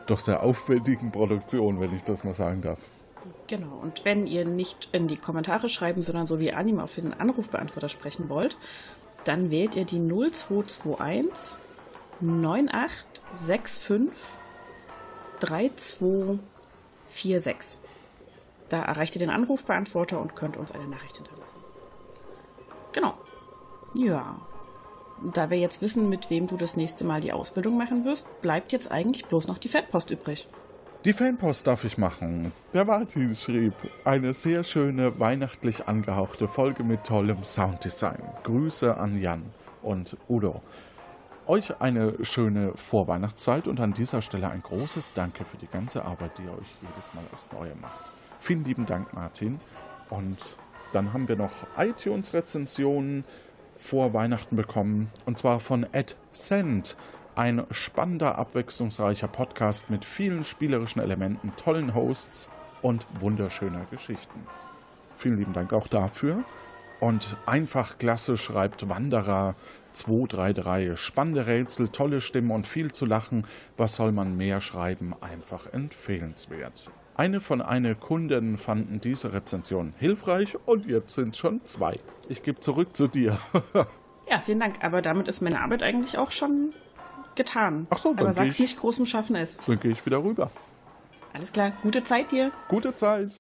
doch 0.08 0.20
sehr 0.20 0.44
aufwendigen 0.44 1.12
Produktion, 1.12 1.80
wenn 1.80 1.96
ich 1.96 2.04
das 2.04 2.24
mal 2.24 2.34
sagen 2.34 2.62
darf. 2.62 2.80
Genau, 3.48 3.78
und 3.82 4.06
wenn 4.06 4.28
ihr 4.28 4.46
nicht 4.46 4.90
in 4.92 5.08
die 5.08 5.18
Kommentare 5.18 5.70
schreiben, 5.70 6.02
sondern 6.02 6.28
so 6.28 6.40
wie 6.40 6.54
Anima 6.54 6.84
auf 6.84 6.96
den 6.96 7.14
Anrufbeantworter 7.14 7.90
sprechen 7.90 8.30
wollt, 8.30 8.58
dann 9.24 9.52
wählt 9.52 9.76
ihr 9.76 9.86
die 9.86 10.00
0221 10.00 11.60
9865 12.22 14.10
3246. 15.40 17.80
Da 18.70 18.82
erreicht 18.84 19.16
ihr 19.16 19.20
den 19.20 19.30
Anrufbeantworter 19.30 20.22
und 20.22 20.36
könnt 20.36 20.56
uns 20.56 20.72
eine 20.72 20.88
Nachricht 20.88 21.18
hinterlassen. 21.18 21.62
Genau. 22.94 23.16
Ja. 23.96 24.40
Da 25.24 25.52
wir 25.52 25.58
jetzt 25.60 25.84
wissen, 25.84 26.10
mit 26.10 26.30
wem 26.32 26.48
du 26.48 26.58
das 26.58 26.76
nächste 26.76 27.04
Mal 27.04 27.22
die 27.22 27.32
Ausbildung 27.32 27.78
machen 27.78 28.06
wirst, 28.06 28.28
bleibt 28.42 28.72
jetzt 28.72 28.92
eigentlich 28.92 29.26
bloß 29.26 29.48
noch 29.48 29.60
die 29.60 29.70
Fettpost 29.70 30.10
übrig. 30.10 30.48
Die 31.06 31.14
Fanpost 31.14 31.66
darf 31.66 31.84
ich 31.84 31.98
machen. 31.98 32.52
Der 32.74 32.86
Martin 32.86 33.36
schrieb, 33.36 33.74
eine 34.06 34.34
sehr 34.34 34.64
schöne 34.64 35.20
weihnachtlich 35.20 35.88
angehauchte 35.88 36.48
Folge 36.48 36.84
mit 36.84 37.04
tollem 37.04 37.44
Sounddesign. 37.44 38.22
Grüße 38.44 38.98
an 38.98 39.20
Jan 39.20 39.44
und 39.82 40.16
Udo. 40.30 40.62
Euch 41.48 41.82
eine 41.82 42.24
schöne 42.24 42.74
Vorweihnachtszeit 42.76 43.68
und 43.68 43.80
an 43.80 43.94
dieser 43.94 44.22
Stelle 44.22 44.50
ein 44.50 44.62
großes 44.62 45.14
Danke 45.14 45.44
für 45.44 45.58
die 45.58 45.68
ganze 45.68 46.06
Arbeit, 46.06 46.38
die 46.38 46.44
ihr 46.44 46.52
euch 46.52 46.70
jedes 46.88 47.14
Mal 47.16 47.24
aufs 47.34 47.52
Neue 47.52 47.74
macht. 47.82 48.12
Vielen 48.40 48.64
lieben 48.64 48.86
Dank, 48.86 49.12
Martin. 49.14 49.60
Und 50.12 50.38
dann 50.92 51.14
haben 51.14 51.28
wir 51.28 51.36
noch 51.36 51.52
iTunes-Rezensionen 51.78 53.24
vor 53.82 54.14
Weihnachten 54.14 54.56
bekommen. 54.56 55.10
Und 55.26 55.40
zwar 55.40 55.60
von 55.60 55.86
Ed 55.92 56.16
Send. 56.32 56.96
Ein 57.34 57.66
spannender, 57.72 58.38
abwechslungsreicher 58.38 59.28
Podcast 59.28 59.90
mit 59.90 60.06
vielen 60.06 60.44
spielerischen 60.44 61.02
Elementen, 61.02 61.52
tollen 61.56 61.96
Hosts 61.96 62.50
und 62.82 63.06
wunderschöner 63.20 63.86
Geschichten. 63.90 64.46
Vielen 65.16 65.38
lieben 65.38 65.54
Dank 65.54 65.74
auch 65.74 65.88
dafür. 65.88 66.44
Und 67.00 67.36
einfach 67.48 67.98
klasse 67.98 68.38
schreibt 68.38 68.88
Wanderer 68.88 69.56
233. 69.94 71.00
Spannende 71.00 71.48
Rätsel, 71.48 71.90
tolle 71.90 72.22
Stimme 72.22 72.54
und 72.54 72.68
viel 72.68 72.92
zu 72.92 73.08
lachen. 73.08 73.48
Was 73.78 73.96
soll 73.96 74.12
man 74.12 74.38
mehr 74.38 74.62
schreiben? 74.62 75.16
Einfach 75.22 75.66
empfehlenswert. 75.74 76.92
Eine 77.22 77.40
von 77.40 77.62
einer 77.62 77.94
Kundin 77.94 78.58
fanden 78.58 79.00
diese 79.00 79.32
Rezension 79.32 79.94
hilfreich 80.00 80.58
und 80.66 80.88
jetzt 80.88 81.14
sind 81.14 81.36
schon 81.36 81.64
zwei. 81.66 82.00
Ich 82.30 82.42
gebe 82.42 82.60
zurück 82.62 82.98
zu 82.98 83.08
dir. 83.08 83.38
ja, 84.28 84.40
vielen 84.44 84.60
Dank. 84.60 84.84
Aber 84.84 85.04
damit 85.04 85.28
ist 85.28 85.40
meine 85.40 85.62
Arbeit 85.62 85.84
eigentlich 85.84 86.18
auch 86.18 86.32
schon 86.32 86.72
getan. 87.36 87.86
Ach 87.92 88.00
so, 88.00 88.10
dann 88.16 88.22
Aber 88.22 88.34
sag's 88.34 88.56
ich- 88.56 88.60
nicht 88.62 88.80
großem 88.80 89.06
Schaffen 89.06 89.36
ist. 89.36 89.62
Dann 89.68 89.80
gehe 89.80 89.92
ich 89.92 90.04
wieder 90.04 90.24
rüber. 90.24 90.50
Alles 91.32 91.54
klar. 91.54 91.74
Gute 91.84 92.04
Zeit 92.04 92.32
dir. 92.32 92.52
Gute 92.70 92.96
Zeit. 92.96 93.38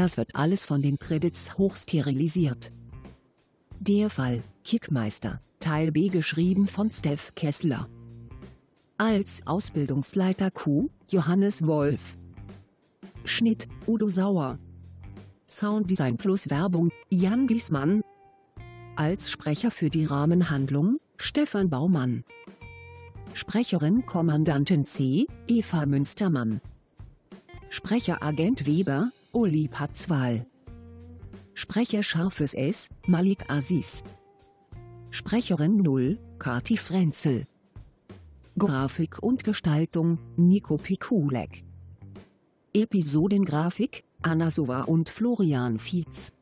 Das 0.00 0.16
wird 0.16 0.34
alles 0.34 0.64
von 0.64 0.80
den 0.80 0.98
Credits 0.98 1.58
hochsterilisiert. 1.58 2.72
Der 3.80 4.08
Fall, 4.08 4.42
Kickmeister, 4.64 5.42
Teil 5.58 5.92
B 5.92 6.08
geschrieben 6.08 6.66
von 6.66 6.90
Steph 6.90 7.34
Kessler. 7.34 7.86
Als 8.96 9.42
Ausbildungsleiter 9.46 10.50
Q, 10.50 10.88
Johannes 11.10 11.66
Wolf. 11.66 12.16
Schnitt, 13.26 13.68
Udo 13.86 14.08
Sauer. 14.08 14.58
Sounddesign 15.46 16.16
plus 16.16 16.48
Werbung, 16.48 16.90
Jan 17.10 17.46
Giesmann. 17.46 18.00
Als 18.96 19.30
Sprecher 19.30 19.70
für 19.70 19.90
die 19.90 20.06
Rahmenhandlung, 20.06 20.98
Stefan 21.18 21.68
Baumann. 21.68 22.24
Sprecherin 23.34 24.06
Kommandantin 24.06 24.86
C, 24.86 25.26
Eva 25.46 25.84
Münstermann. 25.84 26.62
Sprecher 27.68 28.22
Agent 28.22 28.66
Weber, 28.66 29.12
Uli 29.32 29.68
Patzwal. 29.68 30.44
Sprecher 31.54 32.02
Scharfes 32.02 32.52
S, 32.52 32.88
Malik 33.06 33.48
Aziz. 33.48 34.02
Sprecherin 35.10 35.76
0, 35.76 36.18
Kati 36.40 36.76
Frenzel. 36.76 37.46
Grafik 38.58 39.22
und 39.22 39.44
Gestaltung, 39.44 40.18
Nico 40.36 40.78
Pikulek. 40.78 41.62
Episodengrafik, 42.74 44.02
Anna 44.22 44.50
Sova 44.50 44.82
und 44.82 45.08
Florian 45.08 45.78
Fietz. 45.78 46.32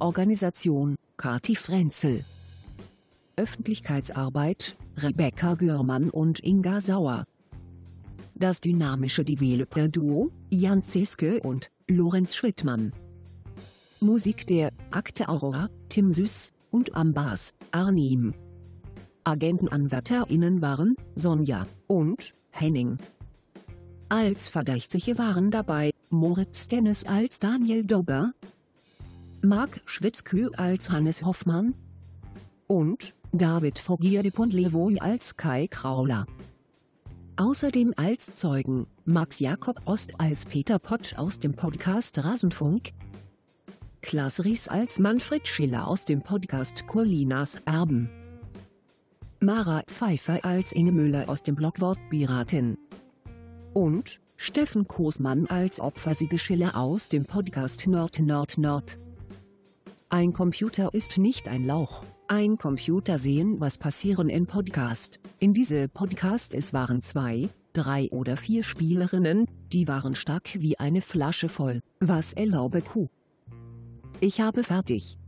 Organisation, 0.00 0.96
Kati 1.16 1.54
Frenzel. 1.54 2.24
Öffentlichkeitsarbeit, 3.36 4.76
Rebecca 4.96 5.54
Görmann 5.54 6.10
und 6.10 6.40
Inga 6.40 6.80
Sauer. 6.80 7.26
Das 8.34 8.60
dynamische 8.60 9.24
Developer-Duo, 9.24 10.32
Jan 10.50 10.82
Zeske 10.82 11.40
und 11.40 11.70
Lorenz 11.88 12.34
Schrittmann. 12.34 12.92
Musik 14.00 14.44
der 14.48 14.72
Akte 14.90 15.28
Aurora, 15.28 15.70
Tim 15.88 16.10
Süß 16.10 16.52
und 16.72 16.96
am 16.96 17.14
Bass, 17.14 17.54
Arnim. 17.70 18.34
AgentenanwärterInnen 19.22 20.60
waren 20.60 20.96
Sonja 21.14 21.64
und 21.86 22.32
Henning. 22.50 22.98
Als 24.08 24.48
Verdächtige 24.48 25.16
waren 25.16 25.52
dabei 25.52 25.92
Moritz 26.10 26.66
Dennis 26.66 27.04
als 27.04 27.38
Daniel 27.38 27.84
Dober, 27.84 28.32
Marc 29.42 29.80
Schwitzkü 29.84 30.48
als 30.56 30.90
Hannes 30.90 31.22
Hoffmann 31.22 31.74
und 32.66 33.14
David 33.30 33.78
Vogier-de-Pont-Levoy 33.78 34.98
als 34.98 35.36
Kai 35.36 35.68
Krauler. 35.68 36.26
Außerdem 37.38 37.92
als 37.96 38.32
Zeugen 38.34 38.86
Max 39.04 39.40
Jakob 39.40 39.82
Ost 39.84 40.18
als 40.18 40.46
Peter 40.46 40.78
Potsch 40.78 41.18
aus 41.18 41.38
dem 41.38 41.52
Podcast 41.52 42.16
Rasenfunk, 42.24 42.92
Klaas 44.00 44.42
Ries 44.42 44.68
als 44.68 44.98
Manfred 44.98 45.46
Schiller 45.46 45.86
aus 45.86 46.06
dem 46.06 46.22
Podcast 46.22 46.86
Colinas 46.86 47.58
Erben, 47.66 48.08
Mara 49.40 49.82
Pfeiffer 49.86 50.42
als 50.46 50.72
Inge 50.72 50.92
Müller 50.92 51.28
aus 51.28 51.42
dem 51.42 51.56
Blogwort 51.56 51.98
Piratin 52.08 52.78
und 53.74 54.18
Steffen 54.38 54.88
Kosmann 54.88 55.46
als 55.46 55.78
Opfersiege 55.78 56.38
Schiller 56.38 56.74
aus 56.74 57.10
dem 57.10 57.26
Podcast 57.26 57.86
Nord 57.86 58.18
Nord 58.20 58.56
Nord. 58.56 58.98
Ein 60.08 60.32
Computer 60.32 60.94
ist 60.94 61.18
nicht 61.18 61.48
ein 61.48 61.66
Lauch. 61.66 62.02
Ein 62.28 62.58
Computer 62.58 63.18
sehen, 63.18 63.60
was 63.60 63.78
passieren 63.78 64.28
in 64.28 64.46
Podcast. 64.46 65.20
In 65.38 65.52
diese 65.52 65.86
Podcast 65.86 66.54
es 66.54 66.72
waren 66.72 67.00
zwei, 67.00 67.50
drei 67.72 68.08
oder 68.10 68.36
vier 68.36 68.64
Spielerinnen, 68.64 69.46
die 69.72 69.86
waren 69.86 70.16
stark 70.16 70.60
wie 70.60 70.76
eine 70.76 71.02
Flasche 71.02 71.48
voll. 71.48 71.78
Was 72.00 72.32
erlaube 72.32 72.82
Q? 72.82 73.06
Ich 74.18 74.40
habe 74.40 74.64
fertig. 74.64 75.18